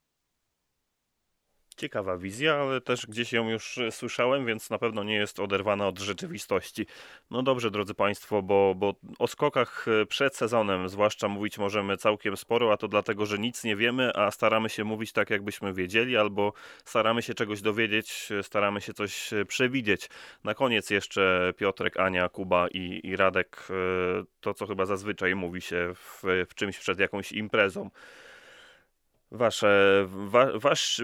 [1.82, 5.88] Ciekawa wizja, ale też gdzieś ją już e, słyszałem, więc na pewno nie jest oderwana
[5.88, 6.86] od rzeczywistości.
[7.32, 12.38] No dobrze, drodzy Państwo, bo, bo o skokach e, przed sezonem zwłaszcza mówić możemy całkiem
[12.38, 16.18] sporo, a to dlatego, że nic nie wiemy, a staramy się mówić tak, jakbyśmy wiedzieli,
[16.18, 16.54] albo
[16.86, 20.10] staramy się czegoś dowiedzieć, e, staramy się coś przewidzieć.
[20.44, 23.68] Na koniec jeszcze Piotrek, Ania, Kuba i, i Radek,
[24.42, 27.90] to co chyba zazwyczaj mówi się w, w czymś przed jakąś imprezą
[29.32, 30.48] wasze, wa,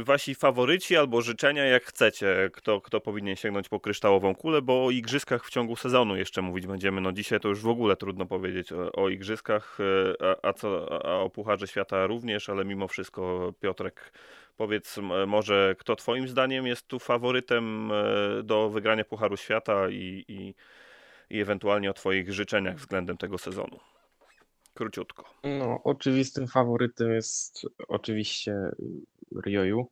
[0.03, 4.91] wasi faworyci albo życzenia, jak chcecie, kto, kto powinien sięgnąć po kryształową kulę, bo o
[4.91, 7.01] igrzyskach w ciągu sezonu jeszcze mówić będziemy.
[7.01, 10.87] No dzisiaj to już w ogóle trudno powiedzieć o, o igrzyskach, e, a, a, co,
[11.05, 14.11] a o Pucharze Świata również, ale mimo wszystko Piotrek,
[14.57, 14.97] powiedz
[15.27, 20.53] może, kto twoim zdaniem jest tu faworytem e, do wygrania Pucharu Świata i, i,
[21.29, 23.79] i ewentualnie o twoich życzeniach względem tego sezonu?
[24.77, 25.23] Króciutko.
[25.43, 28.55] No, oczywistym faworytem jest oczywiście
[29.45, 29.87] Rioju.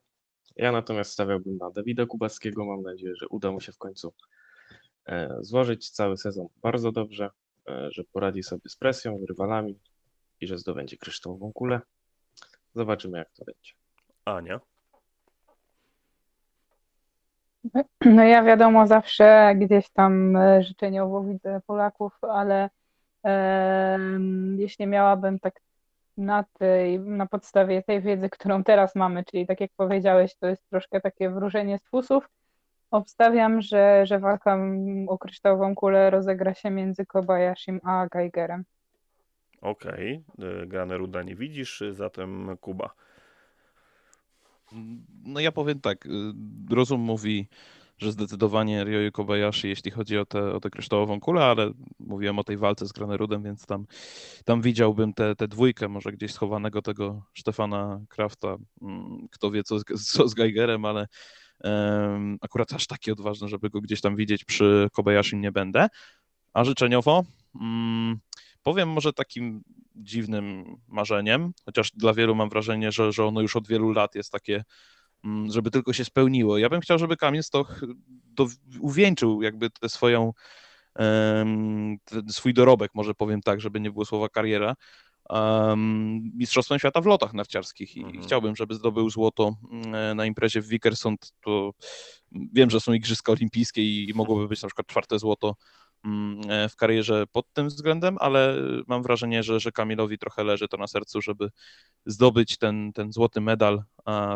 [0.56, 2.66] Ja natomiast stawiałbym na Dawida Kubackiego.
[2.66, 4.14] Mam nadzieję, że uda mu się w końcu
[5.06, 7.30] e, złożyć cały sezon bardzo dobrze,
[7.70, 9.80] e, że poradzi sobie z presją, z rywalami
[10.42, 11.82] i że zdobędzie kryształową kulę.
[12.76, 13.72] Zobaczymy, jak to będzie.
[14.26, 14.60] Ania?
[18.06, 22.70] No ja wiadomo, zawsze gdzieś tam e, życzeniowo widzę Polaków, ale
[24.58, 25.62] jeśli miałabym tak
[26.18, 30.70] na tej, na podstawie tej wiedzy, którą teraz mamy, czyli tak jak powiedziałeś, to jest
[30.70, 32.30] troszkę takie wróżenie z fusów,
[32.92, 34.58] obstawiam, że, że walka
[35.08, 38.64] o kryształową kulę rozegra się między Kobayashim a Geigerem.
[39.62, 40.68] Okej, okay.
[40.68, 42.90] Grane Ruda nie widzisz, zatem Kuba.
[45.26, 46.10] No ja powiem tak, y,
[46.72, 47.48] rozum mówi
[47.98, 52.58] że zdecydowanie Ryoyu Kobayashi, jeśli chodzi o tę o kryształową kulę, ale mówiłem o tej
[52.58, 53.86] walce z Granerudem, więc tam,
[54.46, 58.58] tam widziałbym tę te, te dwójkę, może gdzieś schowanego tego Stefana Krafta.
[58.82, 59.80] Mm, kto wie, co,
[60.14, 61.08] co z Geigerem, ale
[61.64, 65.88] um, akurat aż taki odważny, żeby go gdzieś tam widzieć przy Kobayashi nie będę.
[66.54, 67.24] A życzeniowo
[67.56, 68.20] um,
[68.64, 69.64] powiem może takim
[69.96, 74.32] dziwnym marzeniem, chociaż dla wielu mam wrażenie, że, że ono już od wielu lat jest
[74.32, 74.64] takie
[75.50, 76.58] żeby tylko się spełniło.
[76.58, 77.82] Ja bym chciał, żeby Kamil Stoch
[78.36, 78.48] do,
[78.80, 80.34] uwieńczył jakby tę swoją
[82.30, 84.76] swój dorobek, może powiem tak, żeby nie było słowa kariera,
[85.30, 88.24] um, Mistrzostwem Świata w lotach narciarskich i mhm.
[88.24, 91.34] chciałbym, żeby zdobył złoto mm, na imprezie w Wickersund.
[91.42, 91.72] To
[92.32, 95.56] wiem, że są Igrzyska Olimpijskie i mogłoby być na przykład czwarte złoto Mm,
[96.70, 98.56] w karierze pod tym względem, ale
[98.88, 101.50] mam wrażenie, że, że Kamilowi trochę leży to na sercu, żeby
[102.06, 103.84] zdobyć ten, ten złoty medal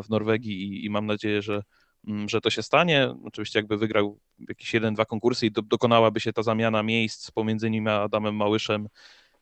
[0.03, 1.63] w Norwegii i, i mam nadzieję, że,
[2.07, 3.13] mm, że to się stanie.
[3.23, 4.19] Oczywiście jakby wygrał
[4.49, 8.35] jakieś jeden, dwa konkursy i do, dokonałaby się ta zamiana miejsc pomiędzy nim a Adamem
[8.35, 8.87] Małyszem,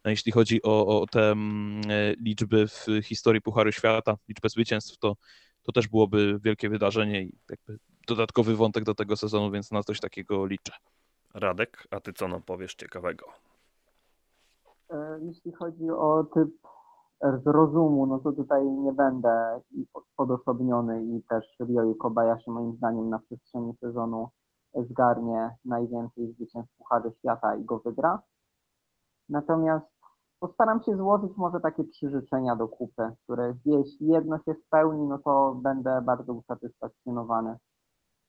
[0.06, 1.82] jeśli chodzi o, o te mm,
[2.22, 5.16] liczby w historii Pucharu Świata, liczbę zwycięstw, to,
[5.64, 10.00] to też byłoby wielkie wydarzenie i jakby dodatkowy wątek do tego sezonu, więc na coś
[10.00, 10.74] takiego liczę.
[11.40, 13.26] Radek, a ty co nam powiesz ciekawego?
[14.90, 16.50] E, jeśli chodzi o typ
[17.46, 19.62] rozumu, no to tutaj nie będę
[20.18, 24.30] odosobniony i też Ryoyu Kobayashi moim zdaniem na przestrzeni sezonu
[24.74, 28.22] zgarnie najwięcej zwycięstw Pucharu Świata i go wygra.
[29.30, 29.86] Natomiast
[30.40, 35.18] postaram się złożyć może takie trzy życzenia do kupy, które jeśli jedno się spełni, no
[35.18, 37.58] to będę bardzo usatysfakcjonowany.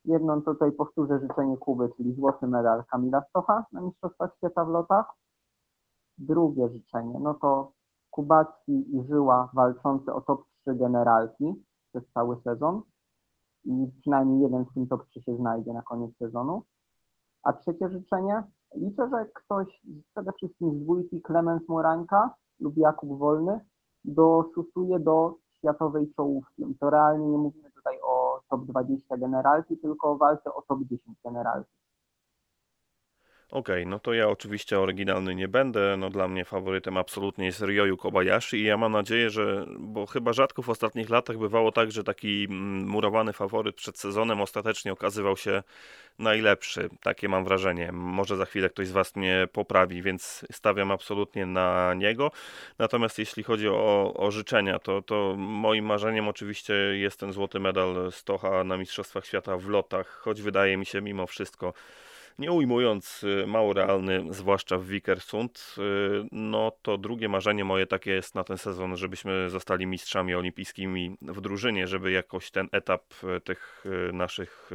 [0.04, 5.12] Jedno tutaj powtórzę życzenie Kuby, czyli złoty medal Kamila Stocha na Mistrzostwach Świata w lotach.
[6.18, 7.72] Drugie życzenie, no to
[8.10, 12.82] Kubacki i Żyła walczący o top 3 generalki przez cały sezon
[13.64, 16.62] i przynajmniej jeden z tym top 3 się znajdzie na koniec sezonu.
[17.42, 18.42] A trzecie życzenie,
[18.74, 23.60] liczę, że ktoś przede wszystkim z dwójki Klemens Morańka lub Jakub Wolny
[24.04, 26.76] doszusuje do światowej czołówki.
[26.80, 27.67] To realnie nie mówimy
[28.50, 31.70] top 20 generalki, tylko o walce o top 10 generalki.
[33.50, 35.96] Okej, no to ja oczywiście oryginalny nie będę.
[35.96, 40.32] No dla mnie faworytem absolutnie jest Ryoyu Kobayashi i ja mam nadzieję, że, bo chyba
[40.32, 45.36] rzadko w ostatnich latach bywało tak, że taki mm, murowany faworyt przed sezonem ostatecznie okazywał
[45.36, 45.62] się
[46.18, 46.88] najlepszy.
[47.02, 47.92] Takie mam wrażenie.
[47.92, 52.30] Może za chwilę ktoś z Was mnie poprawi, więc stawiam absolutnie na niego.
[52.78, 58.12] Natomiast jeśli chodzi o, o życzenia, to, to moim marzeniem oczywiście jest ten złoty medal
[58.12, 61.72] Stocha na Mistrzostwach Świata w lotach, choć wydaje mi się mimo wszystko
[62.38, 65.82] nie ujmując y, mało realny, zwłaszcza w Vikersund, y,
[66.32, 71.40] no to drugie marzenie moje takie jest na ten sezon, żebyśmy zostali mistrzami olimpijskimi w
[71.40, 73.02] drużynie, żeby jakoś ten etap
[73.36, 74.70] y, tych naszych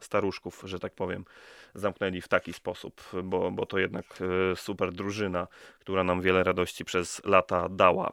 [0.00, 1.24] staruszków, że tak powiem,
[1.74, 4.04] zamknęli w taki sposób, bo, bo to jednak
[4.54, 5.46] super drużyna,
[5.78, 8.10] która nam wiele radości przez lata dała.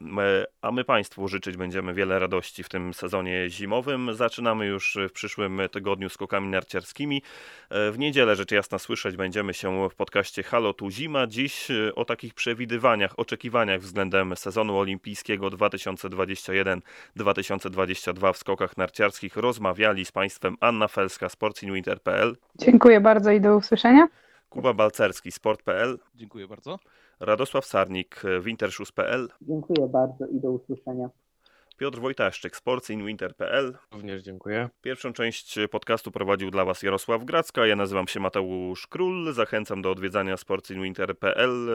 [0.61, 4.13] A my Państwu życzyć będziemy wiele radości w tym sezonie zimowym.
[4.13, 7.21] Zaczynamy już w przyszłym tygodniu skokami narciarskimi.
[7.71, 11.27] W niedzielę, rzecz jasna, słyszeć będziemy się w podcaście Halo tu zima.
[11.27, 20.11] Dziś e, o takich przewidywaniach, oczekiwaniach względem sezonu olimpijskiego 2021-2022 w skokach narciarskich rozmawiali z
[20.11, 22.37] Państwem Anna Felska, sportsinwinter.pl.
[22.55, 24.07] Dziękuję bardzo i do usłyszenia.
[24.49, 25.99] Kuba Balcerski, sport.pl.
[26.15, 26.79] Dziękuję bardzo.
[27.19, 29.27] Radosław Sarnik, wintershoes.pl.
[29.41, 31.09] Dziękuję bardzo i do usłyszenia.
[31.79, 33.77] Piotr Wojtaszczyk, sportsinwinter.pl.
[33.91, 34.69] Również dziękuję.
[34.81, 37.67] Pierwszą część podcastu prowadził dla Was Jarosław Gracka.
[37.67, 39.33] Ja nazywam się Mateusz Król.
[39.33, 41.69] Zachęcam do odwiedzania sportsinwinter.pl.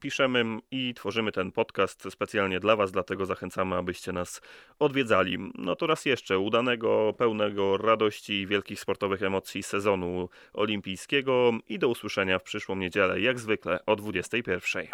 [0.00, 4.40] Piszemy i tworzymy ten podcast specjalnie dla Was, dlatego zachęcamy, abyście nas
[4.78, 5.38] odwiedzali.
[5.54, 11.88] No to raz jeszcze udanego, pełnego radości i wielkich sportowych emocji sezonu olimpijskiego i do
[11.88, 14.86] usłyszenia w przyszłą niedzielę, jak zwykle o 21.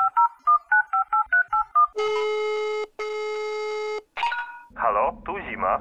[4.81, 5.77] Halo, tu zima.